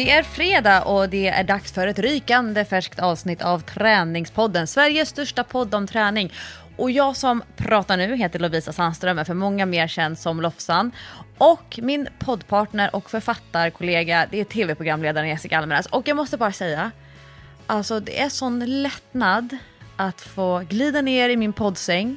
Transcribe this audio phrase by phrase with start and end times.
[0.00, 5.08] Det är fredag och det är dags för ett rykande färskt avsnitt av Träningspodden, Sveriges
[5.08, 6.32] största podd om träning.
[6.76, 10.92] Och jag som pratar nu heter Lovisa Sandström, är för många mer känd som Lofsan.
[11.38, 15.86] Och min poddpartner och författarkollega, det är tv-programledaren Jessica Almenäs.
[15.86, 16.90] Och jag måste bara säga,
[17.66, 19.56] alltså det är sån lättnad
[19.96, 22.16] att få glida ner i min poddsäng,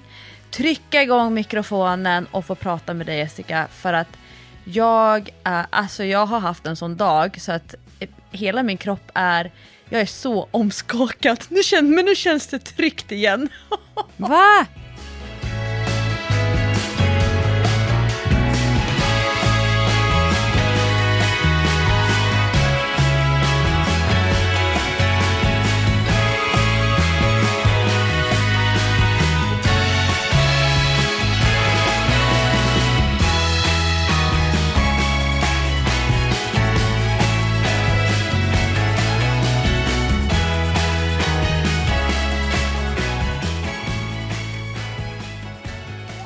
[0.51, 4.17] trycka igång mikrofonen och få prata med dig Jessica för att
[4.63, 7.75] jag, eh, alltså jag har haft en sån dag så att
[8.33, 9.51] hela min kropp är,
[9.89, 11.43] jag är så omskakad.
[11.49, 13.49] Nu känns, men nu känns det tryggt igen.
[14.17, 14.65] Va?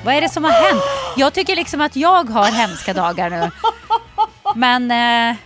[0.08, 0.83] Vad är det som har hänt?
[1.17, 3.52] Jag tycker liksom att jag har hemska dagar nu.
[4.55, 5.38] Men, eh,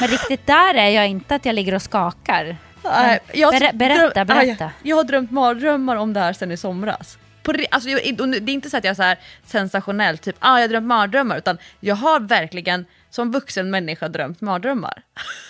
[0.00, 2.56] men riktigt där är jag inte att jag ligger och skakar.
[2.84, 4.70] Nej, jag, ber- berätta, berätta.
[4.82, 7.18] Jag har drömt mardrömmar om det här sen i somras.
[7.42, 10.62] På, alltså, det är inte så att jag är så här sensationell, typ ah, jag
[10.62, 15.02] har drömt mardrömmar, utan jag har verkligen som vuxen människa drömt mardrömmar.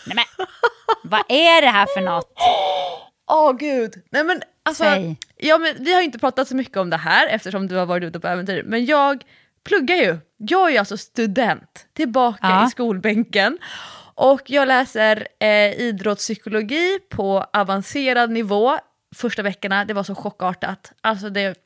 [0.07, 0.47] Nej, men,
[1.05, 2.33] vad är det här för något?
[3.31, 3.95] Åh gud!
[4.11, 5.17] Nej men alltså, Säg.
[5.43, 8.05] Ja, men, vi har inte pratat så mycket om det här eftersom du har varit
[8.05, 9.25] ute på äventyr, men jag
[9.65, 10.19] pluggar ju.
[10.37, 12.67] Jag är ju alltså student, tillbaka Ja.
[12.67, 13.59] i skolbänken.
[14.15, 18.79] Och jag läser eh, idrottspsykologi på avancerad nivå.
[19.15, 20.93] Första veckorna, det var så chockartat.
[21.01, 21.59] Alltså det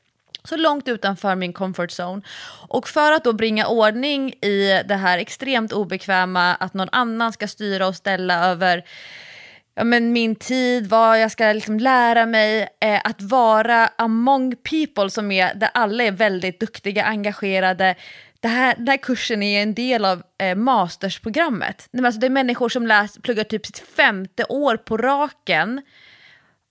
[0.44, 2.22] så långt utanför min comfort zone.
[2.68, 7.48] Och för att då bringa ordning i det här extremt obekväma, att någon annan ska
[7.48, 8.84] styra och ställa över
[9.76, 15.10] ja, men min tid, vad jag ska liksom lära mig, eh, att vara among people
[15.10, 17.94] som är, där alla är väldigt duktiga, engagerade.
[18.40, 21.88] Det här, den här kursen är en del av eh, mastersprogrammet.
[21.90, 25.82] Nej, Alltså, det är människor som läs, pluggar typ sitt femte år på raken.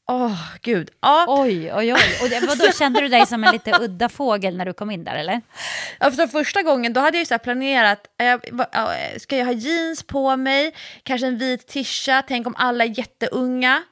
[0.08, 0.90] Åh, gud.
[1.02, 2.20] Ja, Oj, oj, oj.
[2.22, 5.04] Och det, vadå, kände du dig som en lite udda fågel när du kom in
[5.04, 5.42] där eller?
[6.00, 8.40] Ja, för första gången då hade jag så planerat, eh,
[9.20, 10.74] ska jag ha jeans på mig,
[11.04, 13.84] kanske en vit tisha, tänk om alla är jätteunga.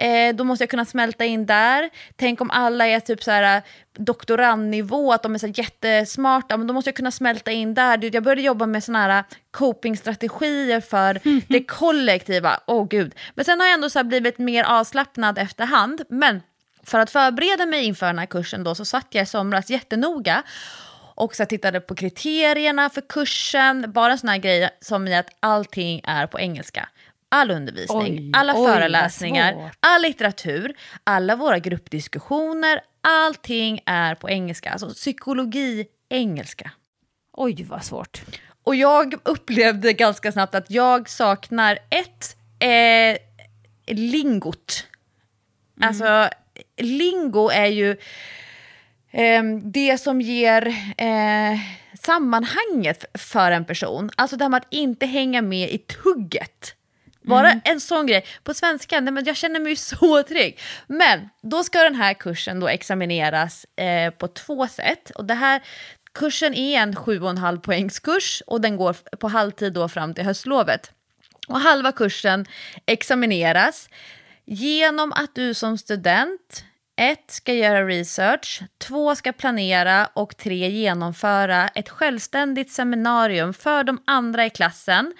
[0.00, 1.90] Eh, då måste jag kunna smälta in där.
[2.16, 3.62] Tänk om alla är typ så här eh,
[3.98, 8.14] doktorandnivå, att de är så jättesmarta, men då måste jag kunna smälta in där.
[8.14, 12.60] Jag började jobba med såna här copingstrategier för det kollektiva.
[12.66, 13.14] Åh gud.
[13.34, 16.02] Men sen har jag ändå så blivit mer avslappnad efterhand.
[16.08, 16.42] Men
[16.84, 20.42] för att förbereda mig inför den här kursen då så satt jag i somras jättenoga
[21.14, 25.28] och så tittade på kriterierna för kursen, bara en sån här grej som i att
[25.40, 26.88] allting är på engelska.
[27.32, 30.74] All undervisning, Oj, alla oj, föreläsningar, all litteratur,
[31.04, 34.70] alla våra gruppdiskussioner, allting är på engelska.
[34.70, 36.70] Alltså psykologi, engelska.
[37.32, 38.22] Oj, vad svårt.
[38.64, 43.18] Och jag upplevde ganska snabbt att jag saknar ett, eh,
[43.94, 44.86] lingot.
[45.80, 46.28] Alltså,
[46.76, 47.90] lingo är ju
[49.10, 50.66] eh, det som ger
[50.96, 51.58] eh,
[52.00, 54.10] sammanhanget för en person.
[54.16, 56.74] Alltså det här med att inte hänga med i tugget.
[57.22, 58.24] Bara en sån grej.
[58.44, 60.60] På svenska, nej men jag känner mig så trygg.
[60.86, 65.10] Men då ska den här kursen då examineras eh, på två sätt.
[65.10, 65.62] Och det här,
[66.14, 70.92] kursen är en 7,5 poängskurs och den går på halvtid då fram till höstlovet.
[71.48, 72.46] Och halva kursen
[72.86, 73.88] examineras
[74.44, 76.64] genom att du som student
[76.96, 84.02] ett ska göra research, två ska planera och tre genomföra ett självständigt seminarium för de
[84.06, 85.12] andra i klassen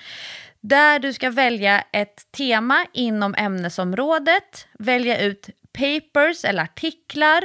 [0.61, 7.43] där du ska välja ett tema inom ämnesområdet, välja ut papers eller artiklar,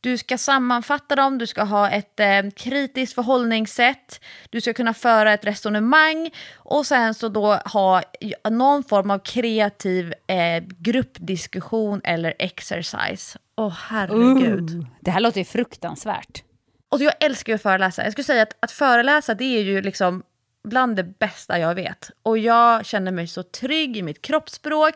[0.00, 4.20] du ska sammanfatta dem, du ska ha ett eh, kritiskt förhållningssätt,
[4.50, 8.02] du ska kunna föra ett resonemang och sen så då ha
[8.50, 13.38] någon form av kreativ eh, gruppdiskussion eller exercise.
[13.56, 14.70] Åh herregud.
[14.70, 16.42] Uh, det här låter ju fruktansvärt.
[16.88, 18.04] Och jag älskar ju att föreläsa.
[18.04, 20.22] Jag skulle säga att, att föreläsa det är ju liksom
[20.68, 22.10] bland det bästa jag vet.
[22.22, 24.94] Och jag känner mig så trygg i mitt kroppsspråk.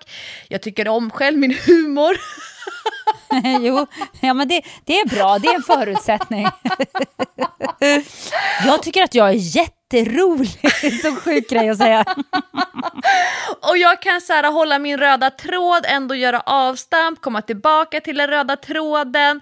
[0.49, 2.17] Jag tycker om själv min humor.
[3.61, 3.87] jo,
[4.21, 5.39] ja, men det, det är bra.
[5.39, 6.47] Det är en förutsättning.
[8.67, 10.61] jag tycker att jag är jätterolig.
[11.03, 12.05] Så sjuk grej att säga.
[13.71, 18.17] Och jag kan så här, hålla min röda tråd, ändå göra avstamp, komma tillbaka till
[18.17, 19.41] den röda tråden.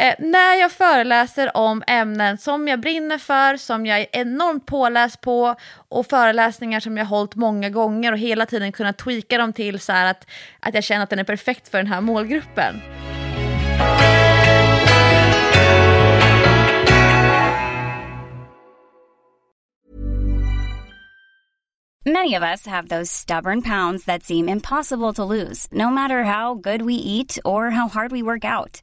[0.00, 5.20] Eh, när jag föreläser om ämnen som jag brinner för, som jag är enormt påläst
[5.20, 5.54] på
[5.88, 9.92] och föreläsningar som jag hållit många gånger och hela tiden kunnat tweaka dem till så
[9.92, 10.26] att,
[10.60, 12.82] att jag känner att den är perfekt för den här målgruppen.
[22.06, 26.54] Many of us have those stubborn pounds that seem impossible to lose, no matter how
[26.54, 28.82] good we eat or how hard we work out.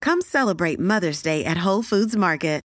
[0.05, 2.61] Come celebrate Mother's Day at Whole Foods Market.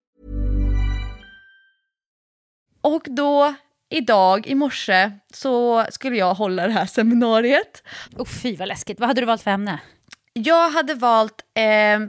[2.81, 3.53] Och då,
[3.89, 7.83] idag, i morse, så skulle jag hålla det här seminariet.
[8.18, 9.00] Oh, fy vad läskigt.
[9.00, 9.80] Vad hade du valt för ämne?
[10.33, 12.00] Jag hade valt, eh, eh,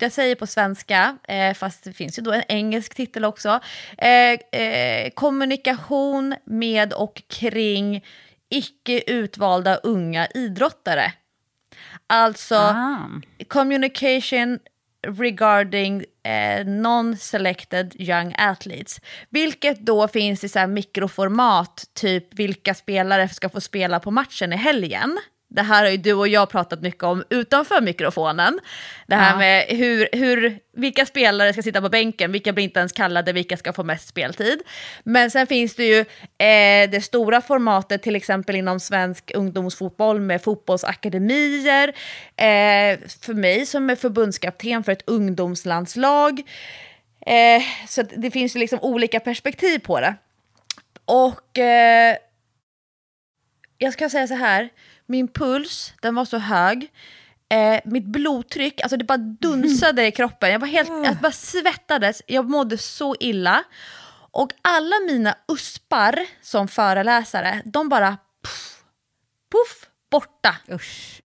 [0.00, 3.60] jag säger på svenska, eh, fast det finns ju då en engelsk titel också,
[3.98, 8.04] eh, eh, kommunikation med och kring
[8.50, 11.12] icke utvalda unga idrottare.
[12.14, 13.08] Alltså Ah.
[13.48, 14.58] communication
[15.06, 19.00] regarding eh, non-selected young athletes.
[19.30, 24.56] Vilket då finns i så mikroformat, typ vilka spelare ska få spela på matchen i
[24.56, 25.18] helgen.
[25.54, 28.60] Det här har ju du och jag pratat mycket om utanför mikrofonen.
[29.06, 29.38] Det här Ja.
[29.38, 33.56] med hur, hur, vilka spelare ska sitta på bänken, vilka blir inte ens kallade, vilka
[33.56, 34.62] ska få mest speltid.
[35.04, 35.98] Men sen finns det ju
[36.38, 41.88] eh, det stora formatet, till exempel inom svensk ungdomsfotboll med fotbollsakademier.
[42.36, 46.42] Eh, för mig som är förbundskapten för ett ungdomslandslag.
[47.26, 50.14] Eh, så det finns ju liksom olika perspektiv på det.
[51.04, 52.16] Och eh,
[53.78, 54.68] jag ska säga så här,
[55.06, 56.92] min puls, den var så hög.
[57.48, 60.52] Eh, mitt blodtryck, alltså det bara dunsade i kroppen.
[60.52, 63.64] Jag, var helt, jag bara svettades, jag mådde så illa.
[64.30, 68.84] Och alla mina uspar som föreläsare, de bara puff,
[69.52, 70.56] puff, borta.
[70.70, 71.22] Usch.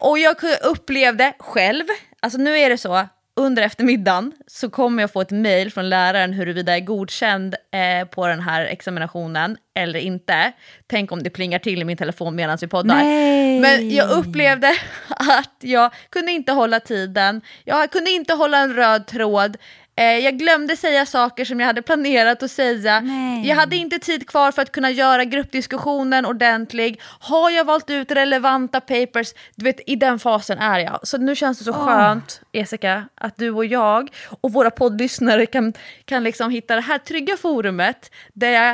[0.00, 1.84] Och jag upplevde själv,
[2.20, 3.08] alltså nu är det så,
[3.40, 8.08] under eftermiddagen så kommer jag få ett mejl från läraren huruvida jag är godkänd eh,
[8.08, 10.52] på den här examinationen eller inte.
[10.86, 12.96] Tänk om det plingar till i min telefon medan vi poddar.
[12.96, 13.60] Nej.
[13.60, 14.68] Men jag upplevde
[15.08, 19.56] att jag kunde inte hålla tiden, jag kunde inte hålla en röd tråd,
[20.04, 23.00] jag glömde säga saker som jag hade planerat att säga.
[23.00, 23.48] Nej.
[23.48, 27.00] Jag hade inte tid kvar för att kunna göra gruppdiskussionen ordentlig.
[27.20, 29.34] Har jag valt ut relevanta papers?
[29.54, 31.00] Du vet, i den fasen är jag.
[31.02, 34.10] Så nu känns det så skönt, Jessica, att du och jag
[34.40, 35.72] och våra poddlyssnare kan,
[36.04, 38.70] kan liksom hitta det här trygga forumet där jag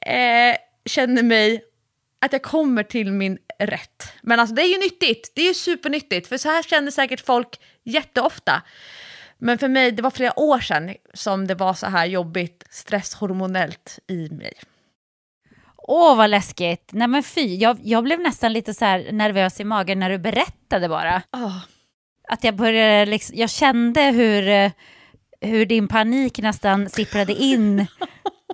[0.00, 1.62] eh, känner mig
[2.20, 4.12] att jag kommer till min rätt.
[4.22, 7.26] Men alltså det är ju nyttigt, det är ju supernyttigt, för så här känner säkert
[7.26, 8.62] folk jätteofta.
[9.38, 13.98] Men för mig, det var flera år sedan som det var så här jobbigt stresshormonellt
[14.08, 14.52] i mig.
[15.76, 16.90] Åh, vad läskigt.
[16.92, 20.88] Nej men fy, jag, jag blev nästan lite så nervös i magen när du berättade
[20.88, 21.22] bara.
[21.32, 21.58] Oh.
[22.28, 24.70] Att jag började liksom, jag kände hur, eh,
[25.40, 27.86] hur din panik nästan sipprade in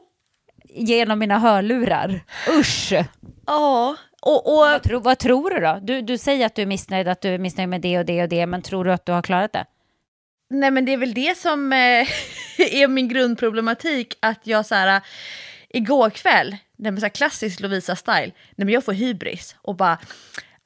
[0.65, 2.21] genom mina hörlurar.
[2.59, 2.93] Usch!
[3.47, 5.79] Ja, och, och Vad, tro, vad tror du då?
[5.83, 8.23] Du, du säger att du är missnöjd, att du är missnöjd med det och det
[8.23, 9.65] och det, men tror du att du har klarat det?
[10.55, 11.79] Nej men det är väl det som eh,
[12.59, 15.01] är min grundproblematik, att jag så här,
[15.69, 19.99] igår kväll, nej men så här klassisk Lovisa-style, nej men jag får hybris och bara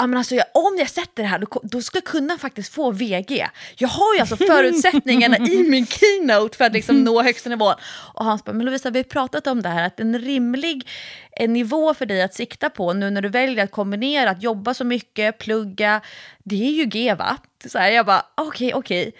[0.00, 2.74] Ja, men alltså, jag, om jag sätter det här, då, då ska jag kunna faktiskt
[2.74, 3.46] få VG.
[3.76, 7.74] Jag har ju alltså förutsättningarna i min keynote för att liksom nå högsta nivån.
[8.14, 10.88] Och Hans bara, men Lovisa, vi har pratat om det här, att en rimlig
[11.30, 14.74] en nivå för dig att sikta på nu när du väljer att kombinera, att jobba
[14.74, 16.00] så mycket, plugga,
[16.38, 17.36] det är ju G va?
[17.66, 19.12] Så här, jag bara, okej, okej.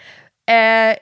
[0.49, 0.95] Eh,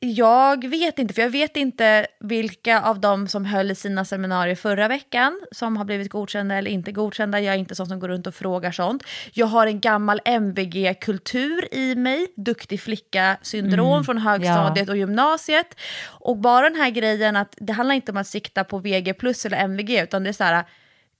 [0.00, 4.88] jag vet inte, för jag vet inte vilka av dem som höll sina seminarier förra
[4.88, 7.40] veckan som har blivit godkända eller inte godkända.
[7.40, 9.02] Jag är inte sån som går runt och frågar sånt.
[9.32, 15.74] Jag har en gammal MVG-kultur i mig, duktig flicka-syndrom från högstadiet och gymnasiet.
[16.04, 19.46] Och bara den här grejen att det handlar inte om att sikta på VG plus
[19.46, 20.64] eller MVG, utan det är så här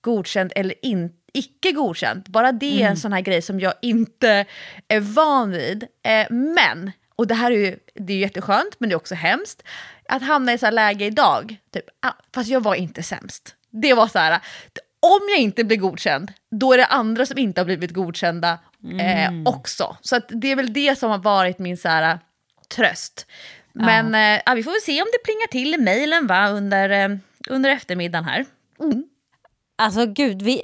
[0.01, 2.29] godkänd eller in, icke godkänt.
[2.29, 4.47] Bara det är en sån här grej som jag inte
[4.89, 5.87] är van vid.
[6.03, 9.63] Eh, men, och det här är ju det är jätteskönt, men det är också hemskt,
[10.09, 13.55] att hamna i så här läge idag, typ, ah, fast jag var inte sämst.
[13.71, 14.41] Det var så här,
[15.01, 18.59] om jag inte blir godkänd, då är det andra som inte har blivit godkända
[19.01, 19.97] eh, också.
[20.01, 22.19] Så att det är väl det som har varit min så här,
[22.77, 23.27] tröst.
[23.73, 27.17] Men eh, ja, vi får väl se om det plingar till i mejlen under, eh,
[27.49, 28.47] under eftermiddagen här.
[29.81, 30.63] Alltså gud, vi,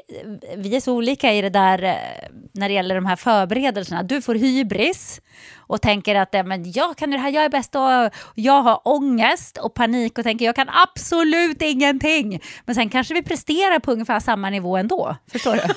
[0.57, 4.03] vi är så olika i det där eh, när det gäller de här förberedelserna.
[4.03, 5.21] Du får hybris
[5.57, 9.59] och tänker att men jag kan det här, jag är bäst och jag har ångest
[9.59, 12.41] och panik och tänker jag kan absolut ingenting.
[12.65, 15.17] Men sen kanske vi presterar på ungefär samma nivå ändå.
[15.33, 15.61] Förstår du?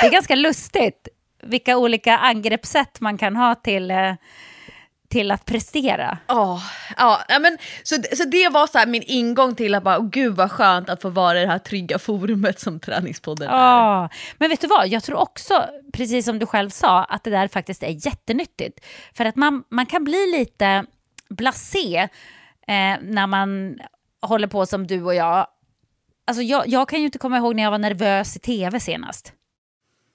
[0.00, 1.08] Det är ganska lustigt
[1.42, 4.14] vilka olika angreppssätt man kan ha till, eh,
[5.12, 6.18] till att prestera.
[6.26, 6.62] Ja,
[6.96, 10.36] ja, ja, men, så, så det var så min ingång till att bara, oh, gud
[10.36, 13.52] vad skönt att få vara i det här trygga forumet som Träningspodden är.
[13.52, 14.88] Ja, men vet du vad?
[14.88, 18.86] Jag tror också, precis som du själv sa, att det där faktiskt är jättenyttigt.
[19.14, 20.84] För att man, man kan bli lite
[21.28, 22.08] blasé
[22.68, 23.78] eh, när man
[24.22, 25.46] håller på som du och jag.
[26.26, 29.32] Alltså jag, jag kan ju inte komma ihåg när jag var nervös i tv senast.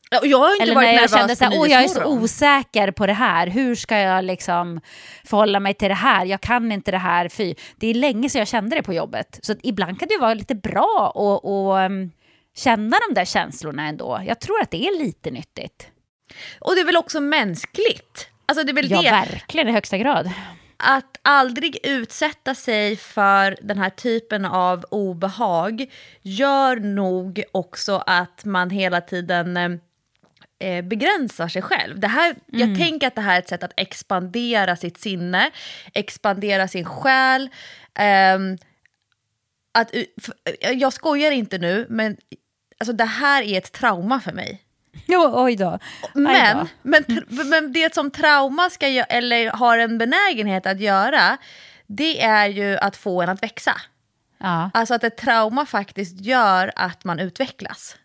[0.09, 3.13] Jag har inte Eller varit när jag kände att jag är så osäker på det
[3.13, 3.47] här.
[3.47, 4.81] Hur ska jag liksom
[5.25, 6.25] förhålla mig till det här?
[6.25, 7.29] Jag kan inte det här.
[7.29, 7.55] Fy.
[7.75, 9.39] Det är länge sedan jag kände det på jobbet.
[9.41, 12.11] Så ibland kan det vara lite bra att och, um,
[12.57, 14.21] känna de där känslorna ändå.
[14.27, 15.87] Jag tror att det är lite nyttigt.
[16.59, 18.27] Och det är väl också mänskligt?
[18.45, 20.31] Alltså det är väl Ja, det, verkligen i högsta grad.
[20.77, 25.85] att aldrig utsätta sig för den här typen av obehag
[26.21, 29.79] gör nog också att man hela tiden
[30.59, 31.99] eh, begränsar sig själv.
[31.99, 35.51] Det här, Jag tänker att det här är ett sätt att expandera sitt sinne,
[35.93, 37.49] expandera sin själ.
[37.95, 38.57] ehm,
[39.73, 42.17] att, u- f- jag skojar inte nu, men
[42.79, 44.63] alltså, det här är ett trauma för mig.
[45.07, 45.79] Jo, oj då.
[46.13, 46.67] Men, då.
[46.81, 51.37] men, tr- men det som trauma ska eller har en benägenhet att göra,
[51.87, 53.75] det är ju att få en att växa.
[54.37, 54.71] Ja.
[54.73, 57.95] Alltså att ett trauma faktiskt gör att man utvecklas.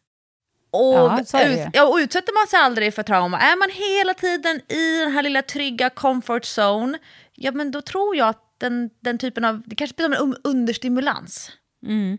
[0.72, 0.94] Och,
[1.32, 4.98] Ja, ut, ja, och utsätter man sig aldrig för trauma, är man hela tiden i
[4.98, 6.98] den här lilla trygga comfort zone,
[7.34, 10.36] ja men då tror jag att den, den typen av, det kanske blir som en
[10.44, 11.50] understimulans.
[11.86, 12.18] Mm.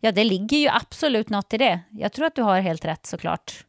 [0.00, 1.80] Ja, det ligger ju absolut något i det.
[1.90, 3.64] Jag tror att du har helt rätt såklart.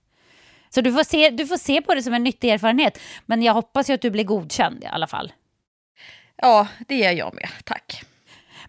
[0.70, 3.00] Så du får, se, du får se på det som en nyttig erfarenhet.
[3.25, 5.34] Men jag hoppas ju att du blir godkänd i alla fall.
[6.36, 8.04] Ja, det är jag med, tack.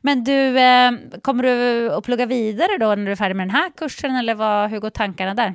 [0.07, 0.93] Men du, eh,
[1.23, 4.35] kommer du att plugga vidare då när du är färdig med den här kursen eller
[4.35, 5.55] vad, hur går tankarna där?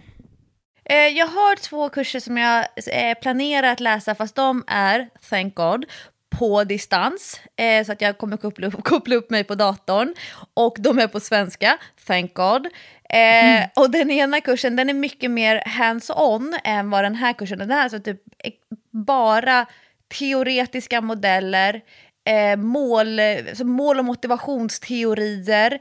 [0.85, 2.59] Eh, Jag har två kurser som jag
[2.91, 5.85] eh, planerar att läsa, fast de är, thank God,
[6.39, 7.41] på distans.
[7.55, 10.13] Eh, Så att jag kommer koppla upp, koppla upp mig på datorn.
[10.53, 11.77] Och de är på svenska,
[12.07, 12.65] thank God.
[13.09, 17.61] Eh, Och den ena kursen den är mycket mer hands-on än vad den här kursen
[17.61, 17.65] är.
[17.65, 18.21] Den här är alltså typ
[18.91, 19.65] bara
[20.19, 21.81] teoretiska modeller,
[22.29, 23.19] eh, mål,
[23.53, 25.79] så mål och motivationsteorier.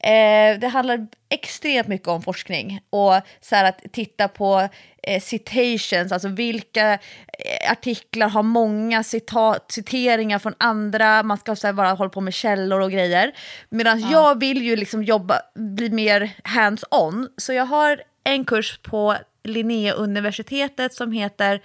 [0.00, 4.68] Eh, det handlar extremt mycket om forskning och så här att titta på
[5.02, 11.66] eh, citations, alltså vilka eh, artiklar har många citat, citeringar från andra, man ska så
[11.66, 13.32] här bara hålla på med källor och grejer.
[13.68, 19.16] Medan jag vill ju liksom jobba, bli mer hands-on, så jag har en kurs på
[19.44, 21.62] Linnéuniversitetet som heter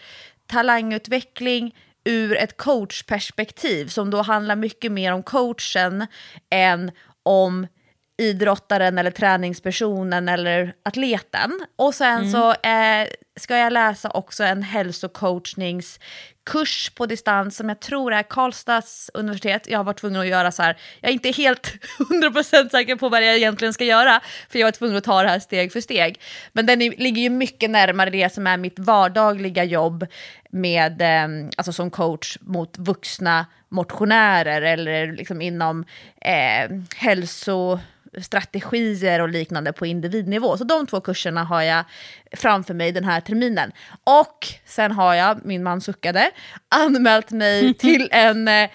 [0.48, 1.76] talangutveckling
[2.06, 6.08] ur ett coachperspektiv som då handlar mycket mer om coachen
[6.50, 6.92] än
[7.24, 7.68] om
[8.18, 11.66] idrottaren eller träningspersonen eller atleten.
[11.76, 13.08] Och sen så eh,
[13.40, 14.64] ska jag läsa också en
[16.46, 19.68] kurs på distans som jag tror är Karlstads universitet.
[19.68, 21.74] Jag har varit tvungen att göra så här, jag är inte helt
[22.24, 25.30] 100% säker på vad jag egentligen ska göra, för jag var tvungen att ta det
[25.30, 26.22] här steg för steg.
[26.52, 30.06] Men den är, ligger ju mycket närmare det som är mitt vardagliga jobb
[30.50, 35.86] med, eh, alltså som coach mot vuxna motionärer eller liksom inom
[36.22, 40.58] eh, hälsostrategier och liknande på individnivå.
[40.58, 41.86] Så de två kurserna har jag
[42.38, 43.72] framför mig den här terminen.
[44.04, 46.32] Och sen har jag, min man suckade,
[46.70, 48.70] anmält mig till en eh,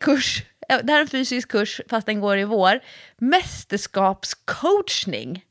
[0.00, 2.80] kurs, eh, det här är en fysisk kurs fast den går i vår,
[3.18, 5.44] mästerskapscoachning.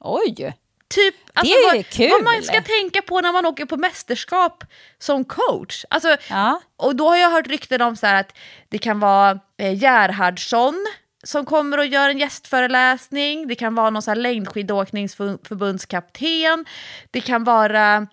[0.00, 0.54] Oj!
[0.88, 2.10] Typ, alltså, är ju vad, kul.
[2.10, 4.64] vad man ska tänka på när man åker på mästerskap
[4.98, 5.84] som coach.
[5.90, 6.60] Alltså, Ja.
[6.76, 8.36] och då har jag hört rykten om så här att
[8.68, 10.86] det kan vara eh, Gerhardsson
[11.24, 13.48] som kommer och gör en gästföreläsning.
[13.48, 16.64] Det kan vara någon så här längdskidåkningsförbundskapten.
[17.10, 18.06] Det kan vara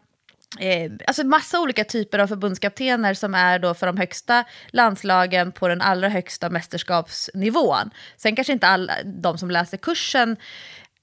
[0.60, 5.68] eh, alltså massa olika typer av förbundskaptener som är då för de högsta landslagen på
[5.68, 7.90] den allra högsta mästerskapsnivån.
[8.18, 10.32] Sen kanske inte alla de som läser kursen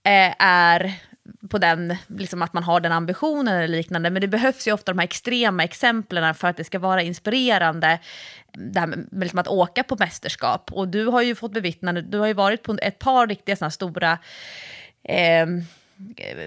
[0.05, 0.93] eh, är
[1.49, 4.93] på den, liksom att man har den ambitionen eller liknande, men det behövs ju ofta
[4.93, 7.99] de här extrema exemplen för att det ska vara inspirerande,
[8.53, 10.73] det här med, liksom att åka på mästerskap.
[10.73, 13.71] Och du har ju fått bevittna, du har ju varit på ett par riktiga sådana
[13.71, 14.19] stora
[15.05, 15.47] eh,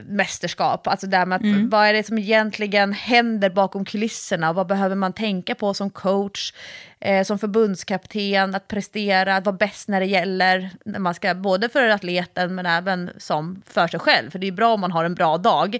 [0.05, 0.88] mästerskap.
[0.88, 1.69] Alltså där med att, mm.
[1.69, 4.53] vad är det som egentligen händer bakom kulisserna?
[4.53, 6.53] Vad behöver man tänka på som coach,
[7.00, 11.69] eh, som förbundskapten, att prestera, att vara bäst när det gäller, när man ska, både
[11.69, 14.29] för atleten men även som för sig själv.
[14.29, 15.77] För det är bra om man har en bra dag.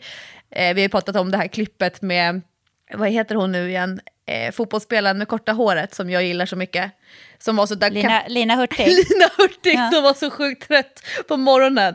[0.50, 2.42] Eh, vi har pratat om det här klippet med,
[2.94, 6.92] vad heter hon nu igen, eh, fotbollsspelaren med korta håret som jag gillar så mycket.
[7.40, 8.88] Som var så där Lina, Lina Hurtig.
[8.88, 9.92] Lina Hurtig ja.
[9.94, 11.94] som var så sjukt trött på morgonen.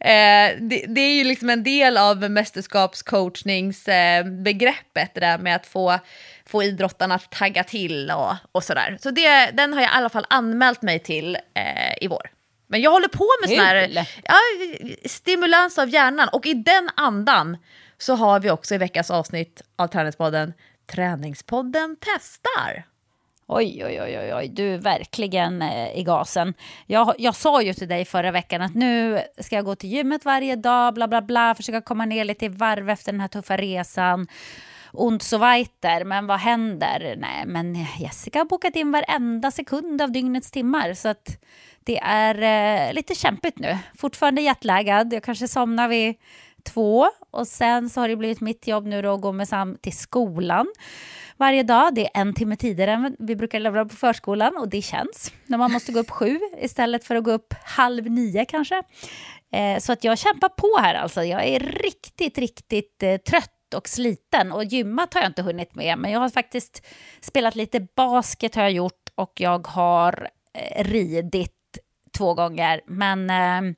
[0.00, 5.66] Eh, det, det, är ju liksom en del av mästerskapscoachningsbegreppet, eh, det där med att
[5.66, 5.98] få,
[6.46, 8.98] få idrottarna att tagga till och, och sådär.
[9.00, 12.30] Så det, den har jag i alla fall anmält mig till eh, i vår.
[12.66, 14.34] Men jag håller på med sån här ja,
[15.04, 17.56] stimulans av hjärnan och i den andan
[17.98, 20.52] så har vi också i veckans avsnitt av Träningspodden
[20.90, 22.84] Träningspodden testar.
[23.46, 26.54] Oj, oj, oj, oj, du är verkligen eh, i gasen.
[26.86, 30.24] Jag, jag sa ju till dig förra veckan att nu ska jag gå till gymmet
[30.24, 33.56] varje dag, bla bla bla, försöka komma ner lite i varv efter den här tuffa
[33.56, 34.26] resan.
[34.92, 37.14] Ont så weiter, men vad händer?
[37.18, 41.38] Nej, men Jessica har bokat in varenda sekund av dygnets timmar, så att
[41.84, 42.42] det är
[42.88, 43.78] eh, lite kämpigt nu.
[43.98, 46.14] Fortfarande jetlaggad, jag kanske somnar vid
[46.60, 49.78] två och sen så har det blivit mitt jobb nu då att gå med Sam
[49.80, 50.66] till skolan
[51.36, 51.94] varje dag.
[51.94, 55.58] Det är en timme tidigare än vi brukar lämna på förskolan och det känns när
[55.58, 58.82] man måste gå upp sju istället för att gå upp halv nio kanske.
[59.52, 61.24] Eh, så att jag kämpar på här alltså.
[61.24, 65.98] Jag är riktigt, riktigt eh, trött och sliten och gymmat har jag inte hunnit med
[65.98, 66.86] men jag har faktiskt
[67.20, 71.78] spelat lite basket har jag gjort och jag har eh, ridit
[72.18, 73.74] två gånger men eh,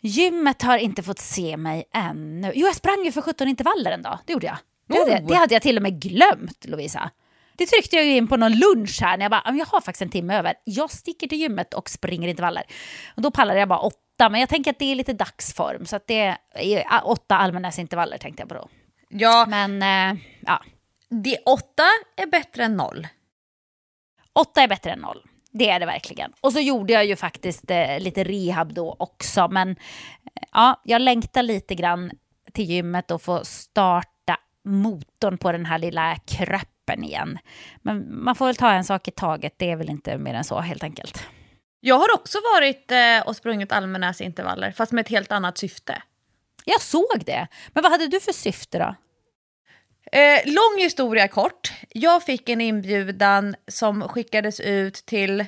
[0.00, 2.52] Gymmet har inte fått se mig ännu.
[2.54, 4.18] Jo, jag sprang ju för 17 intervaller en dag.
[4.26, 4.56] Det gjorde jag.
[4.88, 5.28] Det hade, oh.
[5.28, 7.10] det hade jag till och med glömt, Lovisa.
[7.56, 10.02] Det tryckte jag ju in på någon lunch här när jag bara, jag har faktiskt
[10.02, 10.54] en timme över.
[10.64, 12.64] Jag sticker till gymmet och springer intervaller.
[13.16, 15.86] Och då pallade jag bara åtta, men jag tänker att det är lite dagsform.
[15.86, 18.68] Så att det är åtta allmänhetsintervaller tänkte jag på då.
[19.08, 19.46] Ja.
[19.48, 20.62] Men, äh, ja.
[21.08, 21.84] Det, åtta
[22.16, 23.06] är bättre än noll.
[24.32, 25.22] Åtta är bättre än noll.
[25.58, 26.32] Det är det verkligen.
[26.40, 29.48] Och så gjorde jag ju faktiskt eh, lite rehab då också.
[29.48, 29.76] Men eh,
[30.52, 32.10] ja, jag längtar lite grann
[32.52, 37.38] till gymmet och få starta motorn på den här lilla kroppen igen.
[37.82, 39.54] Men man får väl ta en sak i taget.
[39.56, 41.26] Det är väl inte mer än så helt enkelt.
[41.80, 46.02] Jag har också varit eh, och sprungit allmänäsintervaller, fast med ett helt annat syfte.
[46.64, 47.46] Jag såg det.
[47.68, 48.94] Men vad hade du för syfte då?
[50.12, 51.72] Eh, lång historia kort.
[51.88, 55.44] Jag fick en inbjudan som skickades ut till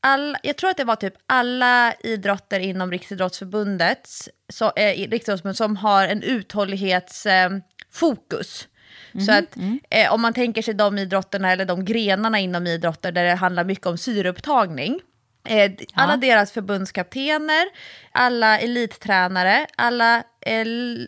[0.00, 4.08] alla, jag tror att det var typ alla idrotter inom Riksidrottsförbundet
[4.48, 8.62] så, eh, Riksidrottsförbundet som har en uthållighetsfokus.
[8.62, 8.68] Eh,
[9.14, 9.80] mm, så att mm.
[9.90, 13.64] eh, om man tänker sig de idrotterna eller de grenarna inom idrotter där det handlar
[13.64, 15.00] mycket om syreupptagning.
[15.48, 16.16] Eh, alla ja.
[16.16, 17.64] deras förbundskaptener,
[18.12, 20.22] alla elittränare, alla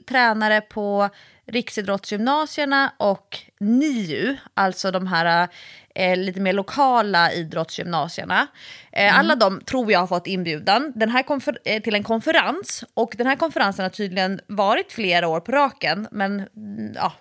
[0.08, 1.10] tränare på
[1.50, 5.48] riksidrottsgymnasierna och NIU, alltså de här
[5.94, 8.46] eh, lite mer lokala idrottsgymnasierna.
[8.92, 9.20] Eh, mm.
[9.20, 11.24] Alla de tror jag har fått inbjudan den här
[11.64, 16.08] eh, till en konferens och den här konferensen har tydligen varit flera år på raken
[16.10, 17.12] men mm, ja,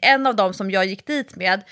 [0.00, 1.62] en av dem som jag gick dit med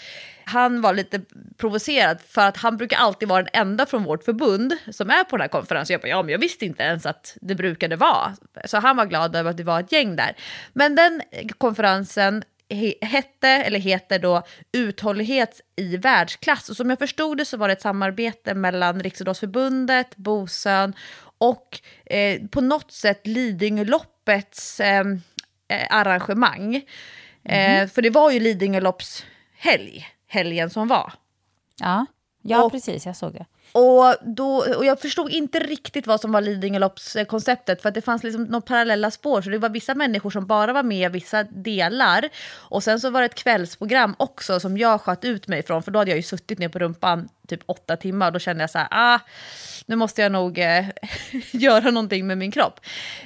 [0.45, 1.21] han var lite
[1.57, 5.37] provocerad för att han brukar alltid vara den enda från vårt förbund som är på
[5.37, 5.95] den här konferensen.
[5.95, 8.37] Jag bara, ja men jag visste inte ens att det brukade vara.
[8.65, 10.37] Så han var glad över att det var ett gäng där.
[10.73, 11.23] Men den
[11.59, 12.45] konferensen
[13.01, 16.71] hette, eller heter då, uthållighet i världsklass.
[16.71, 20.95] Och som jag förstod det så var det ett samarbete mellan Riksidrottsförbundet, Bosön
[21.39, 25.05] och eh, på något sätt Lidingöloppets eh,
[25.69, 26.85] eh arrangemang.
[27.45, 27.83] Mm.
[27.83, 31.13] Eh, för det var ju Lidingölopps helg, helgen som var.
[31.81, 32.07] Ja,
[32.43, 33.47] ja och, precis, jag såg det.
[33.73, 38.23] Och, då, och jag förstod inte riktigt vad som var Lidingöloppskonceptet för att det fanns
[38.23, 39.43] liksom några parallella spår.
[39.43, 42.29] Så det var vissa människor som bara var med vissa delar.
[42.55, 45.83] Och sen så var det ett kvällsprogram också som jag sköt ut mig ifrån.
[45.83, 48.63] För då hade jag ju suttit ner på rumpan typ åtta timmar och då kände
[48.63, 49.19] jag så här, ah,
[49.87, 50.85] nu måste jag nog eh,
[51.51, 52.81] göra någonting med min kropp.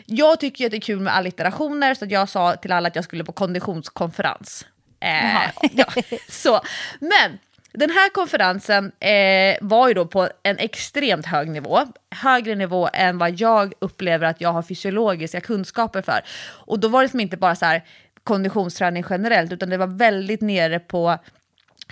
[0.07, 2.97] Jag tycker ju att det är kul med allitterationer så jag sa till alla att
[2.97, 4.67] jag skulle på konditionskonferens.
[5.01, 5.87] Eh, ja,
[6.29, 6.61] så.
[7.01, 7.39] Men
[7.77, 11.81] den här konferensen eh, var ju då på en extremt hög nivå.
[12.11, 16.21] Högre nivå än vad jag upplever att jag har fysiologiska kunskaper för.
[16.49, 17.85] Och då var det som inte bara så här
[18.25, 21.19] konditionsträning generellt, utan det var väldigt nere på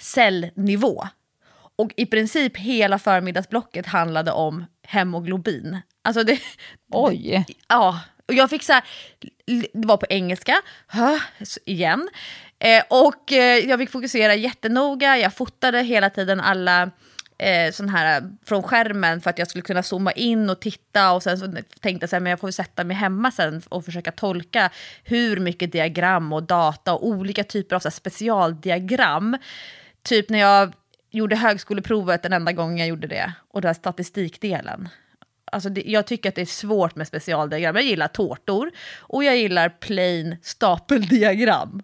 [0.01, 1.05] cellnivå.
[1.77, 5.79] Och i princip hela förmiddagsblocket handlade om hemoglobin.
[6.03, 6.39] Alltså det...
[6.91, 7.47] Oj.
[7.69, 8.85] Ja, och jag fick så här,
[9.73, 11.19] det var på engelska, hö,
[11.65, 12.09] igen.
[12.59, 16.91] Eh, och eh, jag fick fokusera jättenoga, jag fotade hela tiden alla
[17.39, 21.23] eh, sån här från skärmen för att jag skulle kunna zooma in och titta och
[21.23, 21.47] sen så
[21.81, 24.71] tänkte jag så här, men jag får sätta mig hemma sen och försöka tolka
[25.05, 29.37] hur mycket diagram och data och olika typer av så här, specialdiagram.
[30.03, 30.73] Typ när jag
[31.11, 34.89] gjorde högskoleprovet den enda gången jag gjorde det och den här statistikdelen.
[35.53, 37.77] Alltså det, jag tycker att det är svårt med specialdiagram.
[37.77, 41.83] Jag gillar tårtor och jag gillar plain stapeldiagram.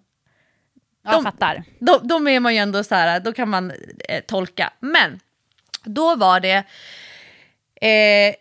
[1.03, 1.63] Jag de, fattar.
[1.79, 3.71] De, de är man ju ändå så här, då kan man
[4.09, 4.73] eh, tolka.
[4.79, 5.19] Men
[5.83, 6.63] då var det...
[7.87, 8.35] Eh,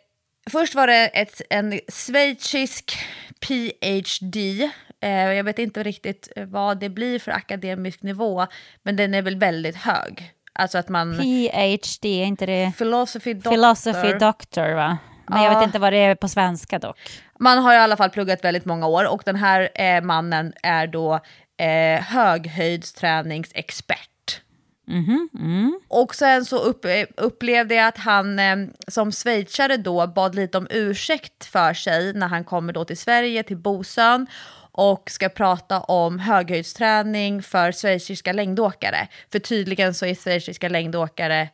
[0.50, 2.98] först var det ett, en schweizisk
[3.40, 4.70] PhD.
[5.00, 8.46] Eh, jag vet inte riktigt vad det blir för akademisk nivå,
[8.82, 10.32] men den är väl väldigt hög.
[10.52, 11.18] Alltså att man...
[11.18, 12.72] PhD, är inte det?
[12.78, 13.50] Philosophy doctor.
[13.50, 14.98] Philosophy doctor, va?
[15.30, 16.98] Men jag vet inte vad det är på svenska dock.
[17.38, 20.86] Man har i alla fall pluggat väldigt många år och den här eh, mannen är
[20.86, 21.20] då
[21.60, 24.40] eh, höghöjdsträningsexpert.
[24.88, 25.28] Mm -hmm.
[25.34, 25.80] mm.
[25.88, 28.56] Och sen så upp, eh, upplevde jag att han eh,
[28.88, 33.42] som schweizare då bad lite om ursäkt för sig när han kommer då till Sverige,
[33.42, 34.26] till Bosön
[34.72, 39.08] och ska prata om höghöjdsträning för schweiziska längdåkare.
[39.32, 41.48] För tydligen så är schweiziska längdåkare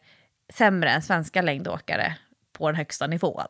[0.54, 2.16] sämre än svenska längdåkare
[2.52, 3.46] på den högsta nivån.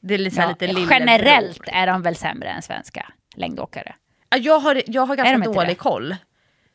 [0.00, 3.94] Det är liksom ja, lite Generellt är de väl sämre än svenska längdåkare?
[4.36, 6.16] Jag har, jag har ganska dålig koll.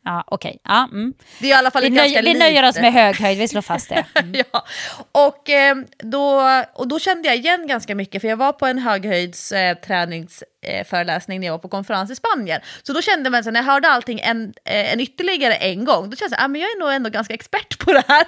[0.06, 0.50] Ja, okej.
[0.50, 0.60] Okay.
[0.64, 1.14] Ja, mm.
[1.40, 3.62] Det är i alla fall vi, nöj, vi nöjer oss med hög höjd, vi slår
[3.62, 4.06] fast det.
[4.16, 4.44] Mm.
[4.52, 4.66] ja.
[5.12, 6.42] och, eh, då,
[6.74, 10.86] och då kände jag igen ganska mycket, för jag var på en höghöjds eh, eh,
[11.28, 12.62] när jag var på konferens i Spanien.
[12.84, 16.10] Så då kände man, så när jag hörde allting en, eh, en ytterligare en gång,
[16.10, 18.28] då kände jag att ah, jag är nog ändå ganska expert på det här.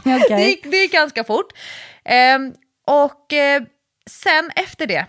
[0.00, 0.36] okay.
[0.36, 1.52] det, gick, det gick ganska fort.
[2.04, 2.52] Ehm,
[2.86, 3.62] och eh,
[4.10, 5.06] sen efter det,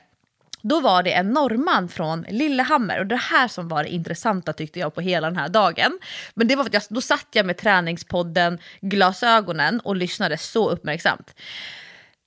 [0.69, 4.79] då var det en norrman från Lillehammer och det här som var det intressanta tyckte
[4.79, 5.99] jag på hela den här dagen.
[6.33, 10.69] Men det var för att jag, då satt jag med träningspodden glasögonen och lyssnade så
[10.69, 11.35] uppmärksamt.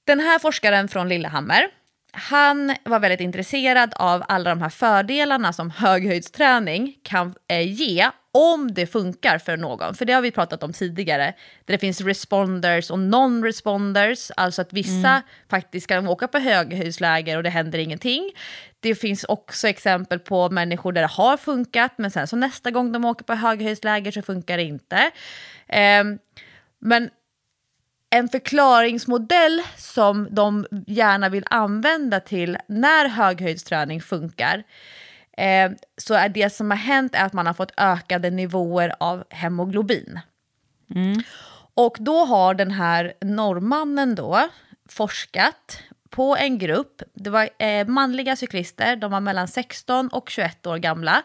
[0.06, 1.68] Den här forskaren från Lillehammer,
[2.12, 8.74] han var väldigt intresserad av alla de här fördelarna som höghöjdsträning kan eh, ge om
[8.74, 9.94] det funkar för någon.
[9.94, 11.34] För det har vi pratat om tidigare.
[11.64, 14.30] Där det finns responders och non-responders.
[14.36, 15.22] Alltså att vissa mm.
[15.50, 18.30] faktiskt kan åka på höghöjdsläger och det händer ingenting.
[18.80, 22.92] Det finns också exempel på människor där det har funkat men sen så nästa gång
[22.92, 25.10] de åker på höghöjdsläger så funkar det inte.
[25.68, 26.04] Eh,
[26.78, 27.10] men
[28.10, 34.64] en förklaringsmodell som de gärna vill använda till när höghöjdsträning funkar
[35.36, 39.24] eh, så är det som har hänt är att man har fått ökade nivåer av
[39.30, 40.20] hemoglobin.
[40.94, 41.22] Mm.
[41.74, 44.48] Och då har den här norrmannen då
[44.88, 50.66] forskat på en grupp, det var eh, manliga cyklister, de var mellan 16 och 21
[50.66, 51.22] år gamla,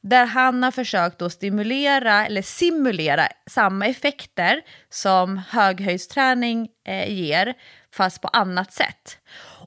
[0.00, 7.54] där han har försökt att stimulera eller simulera samma effekter som höghöjdsträning eh, ger,
[7.94, 9.18] fast på annat sätt.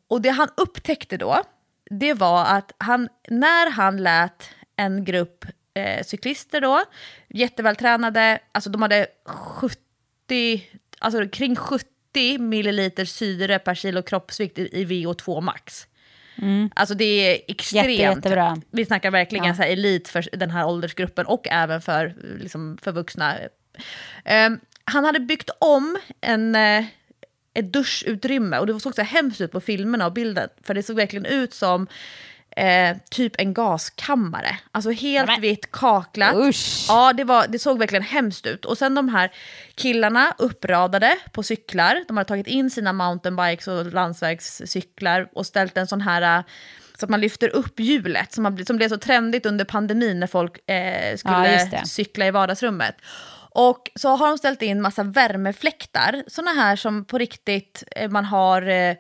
[0.08, 1.44] Och det han upptäckte då,
[1.90, 6.84] det var att han, när han lät en grupp eh, cyklister då,
[7.30, 9.78] jättevältränade, alltså de hade 70,
[11.00, 11.86] alltså kring 70
[12.40, 15.88] milliliter syre per kilo kroppsvikt i, i VO2 max.
[16.42, 16.70] Mm.
[16.76, 17.90] Alltså det är extremt.
[17.90, 18.58] Jätte, jättebra.
[18.72, 19.56] Vi snackar verkligen ja.
[19.56, 23.36] så elit för den här åldersgruppen och även för, liksom, för vuxna.
[24.48, 26.86] Um, han hade byggt om en, uh,
[27.54, 30.50] ett duschutrymme och det såg så hemskt ut på filmerna och bilden.
[30.64, 31.88] För det såg verkligen ut som
[32.56, 34.58] eh, typ en gaskammare.
[34.72, 35.42] Alltså helt Men.
[35.42, 36.36] vitt kaklat.
[36.36, 36.86] Usch.
[36.88, 38.66] Ja, det, var, det såg verkligen hemskt ut.
[38.66, 39.32] Och sen de här
[39.76, 42.04] killarna uppradade på cyklar.
[42.08, 46.44] De hade tagit in sina mountainbikes och landsvägscyklar och ställt en sån här eh,
[47.00, 50.70] så att man lyfter upp hjulet som, som blev så trendigt under pandemin när folk
[50.70, 52.96] eh, skulle ja, cykla i vardagsrummet.
[53.54, 58.26] Och så har de ställt in massa värmefläktar, såna här som på riktigt eh, man
[58.26, 58.96] har eh,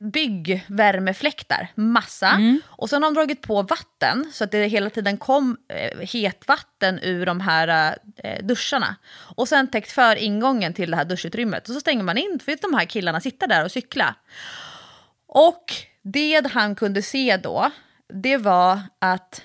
[0.00, 2.28] byggvärmefläktar, massa.
[2.28, 2.60] Mm.
[2.66, 6.98] Och sen har de dragit på vatten så att det hela tiden kom eh, hetvatten
[7.02, 8.96] ur de här eh, duscharna.
[9.36, 11.68] Och sen täckt för ingången till det här duschutrymmet.
[11.68, 14.14] Och så stänger man in, för de här killarna sitta där och cykla.
[15.26, 15.64] Och
[16.02, 17.70] det han kunde se då,
[18.12, 19.42] det var att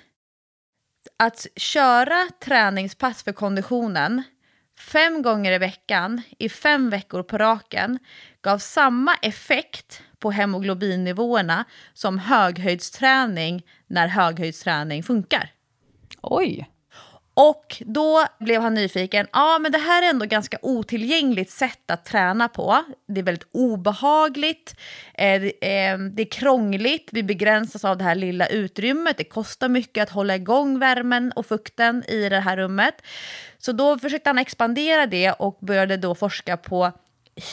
[1.18, 4.24] att köra träningspass för konditionen
[4.78, 8.00] fem gånger i veckan i fem veckor på raken
[8.42, 15.52] gav samma effekt på hemoglobinnivåerna som höghöjdsträning när höghöjdsträning funkar.
[16.22, 16.70] Oj.
[17.38, 19.28] Och då blev han nyfiken.
[19.34, 22.84] Ja, men det här är ändå ganska otillgängligt sätt att träna på.
[23.08, 24.76] Det är väldigt obehagligt,
[25.14, 29.18] eh, det, eh, det är krångligt, vi begränsas av det här lilla utrymmet.
[29.18, 33.02] Det kostar mycket att hålla igång värmen och fukten i det här rummet.
[33.58, 36.92] Så då försökte han expandera det och började då forska på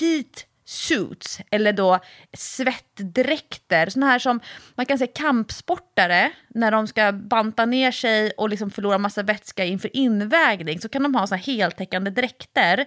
[0.00, 1.98] heat suits, eller då
[2.32, 3.90] svettdräkter.
[3.90, 4.40] Såna här som
[4.74, 9.64] man kan säga kampsportare, när de ska banta ner sig och liksom förlora massa vätska
[9.64, 12.86] inför invägning, så kan de ha såna här heltäckande dräkter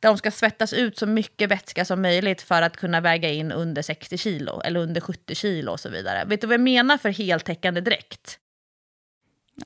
[0.00, 3.52] där de ska svettas ut så mycket vätska som möjligt för att kunna väga in
[3.52, 6.24] under 60 kilo eller under 70 kilo och så vidare.
[6.24, 8.38] Vet du vad jag menar för heltäckande dräkt?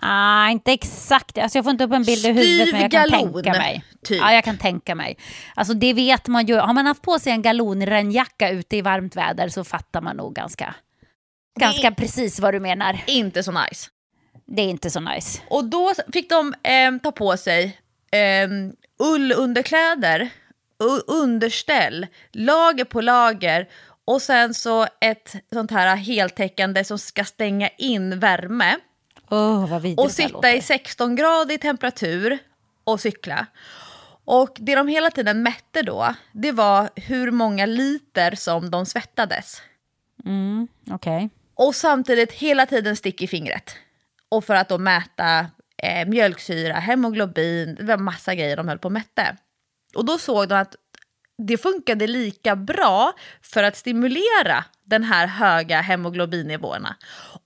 [0.01, 1.38] Ah, inte exakt.
[1.38, 3.85] Alltså jag får inte upp en bild i huvudet, men jag kan galon, tänka mig.
[4.05, 4.18] typ.
[4.20, 5.16] Ja, jag kan tänka mig.
[5.55, 6.57] Alltså det vet man ju.
[6.57, 10.35] Har man haft på sig en galonregnjacka ute i varmt väder så fattar man nog
[10.35, 10.74] ganska,
[11.61, 13.01] ganska precis vad du menar.
[13.07, 13.90] Inte så nice.
[14.46, 15.40] Det är inte så nice.
[15.51, 17.79] Och då fick de eh, ta på sig
[18.12, 18.48] eh,
[19.09, 20.31] ullunderkläder,
[21.07, 23.68] underställ, lager på lager
[24.05, 28.77] och sen så ett sånt här heltäckande som ska stänga in värme.
[29.79, 30.61] Vidrigt Och sitta i låter.
[30.61, 32.38] 16 grader temperatur
[32.85, 33.47] och cykla.
[34.25, 39.62] Och det de hela tiden mätte då, det var hur många liter som de svettades.
[40.25, 41.31] Mm, Okej.
[41.55, 43.77] Och samtidigt hela tiden stick i fingret.
[44.29, 45.47] Och för att då mäta
[45.83, 49.37] eh, mjölksyra, hemoglobin, det var massa grejer de höll på och mätte.
[49.95, 50.75] Och då såg de att
[51.38, 53.12] det funkade lika bra
[53.43, 56.97] för att stimulera den här höga hemoglobinnivåerna.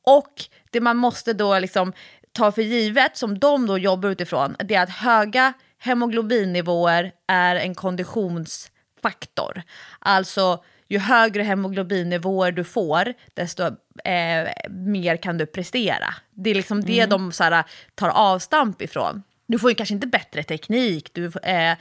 [0.02, 0.32] Och
[0.72, 1.92] det man måste då liksom
[2.32, 7.74] ta för givet, som de då jobbar utifrån, det är att höga hemoglobinnivåer är en
[7.74, 9.62] konditionsfaktor.
[9.98, 13.62] Alltså ju högre hemoglobinnivåer du får, desto
[14.04, 16.14] eh, mer kan du prestera.
[16.30, 19.22] Det är liksom det de så här, tar avstamp ifrån.
[19.46, 21.76] Du får ju kanske inte bättre teknik, du, eh,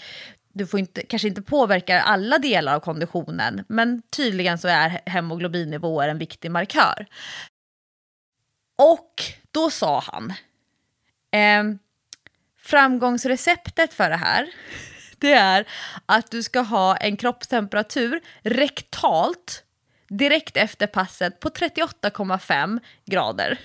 [0.54, 6.08] du får inte, kanske inte påverka alla delar av konditionen, men tydligen så är hemoglobinnivåer
[6.08, 7.06] en viktig markör.
[8.82, 10.34] Och då sa han,
[11.32, 11.80] ehm,
[12.62, 14.48] framgångsreceptet för det här,
[15.18, 15.68] det är
[16.06, 19.64] att du ska ha en kroppstemperatur rektalt
[20.10, 23.60] direkt efter passet på 38,5 grader.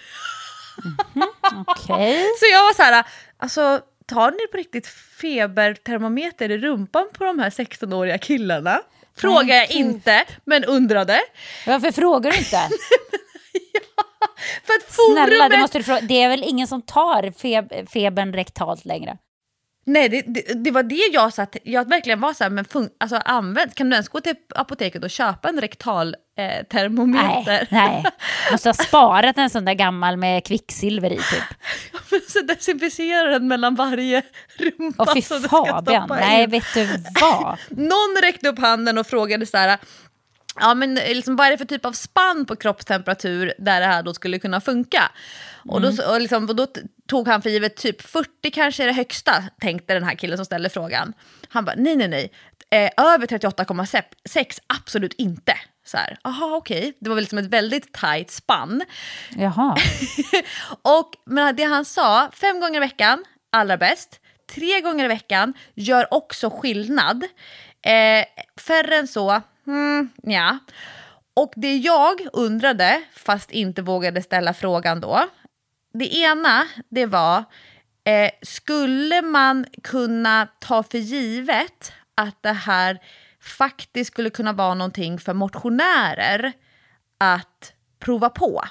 [1.66, 2.24] Okej.
[2.40, 3.04] Så jag var så här,
[3.36, 4.86] alltså tar ni på riktigt
[5.20, 8.80] febertermometer i rumpan på de här 16-åriga killarna?
[9.16, 11.20] Frågar jag inte, men undrade.
[11.66, 12.68] Varför frågar du inte?
[14.64, 15.28] För att forumet...
[15.28, 16.00] Snälla, det, måste du fråga.
[16.00, 19.18] det är väl ingen som tar feb febern rektalt längre?
[19.88, 22.90] Nej, det, det, det var det jag satt, jag verkligen var så här, men fun,
[23.00, 27.68] alltså använd, kan du ens gå till apoteket och köpa en rektal eh, termometer?
[27.70, 28.04] Nej, nej.
[28.52, 32.28] Måste ha sparat en sån där gammal med kvicksilver i typ.
[32.28, 34.22] så desinficera den mellan varje
[34.58, 36.88] rumpa Och fy Fabian, nej vet du
[37.20, 37.58] vad?
[37.68, 39.78] Någon räckte upp handen och frågade så här,
[40.60, 44.02] ja men liksom, vad är det för typ av spann på kroppstemperatur där det här
[44.02, 45.10] då skulle kunna funka?
[45.68, 46.66] Och, då, och liksom, och då
[47.08, 50.44] tog han för givet typ 40 kanske är det högsta, tänkte den här killen som
[50.44, 51.12] ställde frågan.
[51.48, 52.32] Han bara, nej nej nej,
[52.70, 55.54] eh, över 38,6 absolut inte.
[55.84, 58.84] Så här, aha okej, det var väl liksom ett väldigt tight spann.
[59.36, 59.76] Jaha.
[60.82, 64.20] och men det han sa, fem gånger i veckan, allra bäst.
[64.54, 67.24] Tre gånger i veckan gör också skillnad.
[67.82, 68.24] Eh,
[68.60, 70.58] färre än så, mm, ja.
[71.34, 75.28] Och det jag undrade, fast inte vågade ställa frågan då.
[75.94, 77.44] Det ena, det var,
[78.04, 82.98] eh, skulle man kunna ta för givet att det här
[83.40, 86.52] faktiskt skulle kunna vara någonting för motionärer
[87.18, 88.62] att prova på?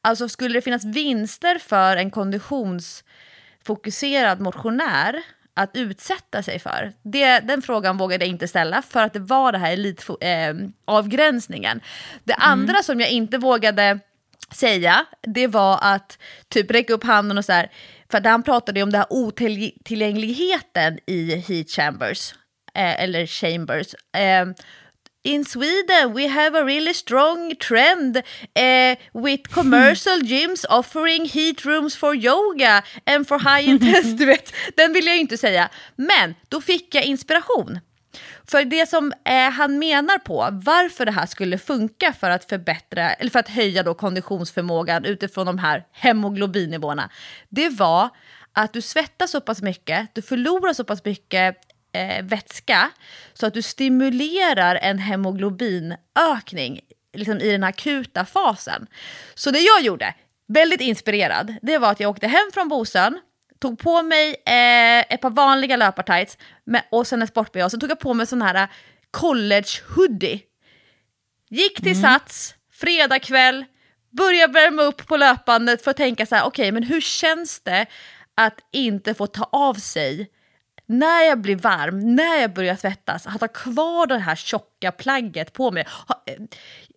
[0.00, 5.22] Alltså skulle det finnas vinster för en konditionsfokuserad motionär
[5.56, 6.92] att utsätta sig för?
[7.02, 10.66] Det, den frågan vågade jag inte ställa för att det var det här elitavgränsningen.
[10.66, 11.80] Eh, avgränsningen.
[12.24, 13.98] det andra som jag inte vågade
[14.52, 17.70] säga, det var att typ räcka upp handen och så här,
[18.10, 22.34] för han pratade ju om den här otillgängligheten i heat chambers,
[22.74, 23.94] eh, eller chambers.
[24.16, 24.46] Eh,
[25.26, 28.22] in Sweden we have a really strong trend
[28.54, 34.12] eh, with commercial gyms offering heat rooms for yoga and for high intense.
[34.12, 35.68] du vet, den vill jag inte säga.
[35.96, 37.78] Men då fick jag inspiration.
[38.48, 43.12] För det som eh, han menar på, varför det här skulle funka för att förbättra,
[43.12, 47.10] eller för att höja då konditionsförmågan utifrån de här hemoglobinnivåerna,
[47.48, 48.08] det var
[48.52, 51.56] att du svettas så pass mycket, du förlorar så pass mycket
[51.96, 52.90] eh, vätska
[53.34, 56.80] så att du stimulerar en hemoglobinökning
[57.12, 58.86] liksom i den akuta fasen.
[59.34, 60.14] Så det jag gjorde,
[60.48, 63.20] väldigt inspirerad, det var att jag åkte hem från Bosön,
[63.58, 67.78] tog på mig eh, ett par vanliga löpartights med, och sen en sport och så
[67.78, 68.68] tog jag på mig sån här
[69.10, 70.40] college hoodie.
[71.48, 73.64] Gick till Sats, fredag kväll,
[74.10, 77.60] började värma upp på löpandet för att tänka så här, okej okay, men hur känns
[77.60, 77.86] det
[78.34, 80.30] att inte få ta av sig
[80.86, 85.52] när jag blir varm, när jag börjar svettas, att ha kvar det här tjocka plagget
[85.52, 85.86] på mig.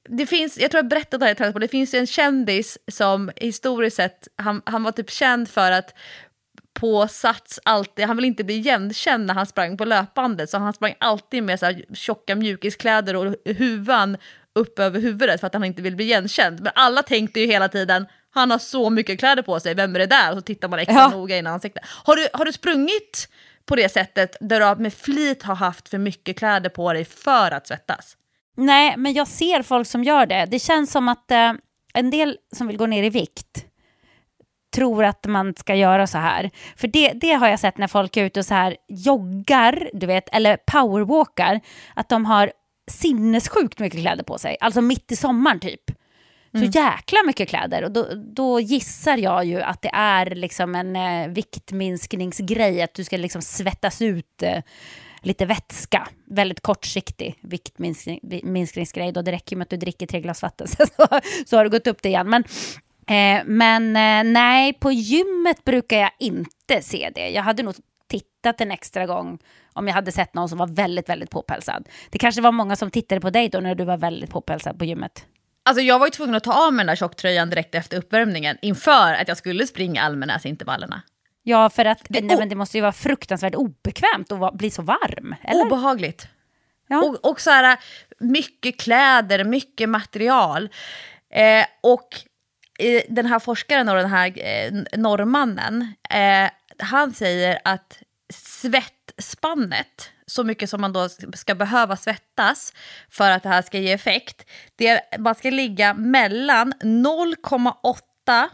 [0.10, 4.28] Det finns, jag tror jag berättade det här, det finns en kändis som historiskt sett,
[4.36, 5.94] han, han var typ känd för att
[6.74, 10.74] på Sats alltid, han vill inte bli igenkänd när han sprang på löpbandet så han
[10.74, 14.18] sprang alltid med så här tjocka mjukiskläder och huvan
[14.56, 16.62] upp över huvudet för att han inte vill bli igenkänd.
[16.62, 20.00] Men alla tänkte ju hela tiden, han har så mycket kläder på sig, vem är
[20.00, 20.32] det där?
[20.32, 21.10] Och så tittar man extra ja.
[21.10, 21.84] noga in i ansiktet.
[21.86, 23.30] Har du, har du sprungit
[23.70, 27.52] på det sättet där du med flit har haft för mycket kläder på dig för
[27.52, 28.18] att svettas?
[28.58, 30.46] Nej, men jag ser folk som gör det.
[30.46, 31.54] Det känns som att eh,
[31.94, 33.66] en del som vill gå ner i vikt
[34.76, 36.50] tror att man ska göra så här.
[36.76, 40.08] För det, det har jag sett när folk är ute och så här joggar, du
[40.08, 41.60] vet, eller powerwalkar,
[41.94, 42.52] att de har
[42.92, 45.82] sinnessjukt mycket kläder på sig, alltså mitt i sommaren typ.
[46.52, 46.72] Så mm.
[46.72, 51.28] jäkla mycket kläder och då, då, gissar jag ju att det är liksom en eh,
[51.28, 54.62] viktminskningsgrej, att du ska liksom svettas ut eh,
[55.22, 59.12] lite vätska, väldigt kortsiktig viktminskningsgrej.
[59.12, 60.86] Då det räcker med att du dricker tre glas vatten så,
[61.46, 62.30] så har du gått upp det igen.
[62.30, 62.44] Men,
[63.08, 67.30] eh, men eh, nej, på gymmet brukar jag inte se det.
[67.30, 67.76] Jag hade nog
[68.08, 69.40] tittat en extra gång
[69.74, 71.90] om jag hade sett någon som var väldigt, väldigt påpälsad.
[72.10, 74.86] Det kanske var många som tittade på dig då när du var väldigt påpälsad på
[74.86, 75.26] gymmet.
[75.70, 78.58] Alltså jag var ju tvungen att ta av mig den där tjocktröjan direkt efter uppvärmningen
[78.62, 81.02] inför att jag skulle springa Almenäsintervallerna.
[81.44, 84.82] Ja, för att det, nej, men det måste ju vara fruktansvärt obekvämt att bli så
[84.82, 85.36] varm.
[85.42, 85.62] Eller?
[85.62, 86.28] Obehagligt.
[86.88, 87.04] Ja.
[87.04, 87.80] Och, och så här,
[88.20, 90.70] mycket kläder, mycket material.
[91.34, 92.08] Eh, och
[92.80, 98.00] eh, den här forskaren och den här eh, norrmannen, eh, han säger att
[98.34, 102.74] svettspannet, så mycket som man då ska behöva svettas
[103.10, 108.50] för att det här ska ge effekt, det man ska ligga mellan 0,8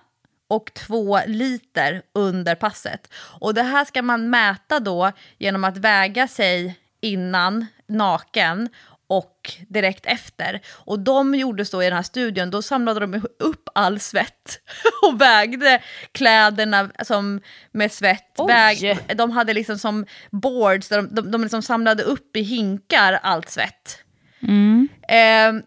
[0.47, 3.13] och 2 liter under passet.
[3.15, 8.69] Och det här ska man mäta då genom att väga sig innan naken
[9.07, 10.61] och direkt efter.
[10.71, 14.59] Och de gjorde så i den här studien, då samlade de upp all svett
[15.01, 17.41] och vägde kläderna som,
[17.71, 18.39] med svett.
[18.47, 23.19] Väg, de hade liksom som boards, där de, de, de liksom samlade upp i hinkar
[23.23, 23.99] allt svett.
[24.41, 24.87] Mm.
[25.07, 25.63] Eh,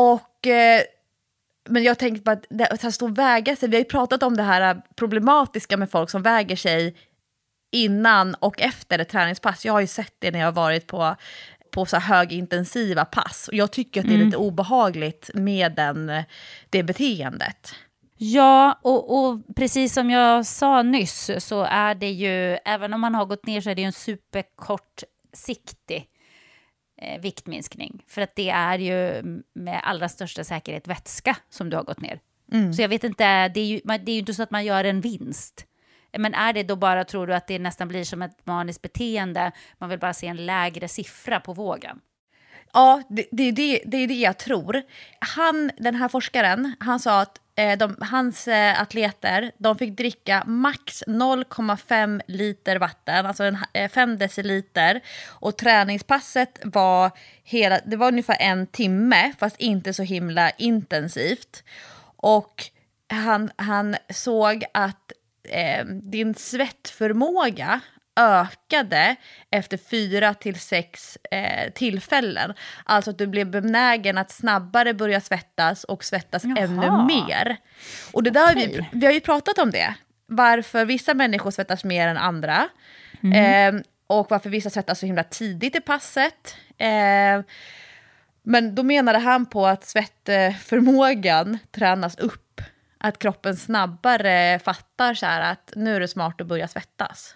[0.00, 0.46] och...
[0.46, 0.82] Eh,
[1.68, 4.22] men jag tänkte på att det, att stå och väga sig, vi har ju pratat
[4.22, 6.96] om det här problematiska med folk som väger sig
[7.72, 9.64] innan och efter ett träningspass.
[9.64, 11.16] Jag har ju sett det när jag har varit på
[11.72, 13.48] på så högintensiva pass.
[13.48, 14.26] Och jag tycker att det är mm.
[14.26, 16.12] lite obehagligt med den,
[16.70, 17.74] det beteendet.
[18.16, 23.14] Ja, och, och, precis som jag sa nyss så är det ju, även om man
[23.14, 26.06] har gått ner så är det ju en superkortsiktig
[27.02, 28.02] eh, viktminskning.
[28.06, 29.22] För att det är ju
[29.54, 32.20] med allra största säkerhet vätska som du har gått ner.
[32.52, 32.72] Mm.
[32.72, 34.84] Så jag vet inte, det är, ju, det är ju inte så att man gör
[34.84, 35.66] en vinst.
[36.18, 39.52] Men är det då bara, tror du att det nästan blir som ett maniskt beteende?
[39.78, 42.00] Man vill bara se en lägre siffra på vågen.
[42.72, 44.82] Ja, det, det, det, det är det jag tror.
[45.18, 50.44] Han, den här forskaren, han sa att eh, de, hans eh, atleter de fick dricka
[50.46, 55.00] max 0,5 liter vatten, alltså en, eh, 5 deciliter.
[55.28, 57.10] Och träningspasset var,
[57.42, 61.64] hela, det var ungefär en timme, fast inte så himla intensivt.
[62.16, 62.64] Och
[63.08, 65.12] han, han såg att
[65.52, 67.80] eh, din svettförmåga
[68.16, 69.16] ökade
[69.50, 72.54] efter fyra till sex eh, tillfällen.
[72.84, 76.58] Alltså att du blev benägen att snabbare börja svettas och svettas Jaha.
[76.58, 77.56] ännu mer.
[78.12, 78.66] Och det där okay.
[78.66, 79.94] vi, vi har ju pratat om det.
[80.26, 82.68] Varför vissa människor svettas mer än andra.
[83.22, 83.76] Mm.
[83.76, 86.56] Eh, och varför vissa svettas så himla tidigt i passet.
[86.78, 87.40] Eh,
[88.42, 92.51] men då menade han på att svettförmågan tränas upp
[93.02, 97.34] att kroppen snabbare fattar så att nu är det smart att börja svettas.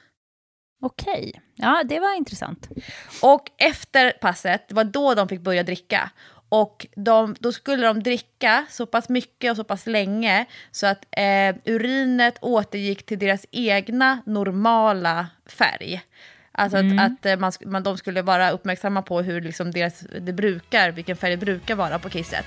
[0.82, 2.68] Okej, ja det var intressant.
[3.22, 6.10] Och efter passet, det var då de fick börja dricka.
[6.48, 11.04] Och de, då skulle de dricka så pass mycket och så pass länge så att
[11.10, 16.02] eh, urinet återgick till deras egna normala färg.
[16.52, 16.98] Alltså mm.
[16.98, 20.90] att, att eh, man, man, de skulle vara uppmärksamma på hur liksom deras, det brukar,
[20.90, 22.46] vilken färg det brukar vara på kisset.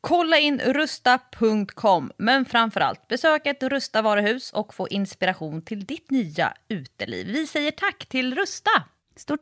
[0.00, 6.54] Kolla in rusta.com, men framförallt besök ett Rusta varuhus och få inspiration till ditt nya
[6.68, 7.26] uteliv.
[7.26, 8.70] Vi säger tack till Rusta!
[9.16, 9.40] Stort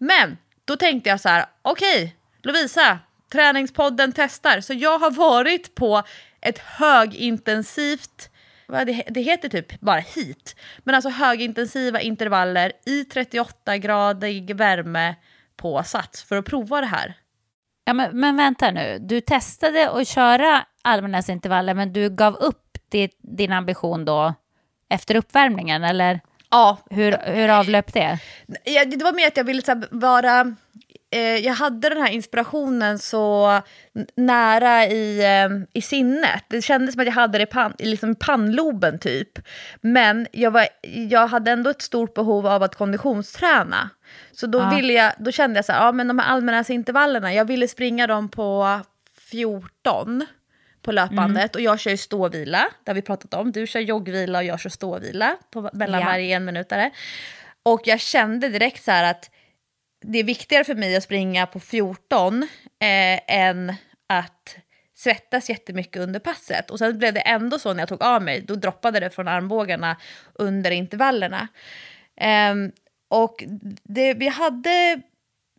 [0.00, 2.98] Men då tänkte jag så här, okej Lovisa,
[3.32, 4.60] träningspodden testar.
[4.60, 6.02] Så jag har varit på
[6.40, 8.30] ett högintensivt,
[8.66, 15.14] det, det heter typ bara hit, men alltså högintensiva intervaller i 38-gradig värme
[15.56, 17.14] på Sats för att prova det här.
[17.84, 23.18] Ja, men, men vänta nu, du testade att köra Almenäsintervaller men du gav upp ditt,
[23.22, 24.34] din ambition då
[24.88, 26.20] efter uppvärmningen eller?
[26.50, 28.18] Ja, hur, hur avlöp det?
[28.64, 30.56] Ja, det var mer att jag ville här, vara...
[31.12, 33.60] Eh, jag hade den här inspirationen så
[34.16, 35.48] nära i, eh,
[35.78, 36.44] i sinnet.
[36.48, 39.38] Det kändes som att jag hade det i pan, i liksom pannloben typ.
[39.80, 40.66] Men jag, var,
[41.10, 43.90] jag hade ändå ett stort behov av att konditionsträna.
[44.32, 44.70] Så då, Ja.
[44.76, 48.06] ville jag, då kände jag så här, ja men de här allmänhetsintervallerna, jag ville springa
[48.06, 48.80] dem på
[49.30, 50.26] 14
[50.82, 53.52] på löpbandet och jag kör ju ståvila, det har vi pratat om.
[53.52, 56.06] Du kör joggvila och jag kör ståvila på, mellan Ja.
[56.06, 56.90] varje enminutare.
[57.62, 59.30] Och jag kände direkt så här att
[60.00, 63.74] det är viktigare för mig att springa på 14 eh, än
[64.06, 64.56] att
[64.94, 66.70] svettas jättemycket under passet.
[66.70, 69.28] Och sen blev det ändå så när jag tog av mig, då droppade det från
[69.28, 69.96] armbågarna
[70.34, 71.48] under intervallerna.
[72.20, 72.54] Eh,
[73.08, 73.44] och
[73.84, 75.00] det, vi hade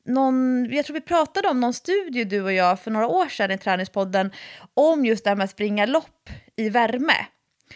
[0.06, 3.52] någon, jag tror vi pratade om någon studie du och jag för några år sedan
[3.52, 4.32] i Träningspodden
[4.74, 7.26] om just det här med att springa lopp i värme.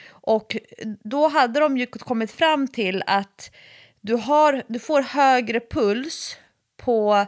[0.07, 0.57] Och
[1.03, 3.55] då hade de ju kommit fram till att
[4.01, 6.37] du, har, du får högre puls
[6.85, 7.25] på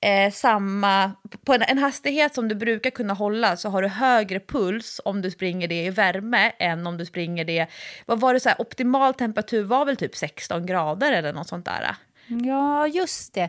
[0.00, 1.12] eh, samma,
[1.44, 5.22] på en, en, hastighet som du brukar kunna hålla så har du högre puls om
[5.22, 7.66] du springer det i värme än om du springer det,
[8.06, 11.64] vad var det så här, optimal temperatur var väl typ 16 grader eller något sånt
[11.64, 11.96] där?
[12.26, 13.48] Ja, just det.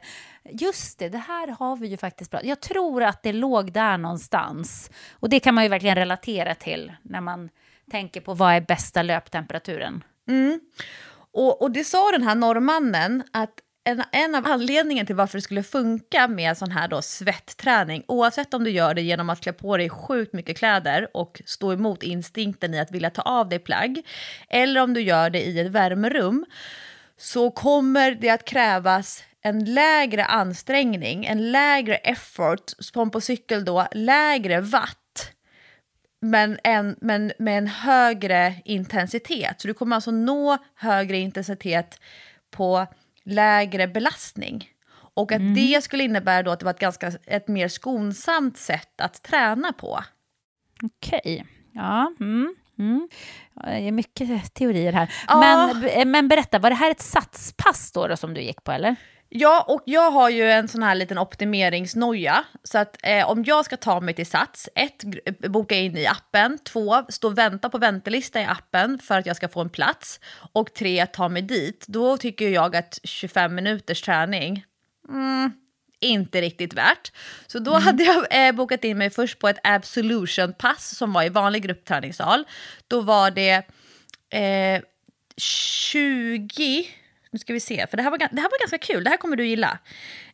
[0.49, 3.97] Just det, det här har vi ju faktiskt pratat Jag tror att det låg där
[3.97, 4.91] någonstans.
[5.11, 7.49] Och det kan man ju verkligen relatera till när man
[7.91, 10.03] tänker på vad är bästa löptemperaturen.
[10.27, 10.59] Mm.
[11.31, 13.53] Och, och det sa den här norrmannen att
[13.83, 18.53] en, en av anledningarna till varför det skulle funka med sån här då svettträning, oavsett
[18.53, 22.03] om du gör det genom att klä på dig sjukt mycket kläder och stå emot
[22.03, 24.01] instinkten i att vilja ta av dig plagg,
[24.49, 26.45] eller om du gör det i ett värmerum,
[27.17, 33.87] så kommer det att krävas en lägre ansträngning, en lägre effort, som på cykel då,
[33.91, 35.31] lägre watt,
[36.21, 39.61] men, en, men med en högre intensitet.
[39.61, 41.99] Så du kommer alltså nå högre intensitet
[42.51, 42.87] på
[43.25, 44.69] lägre belastning.
[45.15, 45.53] Och att mm.
[45.53, 49.73] det skulle innebära då att det var ett, ganska, ett mer skonsamt sätt att träna
[49.73, 49.99] på.
[50.83, 51.43] Okej, okay.
[51.71, 52.13] ja.
[52.19, 52.55] Mm.
[52.79, 53.09] Mm.
[53.53, 55.13] Det är mycket teorier här.
[55.27, 55.73] Ja.
[55.83, 58.95] Men, men berätta, var det här ett satspass då, då som du gick på eller?
[59.35, 62.43] Ja, och jag har ju en sån här liten optimeringsnoja.
[62.63, 65.03] Så att eh, om jag ska ta mig till Sats, ett,
[65.49, 69.35] boka in i appen, två, stå och vänta på väntelista i appen för att jag
[69.35, 70.19] ska få en plats
[70.53, 71.85] och tre, ta mig dit.
[71.87, 74.65] Då tycker jag att 25 minuters träning,
[75.09, 75.51] mm,
[75.99, 77.11] inte riktigt värt.
[77.47, 77.83] Så då mm.
[77.83, 82.43] hade jag eh, bokat in mig först på ett Absolution-pass som var i vanlig gruppträningssal.
[82.87, 83.63] Då var det
[84.29, 84.81] eh,
[85.37, 86.87] 20
[87.33, 89.17] nu ska vi se, för det här var, det här var ganska kul, det här
[89.17, 89.79] kommer du gilla.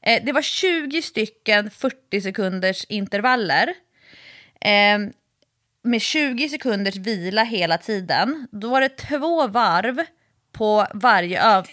[0.02, 3.74] Eh, det var 20 stycken 40 sekunders intervaller.
[4.62, 5.00] Eh,
[5.84, 8.48] med 20 sekunders vila hela tiden.
[8.52, 10.04] Då var det två varv
[10.52, 11.66] på varje öv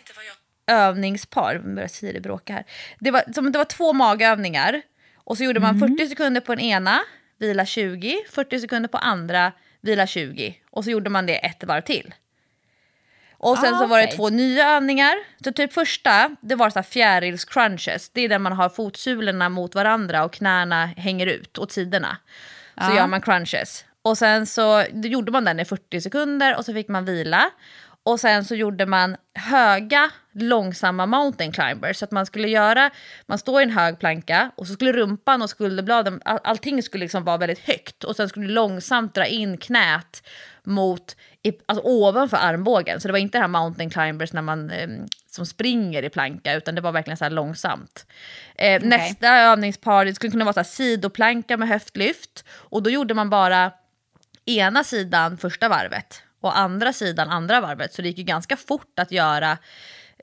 [0.66, 1.54] övningspar.
[1.54, 2.64] Jag börjar Siri bråka här.
[2.98, 4.82] Det var, som, det var två magövningar.
[5.16, 5.96] Och så gjorde man mm.
[5.96, 7.00] 40 sekunder på den ena,
[7.38, 10.56] vila 20, 40 sekunder på andra, vila 20.
[10.70, 12.14] Och så gjorde man det ett varv till.
[13.38, 15.14] Och sen ah, så var det två nya övningar.
[15.44, 18.10] Så typ första, det var så här fjärils crunches.
[18.10, 22.16] Det är där man har fotsulorna mot varandra och knäna hänger ut åt sidorna.
[22.78, 22.96] Så ah.
[22.96, 23.84] gör man crunches.
[24.02, 27.50] Och sen så gjorde man den i 40 sekunder och så fick man vila.
[28.06, 31.96] Och sen så gjorde man höga, långsamma mountain climbers.
[31.96, 32.90] Så att man skulle göra,
[33.26, 37.04] man står i en hög planka och så skulle rumpan och skulderbladen, all, allting skulle
[37.04, 38.04] liksom vara väldigt högt.
[38.04, 40.22] Och sen skulle du långsamt dra in knät
[40.64, 41.16] mot,
[41.66, 43.00] alltså ovanför armbågen.
[43.00, 44.88] Så det var inte det här mountain climbers när man, eh,
[45.30, 48.06] som springer i planka, utan det var verkligen så här långsamt.
[48.54, 48.88] Eh, okay.
[48.88, 52.44] Nästa övningspar, det skulle kunna vara så här sidoplanka med höftlyft.
[52.48, 53.72] Och då gjorde man bara
[54.44, 57.94] ena sidan första varvet och andra sidan andra varvet.
[57.94, 59.58] Så det gick ju ganska fort att göra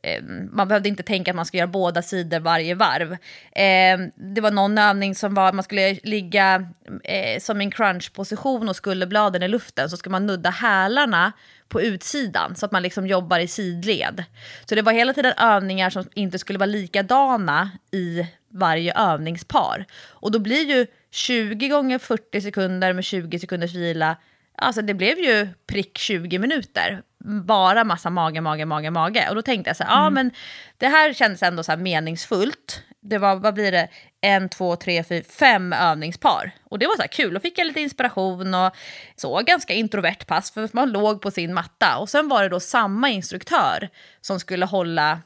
[0.04, 3.12] eh, man behövde inte tänka att man ska göra båda sidor varje varv.
[3.52, 6.68] Eh, det var någon övning som var att man skulle ligga
[7.04, 11.32] eh, som en crunch-position och skulderbladen i luften så ska man nudda hälarna
[11.74, 14.24] på utsidan så att man liksom jobbar i sidled.
[14.66, 19.86] Så det var hela tiden övningar som inte skulle vara likadana i varje övningspar.
[20.10, 24.18] Och då blir ju 20 gånger 40 sekunder med 20 sekunders vila
[24.58, 27.04] Alltså det blev ju prick 20 minuter.
[27.46, 29.30] Bara massa mage, mage, mage, mage.
[29.30, 30.04] Och då tänkte jag så här, mm.
[30.04, 30.32] ja men
[30.78, 32.84] det här kändes ändå så meningsfullt.
[33.02, 33.90] Det var, vad blir det,
[34.22, 36.52] en, två, tre, fyra, fem övningspar.
[36.64, 38.76] Och det var så här kul, då fick jag lite inspiration och
[39.16, 41.98] så ganska introvert pass för man låg på sin matta.
[41.98, 43.90] Och sen var det då samma instruktör
[44.22, 45.22] som skulle hålla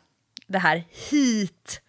[0.47, 1.81] det här hit,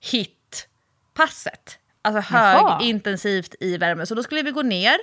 [0.00, 0.68] hit
[1.14, 1.78] passet.
[2.16, 4.06] Alltså högintensivt i värme.
[4.06, 4.98] Så då skulle vi gå ner.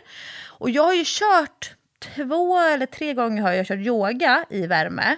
[0.45, 5.17] Och jag har ju kört två eller tre gånger har jag kört yoga i värme.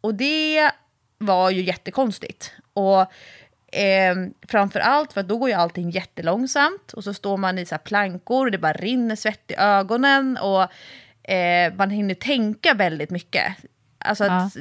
[0.00, 0.70] Och det
[1.18, 2.52] var ju jättekonstigt.
[2.72, 3.00] Och
[3.76, 4.16] eh,
[4.48, 6.92] framför allt för att då går ju allting jättelångsamt.
[6.92, 10.36] Och så står man i så plankor och det bara rinner svett i ögonen.
[10.36, 10.62] Och
[11.30, 13.56] eh, man hinner tänka väldigt mycket.
[13.98, 14.32] Alltså ja.
[14.32, 14.56] att,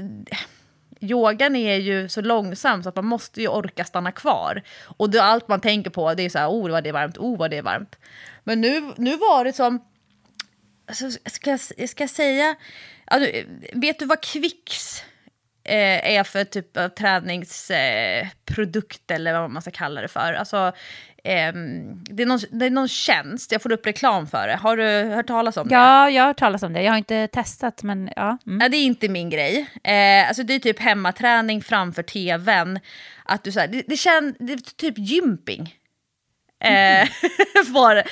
[1.00, 4.64] yogan är ju så långsam så att man måste ju orka stanna kvar.
[4.98, 7.18] Och då allt man tänker på det är så här, oh vad det är varmt,
[7.18, 7.96] oh vad det är varmt.
[8.44, 9.86] Men nu, nu var det som,
[10.88, 12.56] alltså, ska, jag, ska jag säga,
[13.06, 13.32] alltså,
[13.74, 15.04] vet du vad kvicks
[15.64, 20.34] eh, är för typ av träningsprodukt eh, eller vad man ska kalla det för?
[20.34, 20.74] Alltså,
[21.28, 24.56] ehm, det, är någon, det är någon tjänst, jag får upp reklam för det.
[24.56, 25.76] Har du hört talas om det?
[25.76, 26.82] Ja, jag har hört talas om det.
[26.82, 28.38] Jag har inte testat, men ja.
[28.48, 28.62] Mm.
[28.62, 29.70] Ja, det är inte min grej.
[29.84, 32.80] Eh, alltså det är typ hemmaträning framför tvn.
[33.24, 35.76] Att du, så här, det, det, känns, det är typ gymping.
[36.60, 37.08] Eh,
[37.74, 38.04] var det.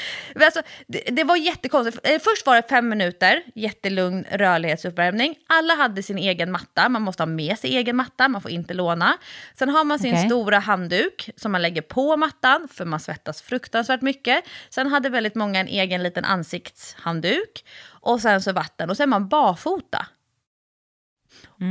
[0.45, 2.07] Alltså, det, det var jättekonstigt.
[2.07, 5.35] Eh, Först var det fem minuter, jättelugn rörlighetsuppvärmning.
[5.47, 8.73] Alla hade sin egen matta, man måste ha med sig egen matta, man får inte
[8.73, 9.17] låna.
[9.53, 10.25] Sen har man sin Okej.
[10.25, 14.43] stora handduk som man lägger på mattan, för man svettas fruktansvärt mycket.
[14.69, 17.65] Sen hade väldigt många en egen liten ansiktshandduk.
[17.87, 20.07] Och sen så vatten, och sen man barfota.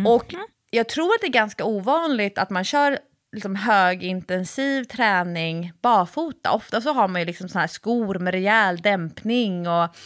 [0.07, 0.35] Och
[0.71, 2.99] jag tror att det är ganska ovanligt att man kör
[3.35, 6.53] liksom högintensiv träning barfota.
[6.53, 9.97] Ofta så har man ju liksom såna här skor med rejäl dämpning och,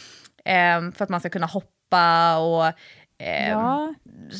[0.45, 2.37] ehm, för att man ska kunna hoppa.
[2.37, 2.65] Och,
[3.19, 3.93] ehm, Ja.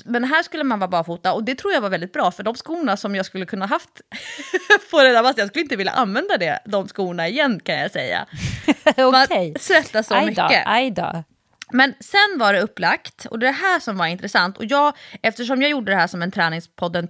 [0.06, 2.56] Men här skulle man vara barfota och det tror jag var väldigt bra för de
[2.56, 4.02] skorna som jag skulle kunna haft
[4.92, 8.26] på det där jag skulle inte vilja använda det, de skorna igen kan jag säga.
[8.98, 9.54] Man Okej.
[9.60, 10.64] svettas så då, mycket.
[10.66, 11.24] aj då.
[11.72, 14.58] Men sen var det upplagt, och det är det här som var intressant.
[14.58, 17.08] Och jag, eftersom jag gjorde det här som en träningspodden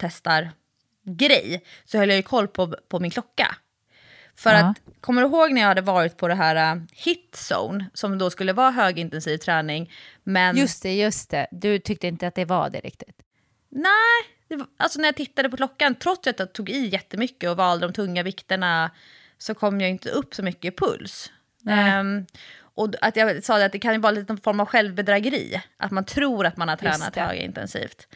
[1.17, 3.55] testar-grej, så höll jag ju koll på, på min klocka.
[4.35, 4.57] För Ja.
[4.59, 8.17] att, kommer du ihåg när jag hade varit på det här uh, hit zone, som
[8.17, 9.91] då skulle vara högintensiv träning,
[10.23, 10.57] men...
[10.57, 11.47] Just det, just det.
[11.51, 13.21] Du tyckte inte att det var det riktigt.
[13.69, 17.57] Nej, var, alltså när jag tittade på klockan, trots att jag tog i jättemycket och
[17.57, 18.91] valde de tunga vikterna,
[19.37, 21.31] så kom jag inte upp så mycket i puls.
[21.69, 22.25] Ehm,
[22.75, 26.05] och att jag sa att det kan ju vara en form av självbedrägeri, att man
[26.05, 28.07] tror att man har tränat högintensivt.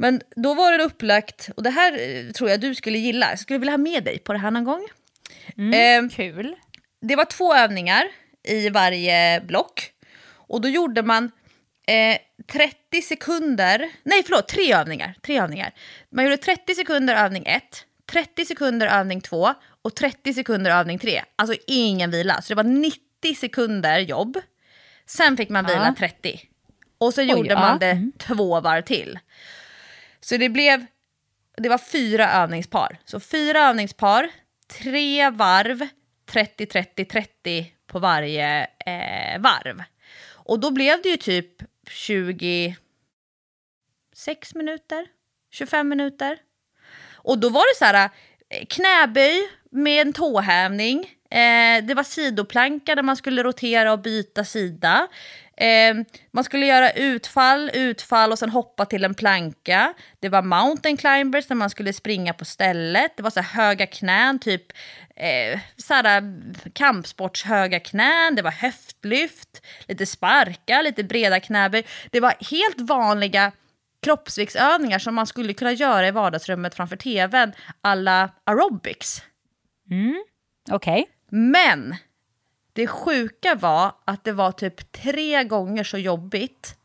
[0.00, 3.38] Men då var det upplagt, och det här eh, tror jag du skulle gilla, jag
[3.38, 4.88] skulle vilja ha med dig på det här någon gång.
[5.74, 6.56] Ehm, Kul.
[7.00, 8.04] det var två övningar
[8.48, 9.92] i varje block.
[10.32, 11.30] Och då gjorde man
[11.86, 12.18] eh,
[12.52, 15.74] 30 sekunder, nej förlåt, tre övningar, tre övningar.
[16.10, 17.62] Man gjorde 30 sekunder övning 1,
[18.12, 21.22] 30 sekunder övning 2 och 30 sekunder övning 3.
[21.36, 24.38] Alltså ingen vila, så det var 90 sekunder jobb.
[25.06, 25.94] Sen fick man vila Ja.
[25.98, 26.40] 30.
[26.98, 27.60] Och så gjorde ja.
[27.60, 29.18] man det två varv till.
[30.20, 30.86] Så det blev,
[31.56, 32.98] det var fyra övningspar.
[33.04, 34.30] Så fyra övningspar,
[34.78, 35.88] tre varv,
[36.26, 39.82] 30, 30, 30 på varje eh, varv.
[40.50, 42.76] Och då blev det ju typ 26
[44.54, 45.06] minuter,
[45.50, 46.38] 25 minuter.
[47.12, 48.10] Och då var det så här
[48.48, 50.98] eh, knäböj med en tåhävning.
[51.30, 55.08] Eh, det var sidoplanka där man skulle rotera och byta sida.
[55.60, 55.94] Eh,
[56.30, 59.94] man skulle göra utfall, utfall och sen hoppa till en planka.
[60.20, 63.16] Det var mountain climbers där man skulle springa på stället.
[63.16, 64.72] Det var så höga knän, typ
[65.16, 66.22] eh, så här,
[66.72, 68.34] kampsports höga knän.
[68.34, 71.86] Det var höftlyft, lite sparka, lite breda knäböj.
[72.10, 73.52] Det var helt vanliga
[74.02, 79.22] kroppsviktsövningar som man skulle kunna göra i vardagsrummet framför tvn, alla aerobics.
[80.70, 81.08] Okej.
[81.30, 81.96] Men
[82.72, 86.76] det sjuka var att det var typ tre gånger så jobbigt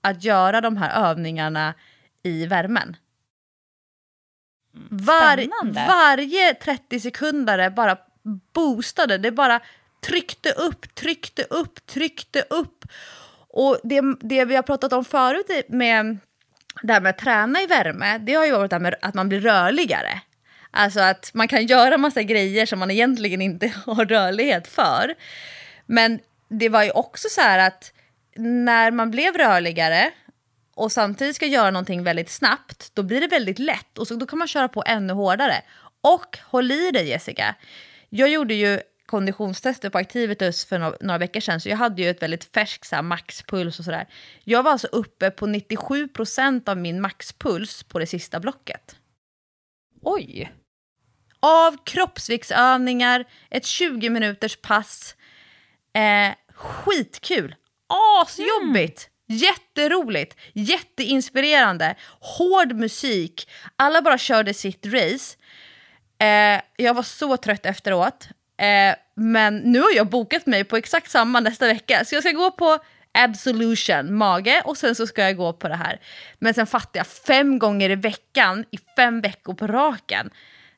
[0.00, 1.74] att göra de här övningarna
[2.22, 2.96] i värmen.
[4.90, 7.98] Var, varje 30 sekunder bara
[8.52, 9.60] boostade, det bara
[10.00, 12.84] tryckte upp, tryckte upp, tryckte upp.
[13.48, 16.18] Och det, det vi har pratat om förut med
[16.82, 19.14] det här med att träna i värme, det har ju varit det här med att
[19.14, 20.20] man blir rörligare.
[20.70, 25.14] Alltså att man kan göra massa grejer som man egentligen inte har rörlighet för.
[25.86, 27.92] Men det var ju också så här att
[28.36, 30.10] när man blev rörligare
[30.74, 34.26] och samtidigt ska göra någonting väldigt snabbt, då blir det väldigt lätt och så, då
[34.26, 35.62] kan man köra på ännu hårdare.
[36.00, 37.54] Och håll i dig Jessica,
[38.08, 42.10] jag gjorde ju konditionstester på Activitus för några, några veckor sedan, så jag hade ju
[42.10, 44.06] ett väldigt färskt så här, maxpuls och sådär.
[44.44, 48.96] Jag var alltså uppe på 97% av min maxpuls på det sista blocket.
[50.02, 50.52] Oj.
[51.40, 55.14] Av kroppsviktsövningar, ett 20 minuters pass.
[55.94, 57.54] Eh, skitkul!
[58.22, 59.10] Asjobbigt!
[59.26, 63.50] Jätteroligt, jätteinspirerande, hård musik.
[63.76, 65.36] Alla bara körde sitt race.
[66.18, 68.28] Eh, jag var så trött efteråt.
[68.58, 72.04] Eh, men nu har jag bokat mig på exakt samma nästa vecka.
[72.04, 72.78] Så jag ska gå på
[73.12, 76.00] Absolution, mage, och sen så ska jag gå på det här.
[76.38, 80.30] Men sen fattar jag, fem gånger i veckan i fem veckor på raken.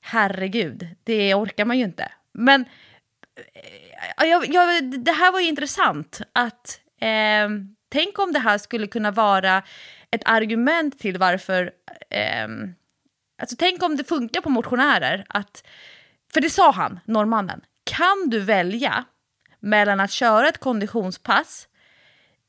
[0.04, 2.12] Herregud, det orkar man ju inte.
[2.32, 2.64] Men
[4.18, 6.20] eh, jag, jag, det här var ju intressant.
[6.32, 7.48] att eh,
[7.92, 9.62] Tänk om det här skulle kunna vara
[10.10, 11.70] ett argument till varför...
[12.10, 12.48] Eh,
[13.42, 15.24] alltså tänk om det funkar på motionärer.
[15.28, 15.64] Att,
[16.32, 17.60] för det sa han, norrmannen.
[17.84, 19.04] Kan du välja
[19.60, 21.68] mellan att köra ett konditionspass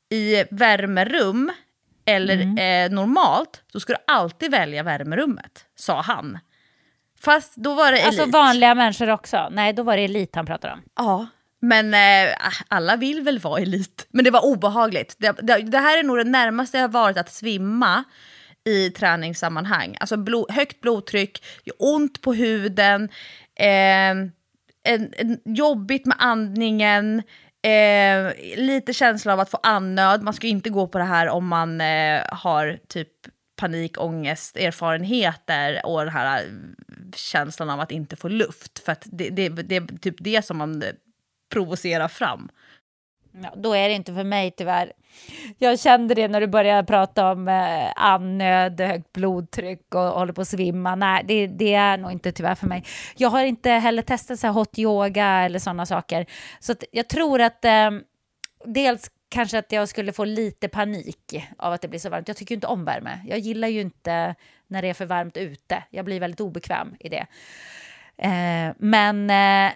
[0.08, 1.52] i värmerum
[2.04, 6.38] eller eh, normalt, så ska du alltid välja värmerummet, sa han.
[7.24, 8.20] Fast då var det elit.
[8.20, 9.48] Alltså vanliga människor också?
[9.50, 10.82] Nej, då var det elit han pratade om.
[10.96, 11.26] Ja,
[11.62, 12.34] men eh,
[12.68, 14.06] alla vill väl vara elit.
[14.10, 15.16] Men det var obehagligt.
[15.18, 18.04] Det, det, det här är nog det närmaste jag har varit att svimma
[18.64, 19.96] i träningssammanhang.
[20.00, 21.44] Alltså blod, högt blodtryck,
[21.78, 23.08] ont på huden,
[23.56, 24.10] eh,
[24.86, 27.22] en, en, jobbigt med andningen,
[27.62, 30.22] eh, lite känsla av att få andnöd.
[30.22, 33.08] Man ska inte gå på det här om man eh, har typ
[33.56, 36.48] panik, ångest, erfarenheter och den här eh,
[37.14, 38.78] känslan av att inte få luft.
[38.78, 40.88] För att det, det, det är typ det som man eh,
[41.52, 42.48] provocerar fram.
[43.42, 44.92] Ja, då är det inte för mig tyvärr.
[45.58, 50.40] Jag kände det när du började prata om eh, andnöd, högt blodtryck och håller på
[50.40, 50.94] att svimma.
[50.94, 52.84] Nej, det, det, är nog inte tyvärr för mig.
[53.16, 56.26] Jag har inte heller testat så här hot yoga eller sådana saker.
[56.60, 57.90] Så jag tror att eh,
[58.64, 62.28] dels kanske att jag skulle få lite panik av att det blir så varmt.
[62.28, 63.20] Jag tycker ju inte om värme.
[63.26, 64.34] Jag gillar ju inte
[64.66, 65.84] när det är för varmt ute.
[65.90, 67.26] Jag blir väldigt obekväm i det.
[68.16, 69.72] Eh, men, eh,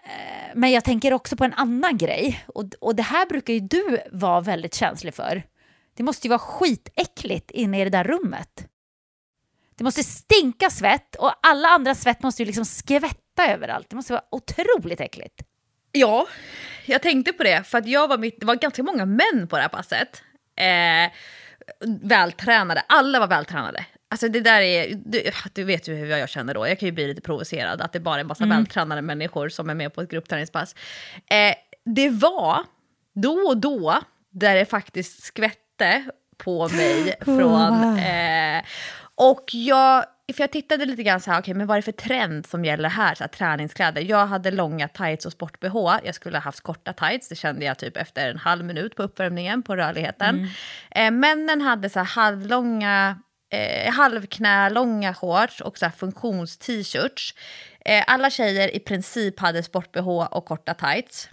[0.54, 2.44] men jag tänker också på en annan grej.
[2.46, 5.42] Och, och det här brukar ju du vara väldigt känslig för.
[5.96, 8.68] Det måste ju vara skitäckligt inne i det där rummet.
[9.76, 13.90] Det måste stinka svett och alla andra svett måste ju liksom skvätta överallt.
[13.90, 15.42] Det måste vara otroligt äckligt.
[15.93, 16.26] Ja,
[16.86, 17.62] jag tänkte på det.
[17.66, 20.22] För att jag var mitt, det var ganska många män på det här passet.
[20.57, 21.12] Eh,
[22.03, 23.86] vältränade, alla var vältränade.
[24.11, 25.22] Alltså det där är, du,
[25.55, 28.01] du, vet ju hur jag känner då, jag kan ju bli lite provocerad att det
[28.01, 28.57] bara är en massa mm.
[28.57, 30.74] vältränade människor som är med på ett gruppträningspass.
[31.30, 32.64] Eh, det var
[33.14, 33.99] då och då
[34.30, 36.05] där det faktiskt skvätte
[36.36, 37.99] på mig från...
[37.99, 38.62] Eh,
[39.14, 41.92] och jag, för jag tittade lite grann så här, okay, men vad är det för
[41.92, 44.02] trend som gäller här, så här, träningskläder.
[44.02, 47.78] Jag hade långa tights och sport-bh, jag skulle ha haft korta tights, det kände jag
[47.78, 50.48] typ efter en halv minut på uppvärmningen på rörligheten.
[50.90, 51.14] Mm.
[51.14, 53.18] Eh, männen hade så här halvlånga
[53.50, 57.34] eh, halvknälånga shorts och funktions-t-shirts.
[57.84, 61.28] Eh, alla tjejer i princip hade sport-bh och korta tights.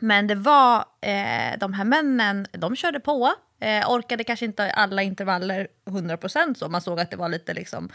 [0.00, 3.34] Men det var eh, de här männen, de körde på.
[3.60, 6.68] Eh, orkade kanske inte alla intervaller 100% så.
[6.68, 7.90] Man såg att det var lite liksom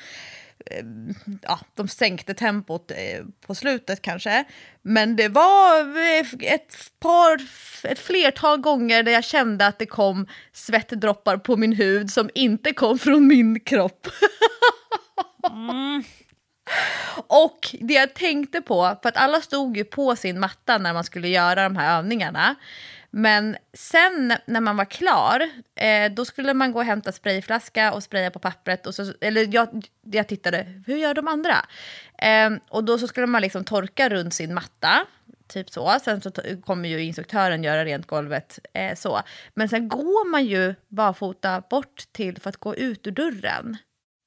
[1.42, 4.44] ja, de sänkte tempot eh, på slutet kanske.
[4.82, 7.42] Men det var eh, ett par,
[7.84, 12.74] ett flertal gånger där jag kände att det kom svettdroppar på min hud som inte
[12.74, 14.08] kom från min kropp.
[15.52, 16.04] mm.
[17.28, 21.04] Och det jag tänkte på, för att alla stod ju på sin matta när man
[21.04, 22.56] skulle göra de här övningarna.
[23.18, 28.04] Men sen när man var klar, eh, då skulle man gå och hämta sprayflaska och
[28.04, 28.88] spraya på pappret.
[28.88, 31.56] Och så, eller jag, jag tittade, hur gör de andra?
[32.18, 35.06] Eh, och då så skulle man liksom torka runt sin matta,
[35.48, 35.98] typ så.
[36.04, 36.32] Sen så
[36.66, 39.22] kommer ju instruktören göra rent golvet eh, så.
[39.54, 43.78] Men sen går man ju barfota bort till för att gå ut ur dörren.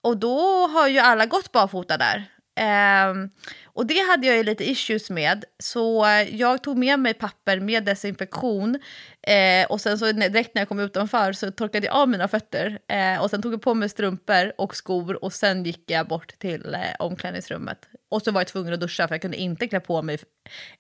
[0.02, 2.24] Och då har ju alla gått barfota där.
[2.58, 3.30] Um,
[3.64, 7.84] och det hade jag ju lite issues med, så jag tog med mig papper med
[7.84, 8.78] desinfektion.
[9.22, 12.78] eh, och sen så direkt när jag kom utanför så torkade jag av mina fötter.
[12.88, 16.38] eh, och sen tog jag på mig strumpor och skor och sen gick jag bort
[16.38, 17.88] till eh, omklädningsrummet.
[18.10, 20.18] Och så var jag tvungen att duscha för jag kunde inte klä på mig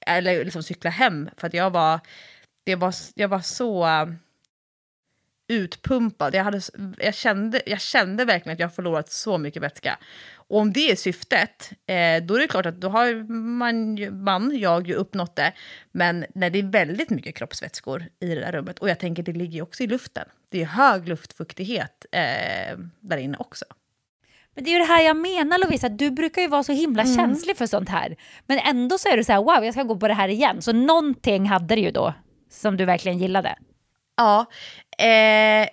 [0.06, 2.00] eller liksom cykla hem för att jag var,
[2.66, 3.86] det var, jag var så
[5.48, 6.34] utpumpad.
[6.34, 6.60] Jag, hade,
[6.98, 9.98] jag, kände, jag kände verkligen att jag förlorat så mycket vätska.
[10.34, 14.58] Och om det är syftet, eh, då är det klart att då har man, man,
[14.58, 15.52] jag ju uppnått det.
[15.92, 19.32] Men när det är väldigt mycket kroppsvätskor i det där rummet, och jag tänker det
[19.32, 20.28] ligger ju också i luften.
[20.50, 23.64] Det är hög luftfuktighet eh, där inne också.
[24.54, 27.02] Men det är ju det här jag menar Lovisa, du brukar ju vara så himla
[27.02, 27.16] mm.
[27.16, 28.16] känslig för sånt här.
[28.46, 30.62] Men ändå så är du så här, wow jag ska gå på det här igen.
[30.62, 32.14] Så någonting hade det ju då
[32.50, 33.58] som du verkligen gillade.
[34.16, 34.46] Ja,
[34.98, 35.68] eh,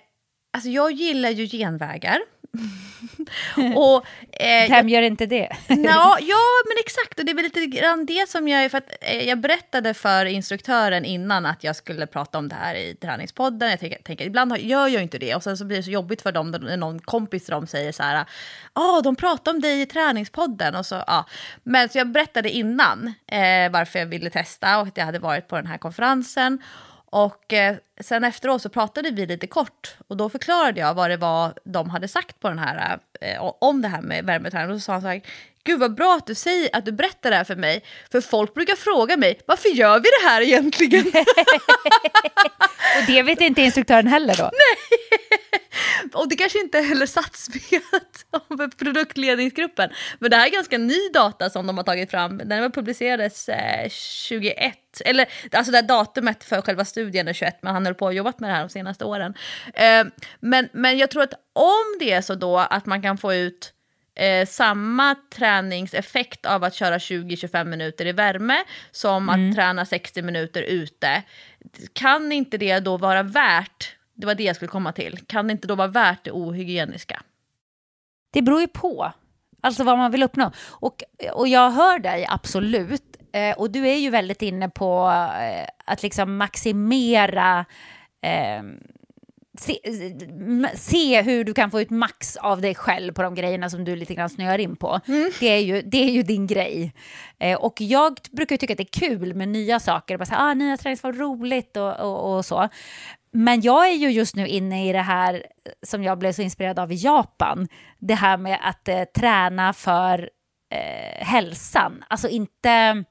[0.52, 2.18] alltså jag gillar ju genvägar.
[3.76, 4.06] och,
[4.40, 5.48] eh, Vem gör inte det?
[5.68, 7.18] ja, ja, men exakt.
[7.18, 8.70] Och det är väl lite grann det som jag...
[8.70, 12.74] För att, eh, jag berättade för instruktören innan att jag skulle prata om det här
[12.74, 13.70] i träningspodden.
[13.70, 15.34] Jag tänker, tänker ibland gör jag inte det.
[15.34, 17.92] Och sen så blir det så jobbigt för dem när någon kompis till dem säger
[17.92, 18.24] så här...
[18.74, 20.74] Ja, oh, de pratar om dig i träningspodden.
[20.74, 21.26] Och så, ja.
[21.62, 25.48] Men så jag berättade innan eh, varför jag ville testa och att jag hade varit
[25.48, 26.62] på den här konferensen.
[27.16, 31.16] Och eh, sen efteråt så pratade vi lite kort och då förklarade jag vad det
[31.16, 34.70] var de hade sagt på den här, eh, om det här med värmeträning.
[34.70, 35.22] Och så sa han så här,
[35.64, 37.82] gud vad bra att du säger att du berättar det här för mig.
[38.12, 41.06] För folk brukar fråga mig, varför gör vi det här egentligen?
[42.98, 44.44] och det vet inte instruktören heller då?
[44.52, 45.25] Nej!
[46.12, 49.90] Och det kanske inte heller SATS vet om produktledningsgruppen.
[50.18, 52.38] Men det här är ganska ny data som de har tagit fram.
[52.38, 57.86] Den publicerades eh, 21 eller alltså det datumet för själva studien är 21, men han
[57.86, 59.34] höll på och jobbat med det här de senaste åren.
[59.74, 60.04] Eh,
[60.40, 63.72] men, men jag tror att om det är så då att man kan få ut
[64.14, 70.62] eh, samma träningseffekt av att köra 20-25 minuter i värme som att träna 60 minuter
[70.62, 71.22] ute.
[71.92, 75.52] Kan inte det då vara värt, det var det jag skulle komma till, kan det
[75.52, 77.22] inte då vara värt det ohygieniska?
[78.32, 79.12] Det beror ju på,
[79.60, 80.52] alltså vad man vill uppnå.
[80.68, 81.02] Och,
[81.32, 83.16] och jag hör dig absolut.
[83.32, 85.08] Eh, och du är ju väldigt inne på
[85.40, 87.64] eh, att liksom maximera
[88.22, 88.62] eh,
[89.58, 89.78] Se,
[90.74, 93.96] se, hur du kan få ut max av dig själv på de grejerna som du
[93.96, 95.00] lite grann snöar in på.
[95.06, 95.30] Mm.
[95.40, 96.92] Det, är ju, det är ju din grej.
[97.38, 100.16] Eh, och jag brukar tycka att det är kul med nya saker.
[100.16, 102.68] Bara så ah, nya träningsformer, roligt och, och, och, så.
[103.36, 106.42] Men jag är ju just nu inne i det här eh, som jag blev så
[106.42, 107.68] inspirerad av i Japan.
[107.98, 110.30] Det här med att eh, träna för
[110.74, 112.04] eh, hälsan.
[112.08, 113.04] Alltså inte,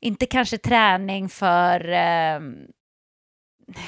[0.00, 2.40] inte kanske träning för eh,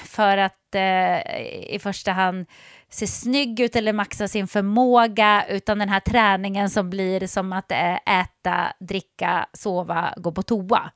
[0.05, 1.41] för att eh,
[1.75, 2.47] i första hand
[2.89, 7.73] se snygg ut eller maxa sin förmåga, utan den här träningen som blir som att
[7.73, 10.91] eh, äta, dricka, sova, gå på toa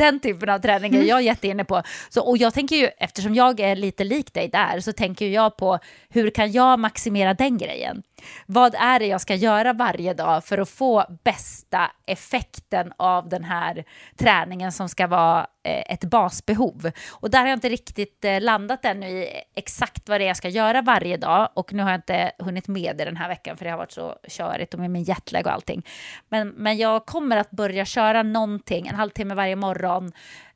[0.00, 1.08] den typen av träning är mm.
[1.08, 1.82] jag jätteinne på.
[2.08, 5.56] Så, och jag tänker ju, eftersom jag är lite lik dig där, så tänker jag
[5.56, 5.78] på
[6.08, 8.02] hur kan jag maximera den grejen?
[8.46, 13.44] Vad är det jag ska göra varje dag för att få bästa effekten av den
[13.44, 13.84] här
[14.16, 16.90] träningen som ska vara Eh, ett basbehov?
[17.10, 20.36] Och där har jag inte riktigt eh, landat ännu i exakt vad det är jag
[20.36, 23.56] ska göra varje dag och nu har jag inte hunnit med det den här veckan
[23.56, 25.86] för det har varit så körigt och med min jetlag och allting.
[26.28, 30.12] Men, men jag kommer att börja köra någonting, en halvtimme varje morgon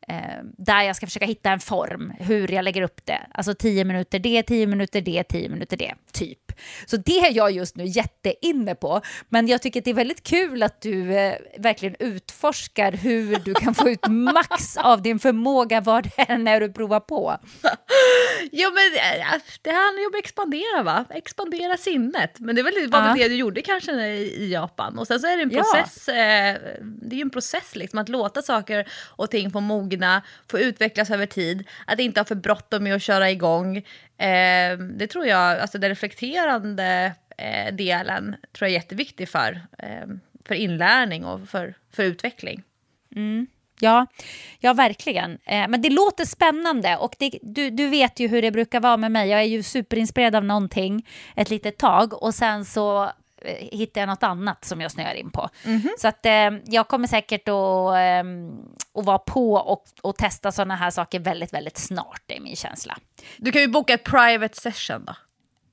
[0.09, 3.21] eh, där jag ska försöka hitta en form, hur jag lägger upp det.
[3.35, 6.39] Alltså 10 minuter det, 10 minuter det, 10 minuter det, typ.
[6.87, 9.01] Så det är jag just nu jätteinne på.
[9.29, 13.55] Men jag tycker att det är väldigt kul att du eh, verkligen utforskar hur du
[13.55, 17.39] kan få ut max av din förmåga vad det är du provar på.
[18.53, 21.05] jo men eh, det handlar ju om att expandera va?
[21.11, 22.41] Expandera sinnet.
[22.41, 23.15] Men det är väl ja.
[23.17, 24.99] det du gjorde kanske i Japan.
[24.99, 26.15] Och sen så är det en process, ja.
[26.15, 29.94] eh, det är ju en process liksom att låta saker och ting få mogna,
[30.51, 31.69] få utvecklas över tid.
[31.87, 33.77] Att inte ha för bråttom med att köra igång.
[34.19, 40.07] Eh, det tror jag, alltså den reflekterande eh, delen tror jag är jätteviktig för, eh,
[40.45, 42.63] för inlärning och för, för utveckling.
[43.17, 43.47] Mm.
[43.81, 44.07] Ja,
[44.61, 45.39] ja, verkligen.
[45.45, 48.97] Eh, men det låter spännande och det, du, du vet ju hur det brukar vara
[48.97, 49.29] med mig.
[49.29, 53.11] Jag är ju superinspirerad av någonting ett litet tag och sen så
[53.73, 55.49] hittar jag något annat som jag snöar in på.
[55.65, 55.89] Mm -hmm.
[55.99, 58.25] Så att eh, jag kommer säkert att, eh,
[58.99, 62.57] att vara på och, och testa sådana här saker väldigt, väldigt snart, det är min
[62.57, 62.99] känsla.
[63.37, 65.15] Du kan ju boka ett private session då.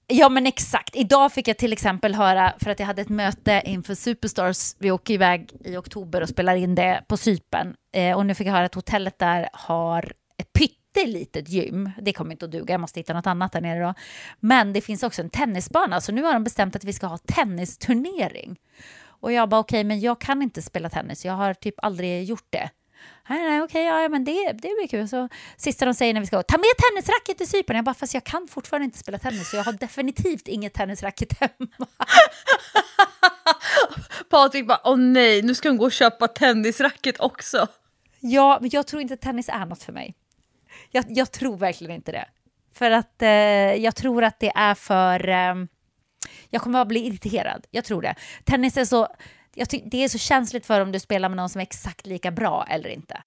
[0.08, 0.96] Ja men exakt.
[0.96, 4.92] Idag fick jag till exempel höra, för att jag hade ett möte inför Superstars, vi
[4.92, 7.76] åker iväg i oktober och spelar in det på Sypen.
[7.96, 10.54] Eh, och nu fick jag höra att hotellet där har ett
[10.94, 11.92] pyttelitet gym.
[12.02, 13.94] Det kommer inte att duga, jag måste hitta något annat där nere då.
[14.40, 17.18] Men det finns också en tennisbana, så nu har de bestämt att vi ska ha
[17.18, 18.60] tennisturnering.
[19.04, 22.24] Och jag bara okej, okay, men jag kan inte spela tennis, jag har typ aldrig
[22.24, 22.70] gjort det.
[23.30, 25.08] Nej, nej, okej, ja, men det, det blir kul.
[25.08, 27.76] Så sista de säger när vi ska gå, ta med tennisracket till Cypern.
[27.76, 31.40] Jag bara, fast jag kan fortfarande inte spela tennis, så jag har definitivt inget tennisracket
[31.40, 31.88] hemma.
[34.30, 37.68] Patrik bara, åh nej, nu ska hon gå och köpa tennisracket också.
[38.20, 40.16] Ja, men jag tror inte tennis är något för mig.
[40.92, 42.26] Jag, jag tror verkligen inte det.
[42.74, 43.30] För att eh,
[43.76, 45.30] jag tror att det är för...
[45.30, 45.56] Eh,
[46.50, 48.16] jag kommer att bli irriterad, jag tror det.
[48.44, 49.08] Tennis är så
[49.84, 52.66] det är så känsligt för om du spelar med någon som är exakt lika bra
[52.70, 53.22] eller inte.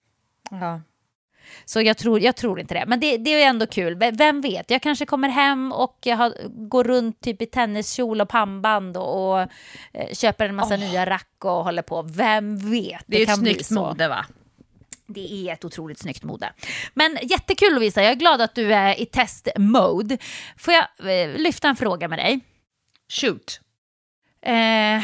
[0.51, 0.81] Ja.
[1.65, 2.83] Så jag tror, jag tror inte det.
[2.87, 3.95] Men det, det är ändå kul.
[3.95, 6.33] Vem vet, jag kanske kommer hem och jag har,
[6.69, 9.39] går runt typ i tenniskjol och pannband och, och
[9.93, 10.79] eh, köper en massa oh.
[10.79, 12.01] nya rack och håller på.
[12.01, 13.03] Vem vet?
[13.05, 14.25] Det, det är ett snyggt mode va?
[15.07, 16.53] Det är ett otroligt snyggt mode.
[16.93, 20.17] Men jättekul Lovisa, jag är glad att du är i test-mode.
[20.57, 22.39] Får jag eh, lyfta en fråga med dig?
[23.09, 23.59] Shoot.
[24.41, 25.03] Eh,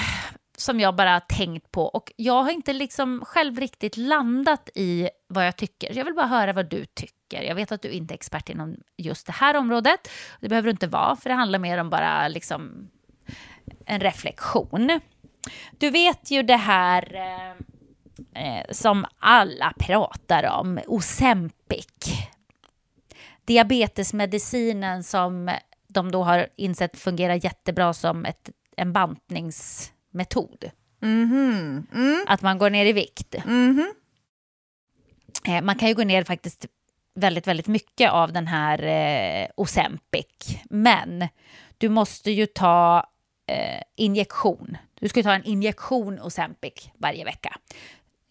[0.58, 5.48] som jag bara tänkt på och jag har inte liksom själv riktigt landat i vad
[5.48, 5.98] jag tycker.
[5.98, 7.42] Jag vill bara höra vad du tycker.
[7.42, 10.10] Jag vet att du inte är expert inom just det här området.
[10.40, 12.90] Det behöver du inte vara, för det handlar mer om bara liksom
[13.86, 15.00] en reflektion.
[15.72, 17.66] Du vet ju det här eh,
[18.36, 21.88] eh som alla pratar om, Ozempic.
[23.46, 25.52] Diabetesmedicinen som
[25.88, 30.72] de då har insett fungerar jättebra som ett, en bantnings metod.
[31.02, 31.84] Mm-hmm.
[31.94, 32.26] Mm.
[32.28, 33.36] Att man går ner i vikt.
[33.36, 33.88] Mm-hmm.
[35.48, 36.66] Eh, man kan ju gå ner faktiskt
[37.16, 40.58] väldigt, väldigt mycket av den här eh, Ozempic.
[40.70, 41.28] Men
[41.78, 43.08] du måste ju ta
[43.48, 44.78] eh, injektion.
[45.00, 47.58] Du ska ta en injektion Ozempic varje vecka.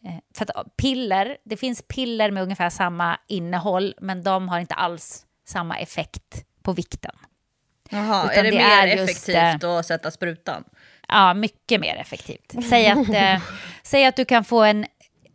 [0.04, 4.74] Eh, för att piller, det finns piller med ungefär samma innehåll, men de har inte
[4.74, 7.14] alls samma effekt på vikten.
[7.90, 10.64] Jaha, är det, det mer är effektivt just, att sätta sprutan?
[11.08, 12.54] Ja, mycket mer effektivt.
[12.68, 13.42] Säg att, eh,
[13.82, 14.86] säg att du kan få en...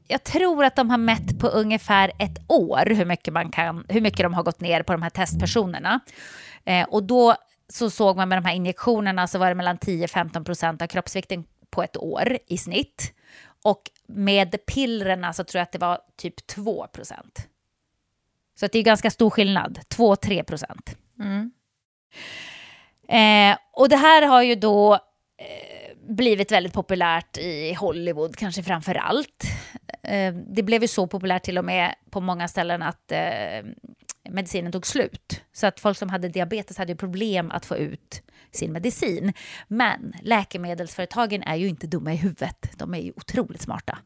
[0.08, 4.02] Jag tror att de har mätt på ungefär ett år hur mycket, man kan, hur
[4.02, 6.00] mycket de har gått ner på de här testpersonerna.
[6.66, 7.36] Eh, och då
[7.70, 11.44] så såg man med de här injektionerna så var det mellan 10-15 procent av kroppsvikten
[11.70, 13.14] på ett år i snitt.
[13.66, 17.48] Och med pillerna så tror jag att det var typ 2 procent.
[18.60, 20.98] Så att det är ganska stor skillnad, 2-3 procent.
[21.20, 21.52] Mm.
[23.08, 28.96] Eh, och det här har ju då eh, blivit väldigt populärt i Hollywood, kanske framför
[28.96, 29.44] allt.
[30.04, 33.66] Eh, det blev ju så populärt till och med på många ställen att eh,
[34.30, 35.42] medicinen tog slut.
[35.54, 38.22] Så att folk som hade diabetes hade problem att få ut
[38.56, 39.34] sin medicin.
[39.68, 42.70] Men läkemedelsföretagen är ju inte dumma i huvudet.
[42.78, 43.98] De är ju otroligt smarta.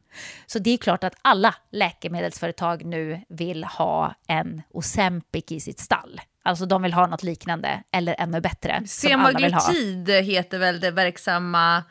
[0.46, 6.20] Så det är klart att alla läkemedelsföretag nu vill ha en Ozempic i sitt stall.
[6.42, 8.82] Alltså de vill ha något liknande eller ännu bättre.
[8.86, 11.84] Semaglutid heter väl det verksamma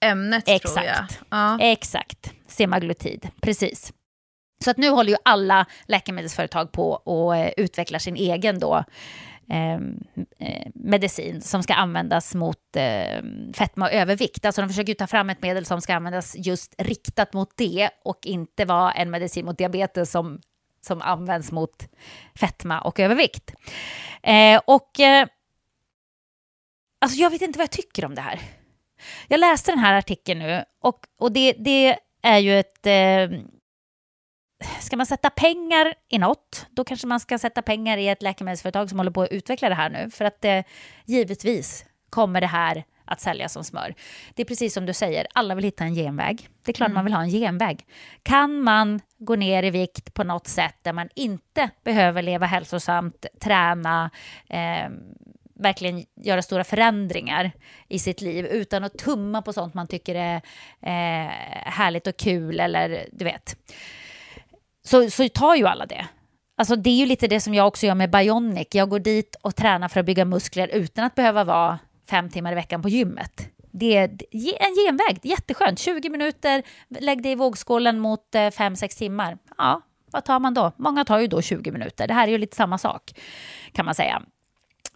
[0.00, 0.84] ämnet tror jag.
[0.84, 1.20] Exakt.
[1.30, 1.60] Ja.
[1.60, 3.92] Exakt, semaglutid, precis.
[4.64, 8.84] Så att nu håller ju alla läkemedelsföretag på och eh, utvecklar sin egen då,
[9.52, 9.98] Ehm,
[10.38, 13.22] eh, medicin som ska användas mot eh,
[13.54, 14.44] fetma och övervikt.
[14.44, 17.90] Alltså de försöker ju ta fram ett medel som ska användas just riktat mot det
[18.04, 20.40] och inte vara en medicin mot diabetes som,
[20.80, 21.88] som används mot
[22.34, 23.54] fetma och övervikt.
[24.22, 25.26] Eh, och eh,
[27.00, 28.40] alltså jag vet inte vad jag tycker om det här.
[29.28, 32.86] Jag läste den här artikeln nu och, och det, det är ju ett...
[32.86, 33.46] Ehm,
[34.80, 38.88] Ska man sätta pengar i något, då kanske man ska sätta pengar i ett läkemedelsföretag
[38.88, 40.10] som håller på att utveckla det här nu.
[40.10, 40.60] För att eh,
[41.04, 43.94] givetvis kommer det här att säljas som smör.
[44.34, 46.48] Det är precis som du säger, alla vill hitta en genväg.
[46.64, 47.86] Det är klart man vill ha en genväg.
[48.22, 53.26] Kan man gå ner i vikt på något sätt där man inte behöver leva hälsosamt,
[53.40, 54.10] träna,
[54.48, 54.90] eh,
[55.54, 57.52] verkligen göra stora förändringar
[57.88, 60.36] i sitt liv utan att tumma på sånt man tycker är
[60.80, 61.30] eh,
[61.64, 63.56] härligt och kul eller du vet.
[64.82, 66.06] Så, så tar ju alla det.
[66.56, 68.68] Alltså det är ju lite det som jag också gör med Bionic.
[68.70, 71.78] Jag går dit och tränar för att bygga muskler utan att behöva vara
[72.10, 73.48] fem timmar i veckan på gymmet.
[73.72, 74.08] Det är
[74.38, 75.78] en genväg, jätteskönt.
[75.78, 79.38] 20 minuter, lägg det i vågskålen mot eh, 5-6 timmar.
[79.58, 80.72] Ja, vad tar man då?
[80.76, 82.08] Många tar ju då 20 minuter.
[82.08, 83.12] Det här är ju lite samma sak,
[83.72, 84.22] kan man säga.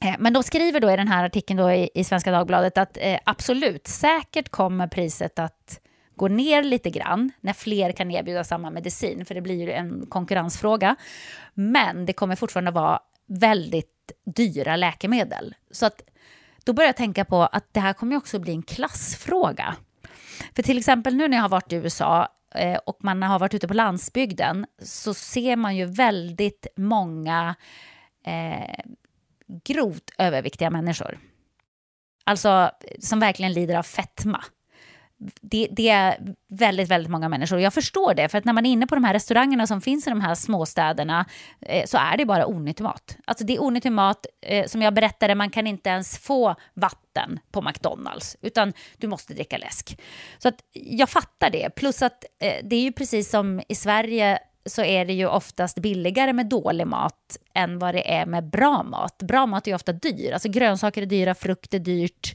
[0.04, 2.98] Eh, men de skriver då i den här artikeln då i, i Svenska Dagbladet att
[3.00, 5.80] eh, absolut, säkert kommer priset att
[6.16, 10.06] går ner lite grann när fler kan erbjuda samma medicin, för det blir ju en
[10.06, 10.96] konkurrensfråga.
[11.54, 15.54] Men det kommer fortfarande vara väldigt dyra läkemedel.
[15.70, 16.02] Så att
[16.64, 19.76] då börjar jag tänka på att det här kommer också bli en klassfråga.
[20.56, 23.54] För till exempel nu när jag har varit i USA eh, och man har varit
[23.54, 27.54] ute på landsbygden så ser man ju väldigt många
[28.26, 28.84] eh,
[29.64, 31.18] grovt överviktiga människor.
[32.24, 34.44] Alltså som verkligen lider av fetma.
[35.40, 37.60] Det, det, är väldigt, väldigt många människor.
[37.60, 40.06] Jag förstår det, för att när man är inne på de här restaurangerna som finns
[40.06, 41.26] i de här småstäderna
[41.60, 43.16] eh, så är det bara onyttig mat.
[43.24, 47.38] Alltså det är onyttig mat, eh, som jag berättade, man kan inte ens få vatten
[47.50, 50.00] på McDonalds, utan du måste dricka läsk.
[50.38, 54.38] Så att jag fattar det, plus att eh, det är ju precis som i Sverige
[54.66, 58.82] så är det ju oftast billigare med dålig mat än vad det är med bra
[58.82, 59.18] mat.
[59.18, 62.34] Bra mat är ju ofta dyr, alltså grönsaker är dyra, frukt är dyrt.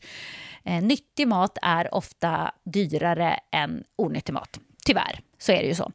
[0.70, 4.60] Eh, nyttig mat är ofta dyrare än onyttig mat.
[4.86, 5.92] Tyvärr, så är det ju så.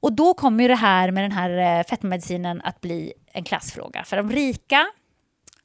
[0.00, 4.04] Och då kommer ju det här med den här eh, fettmedicinen att bli en klassfråga.
[4.04, 4.86] För de rika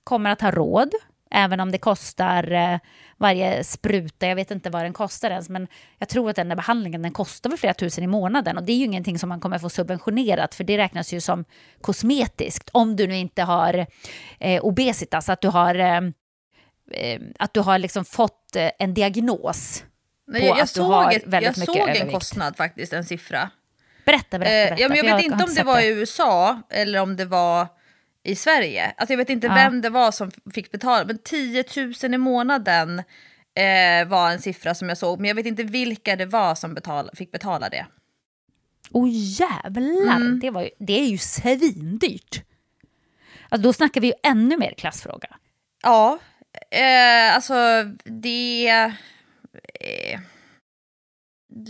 [0.03, 0.89] kommer att ha råd,
[1.31, 2.79] även om det kostar eh,
[3.17, 6.55] varje spruta, jag vet inte vad den kostar ens, men jag tror att den där
[6.55, 9.39] behandlingen den kostar väl flera tusen i månaden och det är ju ingenting som man
[9.39, 11.45] kommer få subventionerat för det räknas ju som
[11.81, 13.85] kosmetiskt om du nu inte har
[14.39, 16.01] eh, obesitas, att du har, eh, eh
[17.39, 19.83] att du har liksom fått eh, en diagnos
[20.27, 22.13] Nej, på jag, jag att du har ett, väldigt jag mycket såg en övervikt.
[22.13, 23.49] kostnad faktiskt, en siffra.
[24.05, 24.81] Berätta, berätta, Eh, berätta.
[24.81, 27.67] ja, men jag för vet inte om det var i USA eller om det var
[28.23, 28.93] i Sverige.
[28.97, 29.53] Alltså jag vet inte Ja.
[29.55, 31.63] vem det var som fick betala, men 10
[32.03, 32.99] 000 i månaden
[33.55, 35.19] eh, var en siffra som jag såg.
[35.19, 37.85] Men jag vet inte vilka det var som betal, fick betala det.
[38.91, 40.39] Åh jävlar, Mm.
[40.39, 42.41] det, var ju, det är ju svindyrt.
[43.49, 45.27] Alltså, då snackar vi ju ännu mer klassfråga.
[45.83, 46.19] Ja,
[46.71, 48.67] eh, alltså det...
[49.79, 50.19] Eh,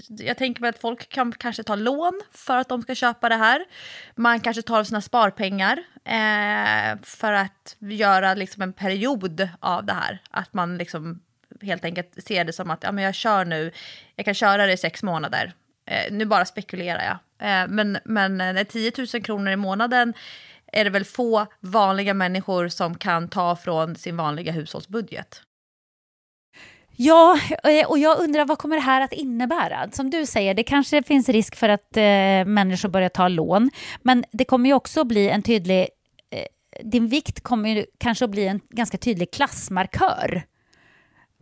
[0.09, 3.36] jag tänker mig att folk kan kanske ta lån för att de ska köpa det
[3.36, 3.65] här.
[4.15, 10.21] Man kanske tar sina sparpengar eh, för att göra liksom en period av det här.
[10.31, 11.21] Att man liksom
[11.61, 13.71] helt enkelt ser det som att ja, men jag kör nu,
[14.15, 15.53] jag kan köra det i sex månader.
[15.86, 17.17] Eh, nu bara spekulerar jag.
[17.49, 20.13] Eh, men, men eh, 10 000 kronor i månaden
[20.76, 25.41] är det väl få vanliga människor som kan ta från sin vanliga hushållsbudget.
[26.97, 29.89] Ja, eh, och jag undrar vad kommer det här att innebära?
[29.91, 33.69] Som du säger, det kanske finns risk för att eh, människor börjar ta lån,
[34.01, 35.88] men det kommer ju också bli en tydlig...
[36.32, 36.45] Eh,
[36.84, 40.43] din vikt kommer ju kanske att bli en ganska tydlig klassmarkör.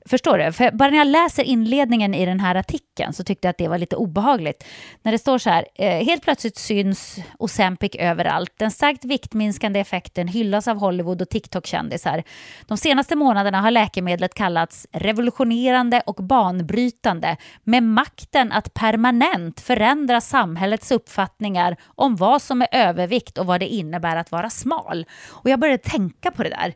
[0.05, 0.51] Förstår du?
[0.51, 3.67] För bara när jag läser inledningen i den här artikeln så tyckte jag att det
[3.67, 4.65] var lite obehagligt.
[5.01, 8.53] När det står så här, eh, helt plötsligt syns Ozempic överallt.
[8.57, 12.23] Den starkt viktminskande effekten hyllas av Hollywood och TikTok-kändisar.
[12.67, 20.91] De senaste månaderna har läkemedlet kallats revolutionerande och banbrytande med makten att permanent förändra samhällets
[20.91, 25.05] uppfattningar om vad som är övervikt och vad det innebär att vara smal.
[25.29, 26.73] Och jag började tänka på det där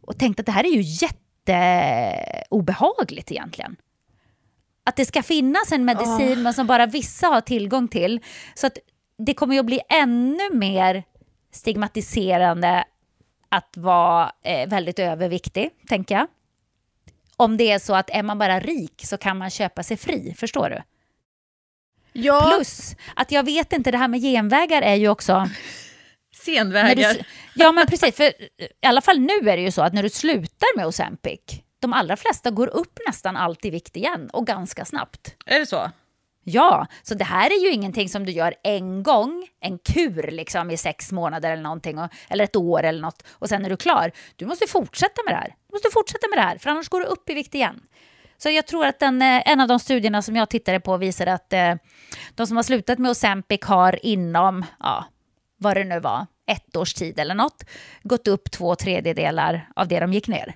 [0.00, 3.76] och tänkte att det här är ju jätte jätteobehagligt egentligen.
[4.84, 6.42] Att det ska finnas en medicin oh.
[6.42, 8.20] men som bara vissa har tillgång till.
[8.54, 8.78] Så att
[9.18, 11.04] det kommer ju att bli ännu mer
[11.52, 12.84] stigmatiserande
[13.48, 16.26] att vara eh, väldigt överviktig, tänker jag.
[17.36, 20.34] Om det är så att är man bara rik så kan man köpa sig fri,
[20.38, 20.82] förstår du?
[22.12, 22.52] Ja.
[22.56, 25.48] Plus att jag vet inte, det här med genvägar är ju också
[26.52, 27.14] senvägar.
[27.14, 27.20] Du,
[27.54, 28.16] ja, men precis.
[28.16, 28.24] För
[28.82, 31.40] I alla fall nu är det ju så att när du slutar med Ozempic,
[31.80, 35.34] de allra flesta går upp nästan alltid i vikt igen och ganska snabbt.
[35.46, 35.90] Är det så?
[36.48, 40.70] Ja, så det här är ju ingenting som du gör en gång, en kur liksom
[40.70, 43.76] i sex månader eller någonting, och, eller ett år eller något, och sen är du
[43.76, 44.12] klar.
[44.36, 45.54] Du måste fortsätta med det här.
[45.68, 47.80] Du måste fortsätta med det här, för annars går du upp i vikt igen.
[48.38, 51.26] Så jag tror att den, eh, en av de studierna som jag tittade på visar
[51.26, 51.74] att eh,
[52.34, 55.04] de som har slutat med Ozempic har inom, ja,
[55.58, 57.64] vad det nu var, ett års tid eller något,
[58.02, 60.54] gått upp två tredjedelar av det de gick ner.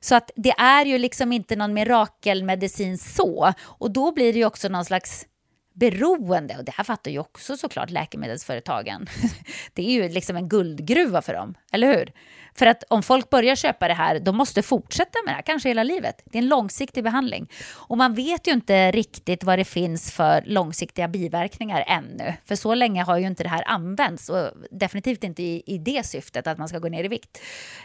[0.00, 3.52] Så att det är ju liksom inte någon mirakelmedicin så.
[3.60, 5.26] Och då blir det ju också någon slags
[5.74, 6.56] beroende.
[6.56, 9.06] Och det här fattar ju också såklart läkemedelsföretagen.
[9.74, 12.12] Det är ju liksom en guldgruva för dem, eller hur?
[12.54, 15.68] För att om folk börjar köpa det här, de måste fortsätta med det här, kanske
[15.68, 16.22] hela livet.
[16.24, 17.50] Det är en långsiktig behandling.
[17.72, 22.34] Och man vet ju inte riktigt vad det finns för långsiktiga biverkningar ännu.
[22.44, 26.06] För så länge har ju inte det här använts och definitivt inte i, i det
[26.06, 27.40] syftet att man ska gå ner i vikt.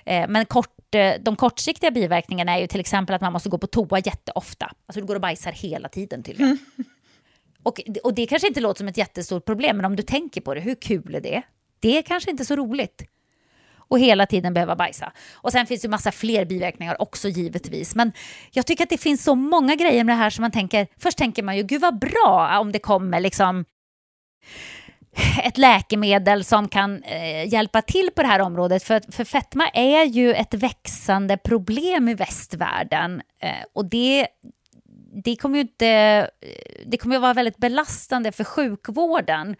[0.05, 3.57] Eh, men kort, eh, de kortsiktiga biverkningarna är ju till exempel att man måste gå
[3.57, 4.71] på toa jätteofta.
[4.85, 6.57] Alltså du går och bajsar hela tiden tydligen.
[6.77, 6.85] Mm.
[7.63, 10.53] Och, och det kanske inte låter som ett jättestort problem, men om du tänker på
[10.53, 11.41] det, hur kul är det?
[11.79, 13.03] Det är kanske inte så roligt
[13.89, 15.11] och hela tiden behöva bajsa.
[15.33, 17.95] Och sen finns det massa fler biverkningar också givetvis.
[17.95, 18.11] Men
[18.51, 21.17] jag tycker att det finns så många grejer med det här som man tänker, först
[21.17, 23.65] tänker man ju gud vad bra om det kommer liksom
[25.43, 28.83] ett läkemedel som kan eh, hjälpa till på det här området.
[28.83, 33.21] För, för fetma är ju ett växande problem i västvärlden.
[33.41, 34.27] Eh, och det,
[35.11, 36.29] det kommer ju inte,
[36.85, 39.55] det kommer att vara väldigt belastande för sjukvården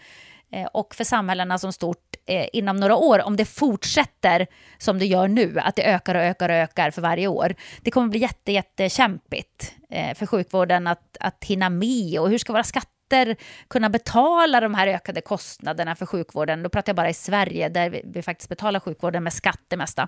[0.52, 4.48] eh, och för samhällena som stort eh, inom några år om det fortsätter
[4.78, 7.56] som det gör nu, att det ökar och ökar och ökar för varje år.
[7.82, 12.54] Det kommer bli jätte, jättekämpigt eh, för sjukvården att, att hinna med och hur ska
[12.54, 13.36] våra skatter
[13.68, 16.64] kunna betala de här ökade kostnaderna för sjukvården.
[16.64, 19.78] Då pratar jag bara i Sverige där vi, vi faktiskt betalar sjukvården med skatt det
[19.78, 20.08] mesta.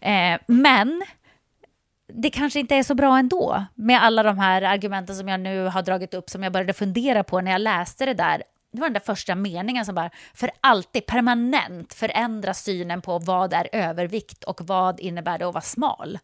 [0.00, 1.04] Eh, men
[2.12, 5.64] det kanske inte är så bra ändå med alla de här argumenten som jag nu
[5.64, 8.42] har dragit upp som jag började fundera på när jag läste det där
[8.74, 13.52] det var den där första meningen som bara för alltid permanent förändrar synen på vad
[13.52, 16.18] är övervikt och vad innebär det att vara smal.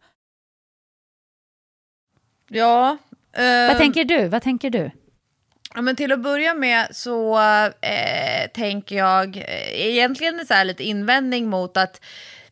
[2.47, 2.97] Ja.
[3.33, 4.27] Eh, vad tänker du?
[4.27, 4.91] Vad tänker du?
[5.75, 7.39] Ja, men till att börja med så
[7.81, 12.01] eh, tänker jag eh, egentligen så här lite invändning mot att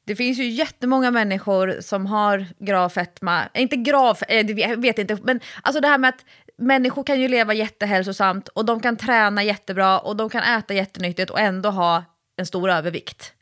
[0.10, 5.00] det finns ju jättemånga människor som har grav fetma, eh, inte grav, eh, jag vet
[5.00, 6.26] inte, men alltså det här med att
[6.58, 11.30] människor kan ju leva jättehälsosamt och de kan träna jättebra och de kan äta jättenyttigt
[11.30, 12.04] och ändå ha
[12.38, 13.34] en stor övervikt.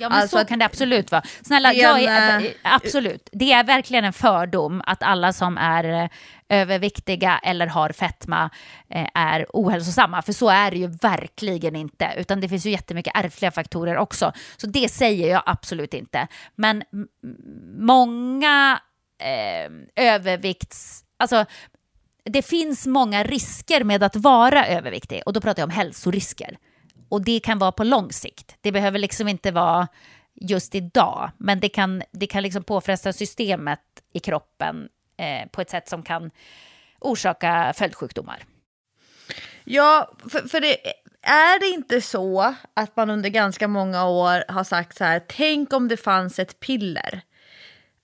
[0.00, 1.22] Ja men alltså så kan det absolut vara.
[1.42, 3.28] Snälla, en, jag är, eh, absolut.
[3.32, 6.08] Det är verkligen en fördom att alla som är eh,
[6.48, 8.50] överviktiga eller har fetma
[8.90, 10.22] eh, är ohälsosamma.
[10.22, 12.14] För så är det ju verkligen inte.
[12.16, 14.32] Utan det finns ju jättemycket ärftliga faktorer också.
[14.56, 16.26] Så det säger jag absolut inte.
[16.54, 16.82] Men
[17.78, 18.80] många
[19.22, 21.04] eh, övervikts...
[21.16, 21.44] Alltså
[22.24, 26.58] det finns många risker med att vara överviktig och då pratar jag om hälsorisker.
[27.08, 28.56] Och det kan vara på lång sikt.
[28.60, 29.88] Det behöver liksom inte vara
[30.34, 33.80] just idag, men det kan, det kan liksom påfresta systemet
[34.12, 36.30] i kroppen eh, på ett sätt som kan
[37.00, 38.44] orsaka följdsjukdomar.
[39.64, 40.76] Ja, för, för det,
[41.22, 45.72] är det inte så att man under ganska många år har sagt så här, tänk
[45.72, 47.22] om det fanns ett piller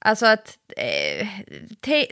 [0.07, 1.29] Alltså att, eh,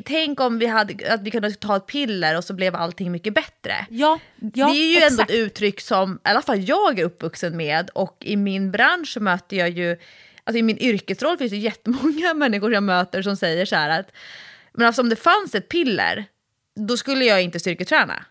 [0.05, 3.35] tänk om vi, hade, att vi kunde ta ett piller och så blev allting mycket
[3.35, 3.87] bättre.
[3.91, 4.19] Ja,
[4.55, 5.11] ja Det är ju exakt.
[5.11, 9.17] ändå ett uttryck som i alla fall jag är uppvuxen med och i min bransch
[9.21, 9.97] möter jag ju
[10.45, 14.13] alltså i min yrkesroll finns det jättemånga människor jag möter som säger så här att,
[14.73, 16.25] men alltså om det fanns ett piller,
[16.77, 18.25] då skulle jag inte styrketräna.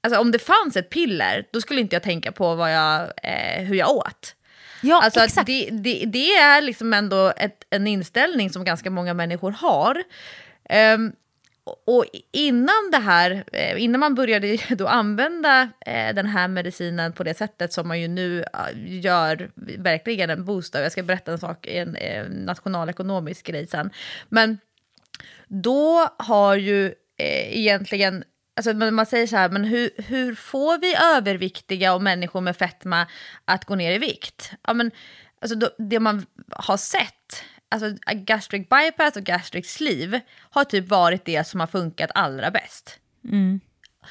[0.00, 3.64] Alltså om det fanns ett piller, då skulle inte jag tänka på vad jag, eh,
[3.64, 4.34] hur jag åt.
[4.80, 5.46] Ja, alltså exakt.
[5.46, 10.02] Det, det, det är liksom ändå ett, en inställning som ganska många människor har.
[10.94, 11.12] Um,
[11.86, 17.24] och innan det här, eh, innan man började då använda eh, den här medicinen på
[17.24, 18.44] det sättet som man ju nu
[18.86, 21.96] gör verkligen en boost av, jag ska berätta en sak, en
[22.30, 23.90] nationalekonomisk grej sen,
[24.28, 24.58] men
[25.48, 28.24] då har ju egentligen
[28.58, 33.06] Alltså man säger så här, men hur, hur får vi överviktiga och människor med fetma
[33.44, 34.52] att gå ner i vikt?
[34.66, 34.90] Ja, men,
[35.40, 40.20] alltså då, det man har sett, alltså gastric bypass och gastric sleeve
[40.50, 42.98] har typ varit det som har funkat allra bäst.
[43.24, 43.60] Mm.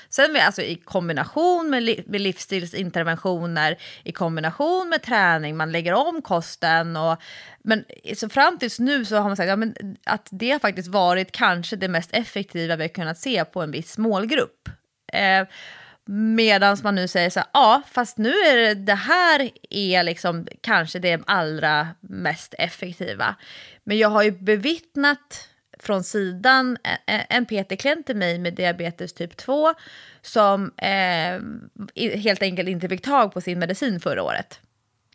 [0.09, 6.21] Sen alltså, i kombination med, li med livsstilsinterventioner, i kombination med träning, man lägger om
[6.21, 6.97] kosten.
[6.97, 7.21] Och,
[7.63, 10.87] men så fram tills nu så har man sagt ja, men, att det har faktiskt
[10.87, 14.69] varit kanske det mest effektiva vi har kunnat se på en viss målgrupp.
[15.13, 15.47] Eh,
[16.09, 20.47] Medan man nu säger så här, ja, fast nu är det, det här är liksom
[20.61, 23.35] kanske det allra mest effektiva.
[23.83, 25.49] Men jag har ju bevittnat
[25.79, 29.73] från sidan en PT-klient till mig med diabetes typ 2
[30.21, 31.41] som eh,
[32.19, 34.59] helt enkelt inte fick tag på sin medicin förra året.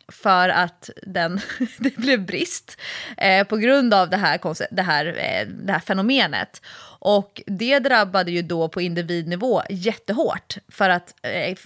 [0.07, 1.39] För att den,
[1.77, 2.81] det blev brist
[3.17, 4.39] eh, på grund av det här,
[4.71, 6.61] det, här, eh, det här fenomenet.
[7.05, 10.57] Och det drabbade ju då på individnivå jättehårt.
[10.67, 11.57] För att eh,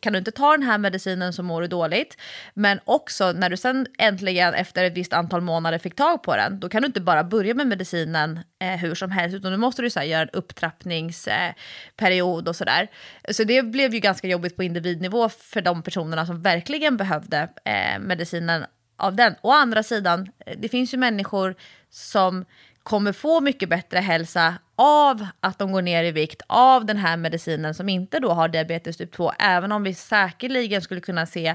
[0.00, 2.16] kan du inte ta den här medicinen så mår du dåligt.
[2.54, 6.60] Men också när du sen äntligen efter ett visst antal månader fick tag på den,
[6.60, 9.82] då kan du inte bara börja med medicinen eh, hur som helst, utan nu måste
[9.82, 12.88] du så här, göra en upptrappningsperiod och sådär.
[13.30, 17.98] Så det blev ju ganska jobbigt på individnivå för de personerna som verkligen behövde eh,
[18.00, 18.66] medicinen
[18.96, 19.34] av den.
[19.42, 21.54] Å andra sidan, eh, det finns ju människor
[21.90, 22.44] som
[22.86, 27.16] kommer få mycket bättre hälsa av att de går ner i vikt av den här
[27.16, 31.54] medicinen som inte då har diabetes typ 2, även om vi säkerligen skulle kunna se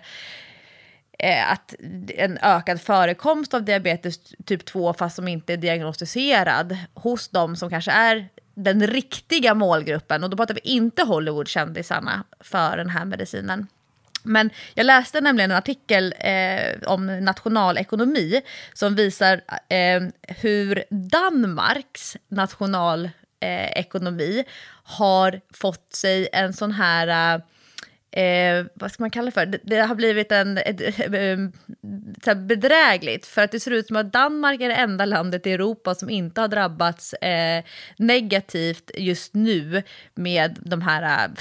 [1.20, 1.76] eh, att
[2.08, 7.70] en ökad förekomst av diabetes typ 2 fast som inte är diagnostiserad hos de som
[7.70, 13.68] kanske är den riktiga målgruppen och då pratar vi inte Hollywoodkändisarna för den här medicinen.
[14.24, 18.42] Men jag läste nämligen en artikel eh, om nationalekonomi
[18.74, 20.02] som visar eh,
[20.42, 24.46] hur Danmarks nationalekonomi eh,
[24.84, 27.42] har fått sig en sån här
[28.14, 29.46] Eh, vad ska man kalla det för?
[29.46, 30.82] Det, det har blivit en, ett,
[31.14, 31.52] ehm,
[32.28, 35.52] ett, bedrägligt, för att det ser ut som att Danmark är det enda landet i
[35.52, 37.64] Europa som inte har drabbats eh,
[37.98, 39.84] negativt just nu
[40.16, 41.32] med de här eh,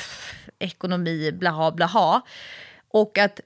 [0.59, 2.23] ekonomi, blaha blaha.
[2.91, 3.41] Och att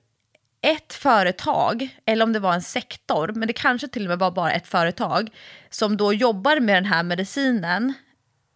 [0.61, 4.31] ett företag, eller om det var en sektor, men det kanske till och med var
[4.31, 5.31] bara ett företag,
[5.71, 7.95] som då jobbar med den här medicinen,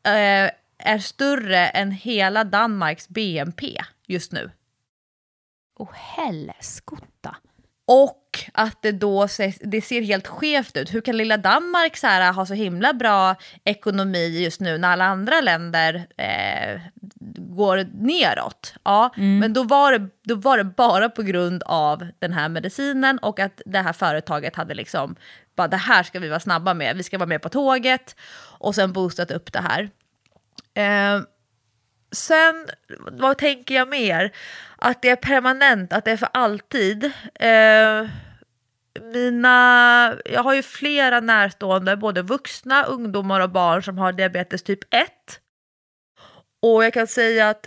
[0.02, 4.50] eh, är större än hela Danmarks BNP just nu.
[5.78, 7.36] Åh oh, helskotta.
[7.90, 10.94] Och att det då ser, det ser helt skevt ut.
[10.94, 15.04] Hur kan lilla Danmark så här, ha så himla bra ekonomi just nu när alla
[15.04, 16.80] andra länder eh,
[17.36, 18.74] går neråt?
[18.84, 19.38] Ja, mm.
[19.38, 23.40] men då var, det, då var det bara på grund av den här medicinen och
[23.40, 25.16] att det här företaget hade liksom,
[25.56, 28.16] bara det här ska vi vara snabba med, vi ska vara med på tåget
[28.58, 29.90] och sen boostat upp det här.
[30.74, 31.22] Eh,
[32.12, 32.66] sen,
[33.12, 34.32] vad tänker jag mer?
[34.78, 37.04] Att det är permanent, att det är för alltid.
[37.34, 38.08] Eh,
[39.12, 44.94] mina, jag har ju flera närstående, både vuxna, ungdomar och barn som har diabetes typ
[44.94, 45.10] 1.
[46.62, 47.66] Och jag kan säga att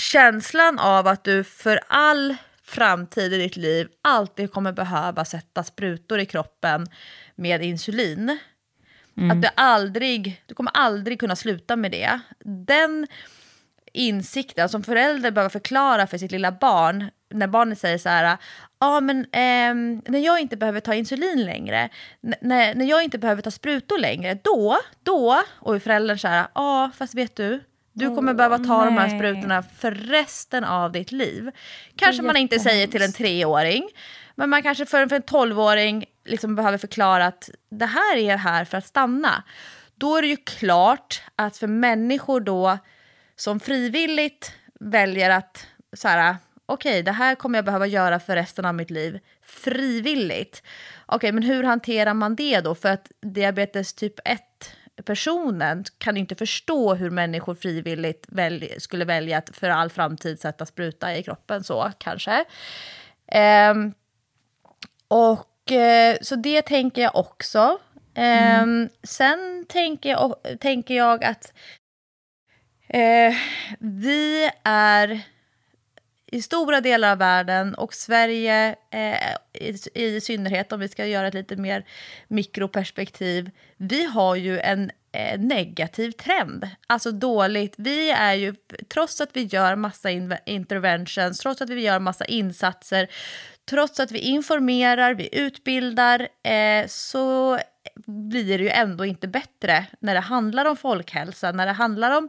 [0.00, 6.18] känslan av att du för all framtid i ditt liv alltid kommer behöva sätta sprutor
[6.18, 6.86] i kroppen
[7.34, 8.38] med insulin.
[9.16, 9.30] Mm.
[9.30, 12.20] Att du aldrig, du kommer aldrig kunna sluta med det.
[12.44, 13.06] Den
[13.92, 18.36] insikten som förälder behöver förklara för sitt lilla barn när barnet säger så här, ja
[18.78, 21.88] ah, men eh, när jag inte behöver ta insulin längre,
[22.20, 26.48] när, när jag inte behöver ta sprutor längre, då, då, och föräldern så här, ja
[26.54, 27.60] ah, fast vet du,
[27.92, 28.84] du kommer oh, behöva ta nej.
[28.84, 31.50] de här sprutorna för resten av ditt liv.
[31.96, 33.88] Kanske man inte säger till en treåring,
[34.34, 38.64] men man kanske för, för en tolvåring liksom behöver förklara att det här är här
[38.64, 39.42] för att stanna.
[39.94, 42.78] Då är det ju klart att för människor då
[43.40, 46.36] som frivilligt väljer att så här,
[46.66, 50.62] okej, okay, det här kommer jag behöva göra för resten av mitt liv, frivilligt.
[51.06, 52.74] Okej, okay, men hur hanterar man det då?
[52.74, 54.40] För att diabetes typ 1
[55.04, 60.66] personen kan inte förstå hur människor frivilligt välj skulle välja att för all framtid sätta
[60.66, 62.44] spruta i kroppen så kanske.
[63.70, 63.94] Um,
[65.08, 67.78] och eh, så det tänker jag också.
[68.14, 68.66] Eh,
[69.02, 71.52] Sen tänker jag, tänker jag att
[72.94, 73.34] eh,
[73.78, 75.20] vi är
[76.32, 81.28] i stora delar av världen och Sverige eh, i, i synnerhet om vi ska göra
[81.28, 81.84] ett lite mer
[82.28, 83.50] mikroperspektiv.
[83.76, 87.74] Vi har ju en eh, negativ trend, alltså dåligt.
[87.78, 88.54] Vi är ju,
[88.88, 93.08] trots att vi gör massa in, interventions, trots att vi gör massa insatser,
[93.70, 97.58] trots att vi informerar, vi utbildar, eh, så
[98.06, 102.28] blir det ju ändå inte bättre när det handlar om folkhälsa, när det handlar om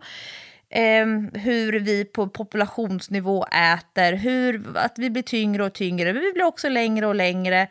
[0.71, 6.43] eh, hur vi på populationsnivå äter, hur, att vi blir tyngre och tyngre, vi blir
[6.43, 7.67] också längre och längre.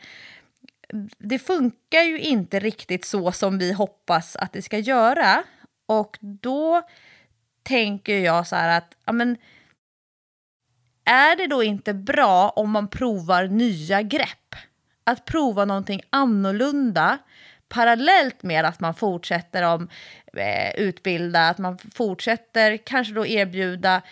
[1.19, 5.43] Det funkar ju inte riktigt så som vi hoppas att det ska göra.
[5.87, 6.83] Och då
[7.63, 9.37] tänker jag så här att, ja men,
[11.05, 14.55] är det då inte bra om man provar nya grepp?
[15.05, 17.19] Att prova någonting annorlunda
[17.71, 19.89] parallellt med att man fortsätter om
[20.37, 24.03] eh, utbilda, att man fortsätter kanske då erbjuda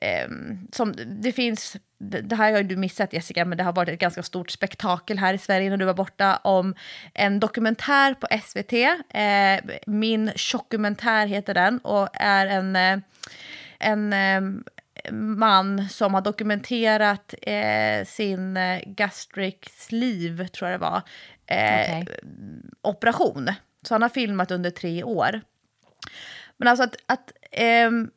[0.00, 0.28] eh,
[0.72, 4.22] som det finns det här har du missat Jessica, men det har varit ett ganska
[4.22, 6.74] stort spektakel här i Sverige när du var borta om
[7.14, 8.72] en dokumentär på SVT.
[9.08, 12.98] Eh, Min tjockumentär heter den och är en, eh,
[13.78, 14.40] en eh,
[15.12, 21.02] man som har dokumenterat eh, sin eh, gastric sleeve, tror jag det var,
[21.46, 22.06] eh, Okej.
[22.82, 23.50] operation.
[23.82, 25.40] Så han har filmat under tre år.
[26.56, 28.10] Men alltså att, att ehm,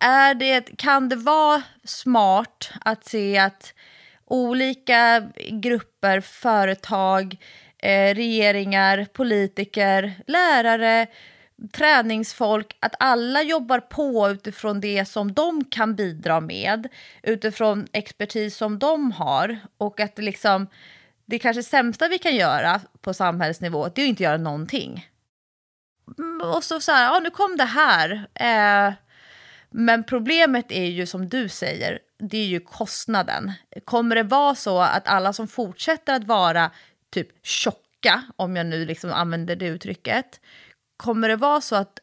[0.00, 3.74] är det, kan det vara smart att se att
[4.24, 7.36] olika grupper, företag,
[7.78, 11.06] eh, regeringar, politiker, lärare,
[11.72, 16.88] träningsfolk, att alla jobbar på utifrån det som de kan bidra med,
[17.22, 20.66] utifrån expertis som de har och att det liksom
[21.32, 25.08] det kanske sämsta vi kan göra på samhällsnivå, det är att inte göra någonting.
[26.18, 28.26] Mm, och så så här, ja nu kom det här.
[28.34, 28.94] Eh,
[29.70, 33.52] men problemet är ju som du säger, det är ju kostnaden.
[33.84, 36.70] Kommer det vara så att alla som fortsätter att vara
[37.10, 40.40] typ tjocka, om jag nu liksom använder det uttrycket,
[40.96, 41.98] kommer det vara så att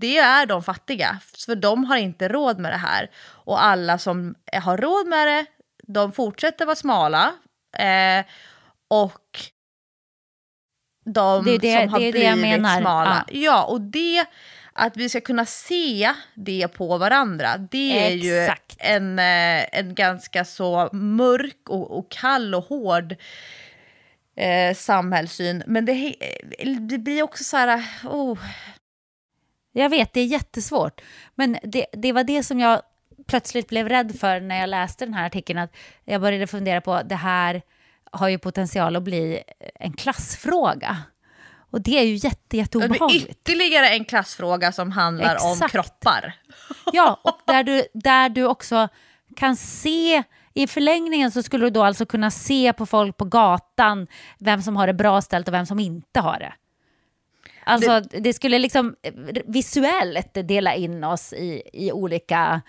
[0.00, 3.10] det är de fattiga, för de har inte råd med det här.
[3.26, 5.46] Och alla som har råd med det,
[5.86, 7.34] de fortsätter vara smala.
[7.78, 8.24] Eh,
[8.88, 9.40] och
[11.04, 12.80] de Det det- som har det blivit menar.
[12.80, 13.24] smala.
[13.28, 13.38] Ja.
[13.40, 14.24] Ja, och det,
[14.72, 18.76] att vi ska kunna se det på varandra, det är Exakt.
[18.84, 23.16] ju en, eh, en ganska så mörk och, och kall och hård
[24.36, 25.62] eh, samhällssyn.
[25.66, 26.14] Men det,
[26.88, 28.38] det blir också så här, oh,
[29.72, 31.00] Jag vet, det är jättesvårt.
[31.34, 32.82] Men det, det var det som jag
[33.30, 35.58] plötsligt blev rädd för när jag läste den här artikeln.
[35.58, 37.62] Att jag började fundera på det här
[38.12, 39.42] har ju potential att bli
[39.74, 40.96] en klassfråga.
[41.70, 43.30] Och det är ju jätte, det blir jätteobehagligt.
[43.30, 45.72] ytterligare en klassfråga som handlar om Exakt.
[45.72, 46.34] kroppar.
[46.92, 48.88] Ja, och där du, där du också
[49.36, 50.22] kan se,
[50.54, 54.06] i förlängningen så skulle du då alltså kunna se på folk på gatan
[54.38, 56.52] vem som har det bra ställt och vem som inte har det.
[57.64, 59.12] Alltså det, skulle liksom eh,
[59.44, 62.60] visuellt dela in oss i, i olika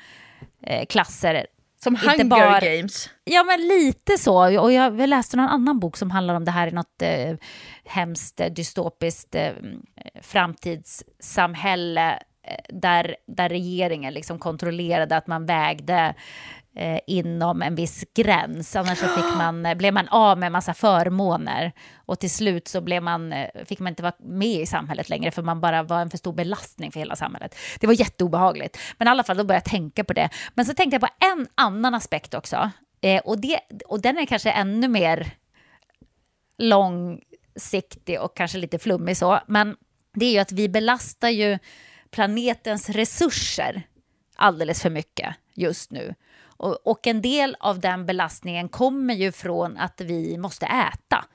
[0.68, 1.46] eh, klasser.
[1.84, 3.10] Som Inte Hunger bara- Games.
[3.24, 4.60] Ja, men lite så.
[4.62, 7.36] Och jag, jag läste någon annan bok som handlar om det här i något eh,
[7.86, 9.52] hemskt eh, dystopiskt eh,
[10.22, 12.12] framtidssamhälle
[12.48, 16.16] eh, där, där regeringen liksom kontrollerade att man vägde
[16.76, 18.76] eh, inom en viss gräns.
[18.76, 21.72] Annars så fick man, eh, blev man av med en massa förmåner.
[21.96, 25.32] Och till slut så blev man, eh, fick man inte vara med i samhället längre
[25.32, 27.56] för man bara var en för stor belastning för hela samhället.
[27.80, 28.78] Det var jätteobehagligt.
[28.98, 30.30] Men i alla fall, då började jag tänka på det.
[30.54, 32.72] Men så tänkte jag på en annan aspekt också.
[33.02, 35.32] Eh, och, det, och den är kanske ännu mer
[36.58, 39.40] långsiktig och kanske lite flummig så.
[39.48, 39.76] Men
[40.14, 41.60] det är ju att vi belastar ju
[42.12, 43.84] planetens resurser
[44.36, 46.16] alldeles för mycket just nu.
[46.62, 51.26] Och, och en del av den belastningen kommer ju från att vi måste äta.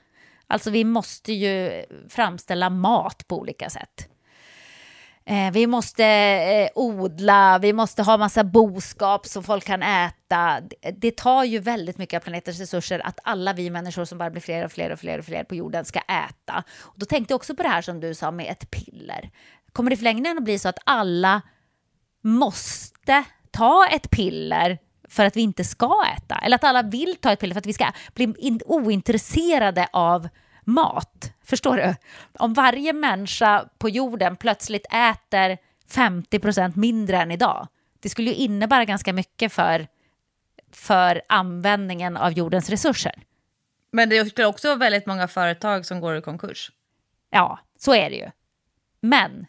[0.47, 4.09] Alltså vi måste ju framställa mat på olika sätt.
[5.25, 10.61] Eh, vi måste eh, odla, vi måste ha massa boskap som folk kan äta.
[10.61, 14.29] Det, det tar ju väldigt mycket av planetens resurser att alla vi människor som bara
[14.29, 16.63] blir fler och fler och fler och fler på jorden ska äta.
[16.77, 19.29] Och då tänkte jag också på det här som du sa med ett piller.
[19.71, 21.41] Kommer det i förlängningen att bli så att alla
[22.21, 24.77] måste ta ett piller
[25.09, 26.35] för att vi inte ska äta?
[26.35, 30.27] Eller att alla vill ta ett piller för att vi ska bli in- ointresserade av
[30.63, 31.31] mat?
[31.43, 31.95] Förstår du?
[32.39, 35.57] Om varje människa på jorden plötsligt äter
[35.89, 37.67] 50% mindre än idag,
[37.99, 39.87] det skulle ju innebära ganska mycket för,
[40.71, 43.13] för användningen av jordens resurser.
[43.91, 46.71] Men det är också väldigt många företag som går i konkurs.
[47.29, 48.31] Ja, så är det ju.
[49.01, 49.47] Men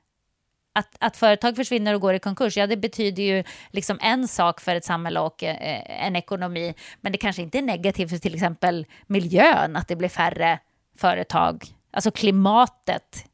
[0.79, 4.61] att, att företag försvinner och går i konkurs, ja det betyder ju liksom en sak
[4.61, 8.35] för ett samhälle och eh, en ekonomi, men det kanske inte är negativt för till
[8.35, 10.59] exempel miljön, att det blir färre
[10.97, 11.65] företag.
[11.91, 13.27] Alltså klimatet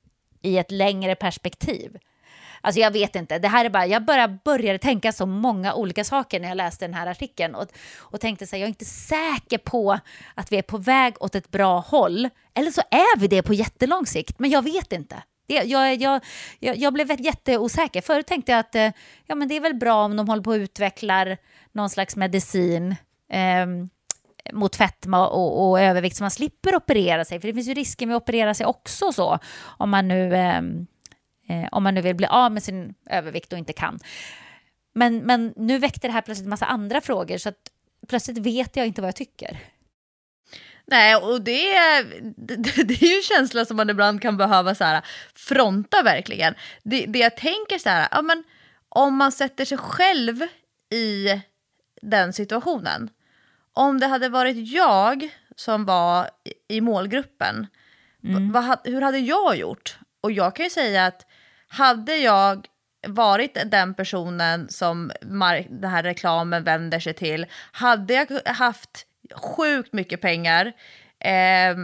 [0.43, 1.97] i ett längre perspektiv.
[2.61, 6.05] Alltså jag vet inte, det här är bara, jag bara började tänka så många olika
[6.05, 7.67] saker när jag läste den här artikeln och,
[7.99, 9.99] och tänkte så här, jag är inte säker på
[10.35, 13.55] att vi är på väg åt ett bra håll, eller så är vi det på
[13.55, 15.23] jättelång sikt, men jag vet inte.
[15.47, 16.25] Det, jag, jag,
[16.59, 18.01] jag, jag blev jätteosäker.
[18.01, 18.91] Förut tänkte jag att eh,
[19.27, 21.37] ja, men det är väl bra om de håller på och utvecklar
[21.73, 22.97] någon slags medicin
[23.31, 23.67] eh,
[24.53, 27.41] mot fetma och, och, övervikt så man slipper operera sig.
[27.41, 29.39] För det finns ju risker med att operera sig också så
[29.79, 30.87] om man nu, ehm,
[31.49, 33.99] eh, om man nu vill bli av med sin övervikt och inte kan.
[34.95, 37.71] Men, men nu väckte det här plötsligt en massa andra frågor så att
[38.09, 39.59] plötsligt vet jag inte vad jag tycker.
[40.87, 42.05] Nej, och det är,
[42.37, 45.03] det, det är ju en känsla som man ibland kan behöva så här,
[45.35, 46.55] fronta verkligen.
[46.83, 48.45] Det, det jag tänker så här, ja, men,
[48.89, 50.43] om man sätter sig själv
[50.91, 51.41] i
[52.03, 53.11] den situationen.
[53.73, 56.31] Om det hade varit jag som var
[56.69, 57.67] i målgruppen,
[58.25, 58.53] mm.
[58.53, 59.99] vad, hur hade jag gjort?
[60.21, 61.27] Och jag kan ju säga att
[61.69, 62.67] hade jag
[63.07, 65.13] varit den personen som
[65.69, 70.73] den här reklamen vänder sig till, hade jag haft sjukt mycket pengar.
[71.21, 71.77] Eh,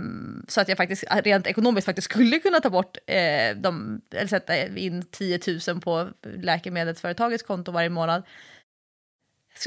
[0.48, 4.66] så att jag faktiskt rent ekonomiskt faktiskt skulle kunna ta bort eh, de, eller sätta
[4.66, 8.22] in 10 000 på läkemedelsföretagets konto varje månad.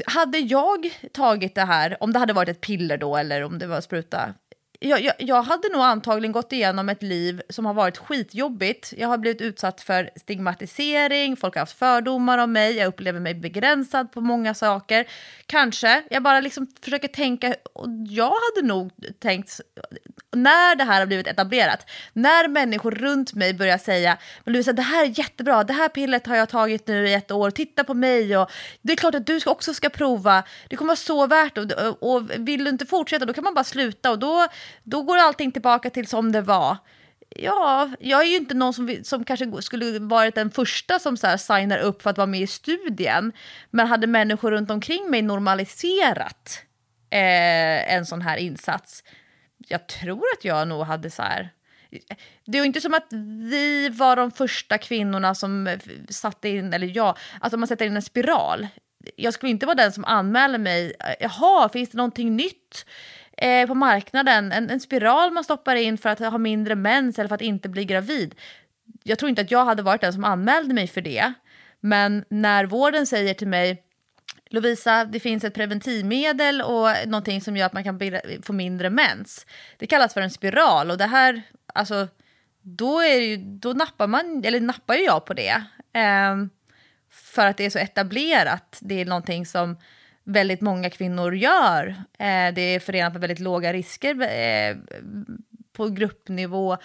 [0.06, 3.66] Hade jag tagit det här, om det hade varit ett piller då eller om det
[3.66, 4.34] var spruta,
[4.88, 8.94] jag, jag, jag, hade nog antagligen gått igenom ett liv som har varit skitjobbigt.
[8.96, 13.34] Jag har blivit utsatt för stigmatisering, folk har haft fördomar om mig, jag upplever mig
[13.34, 15.06] begränsad på många saker.
[15.46, 19.60] Kanske, jag bara liksom försöker tänka, och jag hade nog tänkt,
[20.32, 24.82] när det här har blivit etablerat, när människor runt mig börjar säga, men Lovisa det
[24.82, 27.94] här är jättebra, det här pillret har jag tagit nu i ett år, titta på
[27.94, 28.50] mig och
[28.82, 32.30] det är klart att du också ska prova, det kommer vara så värt och, och
[32.38, 34.46] vill du inte fortsätta då kan man bara sluta och då
[34.82, 36.76] då går allting tillbaka till som det var.
[37.36, 41.26] Ja, jag är ju inte någon som, som kanske skulle varit den första som så
[41.26, 43.32] här signar upp för att vara med i studien.
[43.70, 46.64] Men hade människor runt omkring mig normaliserat
[47.10, 49.02] eh, en sån här insats,
[49.68, 51.50] jag tror att jag nog hade så här...
[52.46, 53.12] Det är ju inte som att
[53.50, 55.78] vi var de första kvinnorna som eh,
[56.08, 58.66] satte in, eller jag, alltså man sätter in en spiral.
[59.16, 62.86] Jag skulle inte vara den som anmäler mig, eh, jaha, finns det någonting nytt?
[63.44, 64.52] Eh, på marknaden.
[64.52, 67.68] En, en spiral man stoppar in för att ha mindre mens eller för att inte
[67.68, 68.34] bli gravid.
[69.02, 71.32] Jag tror inte att jag hade varit den som anmälde mig för det.
[71.80, 73.82] Men när vården säger till mig
[74.50, 78.00] Lovisa, det finns ett preventivmedel och någonting som gör att man kan
[78.42, 79.46] få mindre mens.
[79.78, 81.42] Det kallas för en spiral och det här,
[81.74, 82.08] alltså,
[82.62, 85.64] då, är ju, då nappar man, eller nappar ju jag på det.
[85.92, 86.36] Eh,
[87.10, 88.78] för att det är så etablerat.
[88.80, 89.76] Det är någonting som
[90.24, 91.86] väldigt många kvinnor gör.
[92.18, 94.76] Eh, det är förenat med väldigt låga risker eh,
[95.72, 96.76] på gruppnivå.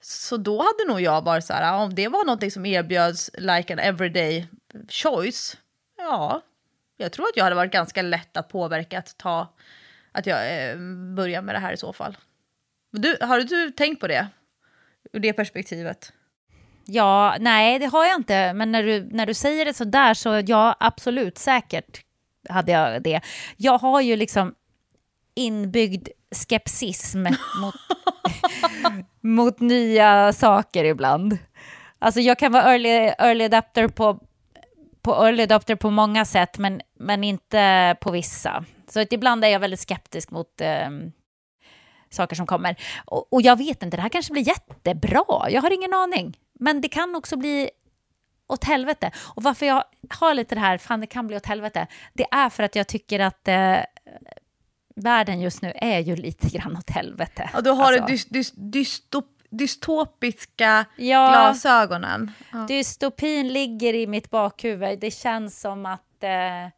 [0.00, 3.72] Så då hade nog jag varit så här, om det var något som erbjöds like
[3.72, 4.46] an everyday
[4.88, 5.56] choice,
[5.98, 6.42] ja,
[6.96, 9.54] jag tror att jag hade varit ganska lätt att påverka att ta,
[10.12, 10.76] att jag eh,
[11.16, 12.16] börjar med det här i så fall.
[12.90, 14.28] Du, har du tänkt på det?
[15.12, 16.12] Ur det perspektivet?
[16.86, 20.14] Ja, nej det har jag inte, men när du, när du säger det så där
[20.14, 22.04] så ja, absolut, säkert
[22.48, 23.20] hade jag det.
[23.56, 24.54] Jag har ju liksom
[25.34, 27.26] inbyggd skepsism
[27.60, 27.74] mot,
[29.20, 31.38] mot nya saker ibland.
[31.98, 32.88] Alltså jag kan vara early,
[33.18, 34.20] early adapter på,
[35.02, 38.64] på early adapter på många sätt, men, men inte på vissa.
[38.88, 40.88] Så att ibland är jag väldigt skeptisk mot eh,
[42.10, 42.76] saker som kommer.
[43.04, 45.50] Och, och, jag vet inte, det här kanske blir jättebra.
[45.50, 46.38] Jag har ingen aning.
[46.60, 47.70] Men det kan också bli
[48.46, 49.10] åt helvete.
[49.16, 52.48] Och varför jag har lite det här, fan det kan bli åt helvete, det är
[52.48, 53.78] för att jag tycker att eh,
[54.96, 57.50] världen just nu är ju lite grann åt helvete.
[57.52, 58.06] Ja, du har alltså.
[58.06, 62.32] dys, dys, dystop, dystopiska ja, glasögonen.
[62.52, 62.58] Ja.
[62.58, 64.98] Dystopin ligger i mitt bakhuvud.
[65.00, 66.70] Det känns som att eh,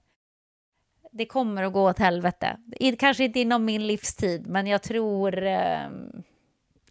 [1.12, 2.56] det kommer att gå åt helvete.
[2.98, 5.42] Kanske inte inom min livstid, men jag tror...
[5.42, 5.88] Eh,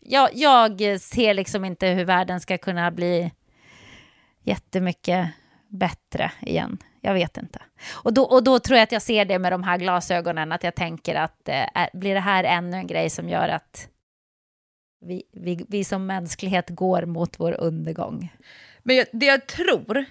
[0.08, 3.32] jag, jag ser liksom inte hur världen ska kunna bli
[4.46, 5.30] jättemycket
[5.68, 6.78] bättre igen.
[7.02, 7.62] Jag vet inte.
[7.94, 10.64] Och då, och då tror jag att jag ser det med de här glasögonen, att
[10.64, 13.90] jag tänker att eh, blir det här ännu en grej som gör att
[15.06, 18.34] vi, vi, vi som mänsklighet går mot vår undergång?
[18.84, 20.06] Men jag, det jag tror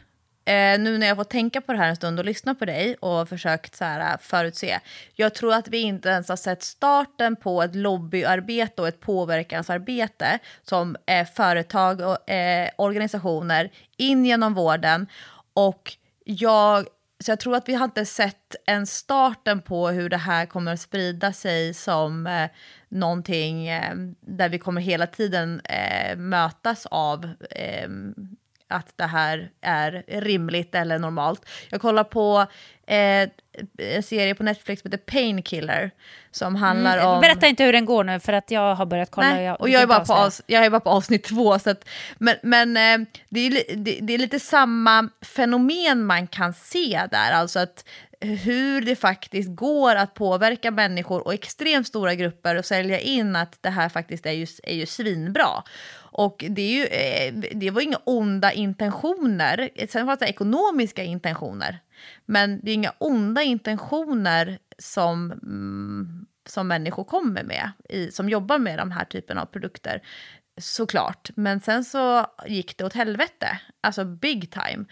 [0.44, 2.96] eh, nu när jag får tänka på det här en stund och lyssna på dig
[3.00, 4.80] och försökt så här, eh, förutse.
[5.14, 10.38] Jag tror att vi inte ens har sett starten på ett lobbyarbete och ett påverkansarbete
[10.62, 15.06] som eh, företag och eh, organisationer in genom vården.
[15.54, 16.86] Och jag,
[17.24, 20.72] så jag tror att vi har inte sett en starten på hur det här kommer
[20.72, 22.50] att sprida sig som eh,
[22.88, 27.88] någonting eh, där vi kommer hela tiden eh, mötas av eh,
[28.68, 31.48] att det här är rimligt eller normalt.
[31.70, 32.46] Jag kollar på
[32.86, 33.28] eh,
[33.78, 35.90] en serie på Netflix som heter Painkiller
[36.30, 37.20] som handlar Mm, om...
[37.20, 39.28] Berätta inte hur den går nu för att jag har börjat kolla.
[39.30, 41.58] Nej, och jag är, bara på avs- jag är bara på avsnitt två.
[41.58, 41.88] Så att,
[42.18, 47.32] men men eh, det, är, det, det är lite samma fenomen man kan se där.
[47.32, 47.84] Alltså att
[48.20, 53.58] hur det faktiskt går att påverka människor och extremt stora grupper och sälja in att
[53.62, 55.62] det här faktiskt är ju, är ju svinbra.
[56.16, 59.70] Och det, är ju, eh, det var inga onda intentioner.
[59.88, 61.78] Sen fanns det ekonomiska intentioner.
[62.26, 68.58] Men det är inga onda intentioner som, mm, som människor kommer med, i, som jobbar
[68.58, 70.02] med de här typen av produkter.
[70.60, 71.30] Såklart.
[71.36, 73.60] Men sen så gick det åt helvete.
[73.80, 74.84] Alltså big time.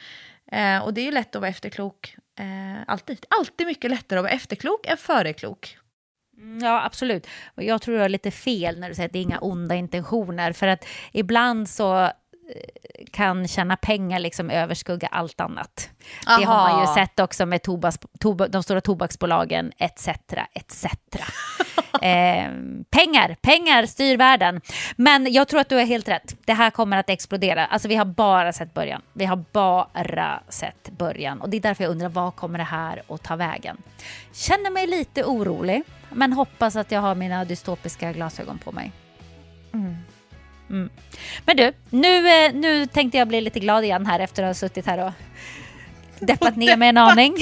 [0.53, 2.17] Eh, och det är ju lätt att vara efterklok.
[2.39, 3.27] Eh, alltid.
[3.29, 5.79] Alltid mycket lättare att vara efterklok än föreklok.
[6.39, 7.27] Mm, ja, absolut.
[7.55, 9.75] Och Jag tror du har lite fel när du säger att det är inga onda
[9.75, 10.53] intentioner.
[10.53, 12.11] För att ibland så
[13.11, 15.91] kan tjäna pengar liksom överskugga allt annat.
[16.27, 16.95] Det har man ju Aha.
[16.95, 20.09] sett också med tobaks, toba, de stora tobaksbolagen etc.
[20.53, 20.85] etc.
[22.03, 22.51] eh,
[22.91, 24.61] pengar, pengar styr världen.
[24.97, 26.37] Men jag tror att du har helt rätt.
[26.45, 27.67] Det här kommer att explodera.
[27.67, 29.03] Alltså vi har bara sett början.
[29.13, 31.41] Vi har bara sett början.
[31.41, 33.77] Och det är därför jag undrar, vad kommer det här att ta vägen?
[34.33, 38.93] Känner mig lite orolig, men hoppas att jag har mina dystopiska glasögon på mig.
[39.75, 39.97] Mm.
[41.45, 44.55] Men du, nu, eh, nu tänkte jag bli lite glad igen här efter att ha
[44.55, 45.13] suttit här och
[46.19, 47.37] deppat ner mig en aning.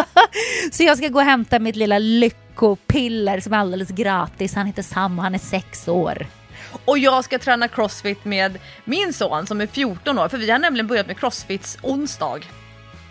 [0.72, 4.54] Så jag ska gå och hämta mitt lilla lyckopiller som är alldeles gratis.
[4.54, 6.26] Han heter Sam och han är sex år.
[6.84, 10.28] Och jag ska träna crossfit med min son som är 14 år.
[10.28, 12.40] För vi har nämligen börjat med crossfits onsdag.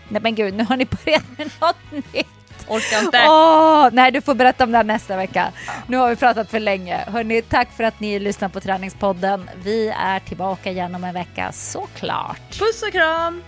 [0.08, 2.37] Nej men gud, nu har ni börjat med något nytt.
[2.68, 3.24] Orkar inte.
[3.28, 5.52] Åh, nej, du får berätta om det här nästa vecka.
[5.86, 7.04] Nu har vi pratat för länge.
[7.06, 9.50] Hörrni, tack för att ni lyssnar på Träningspodden.
[9.64, 12.58] Vi är tillbaka igen om en vecka, såklart.
[12.58, 13.42] Puss och kram!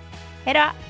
[0.45, 0.90] Hej då!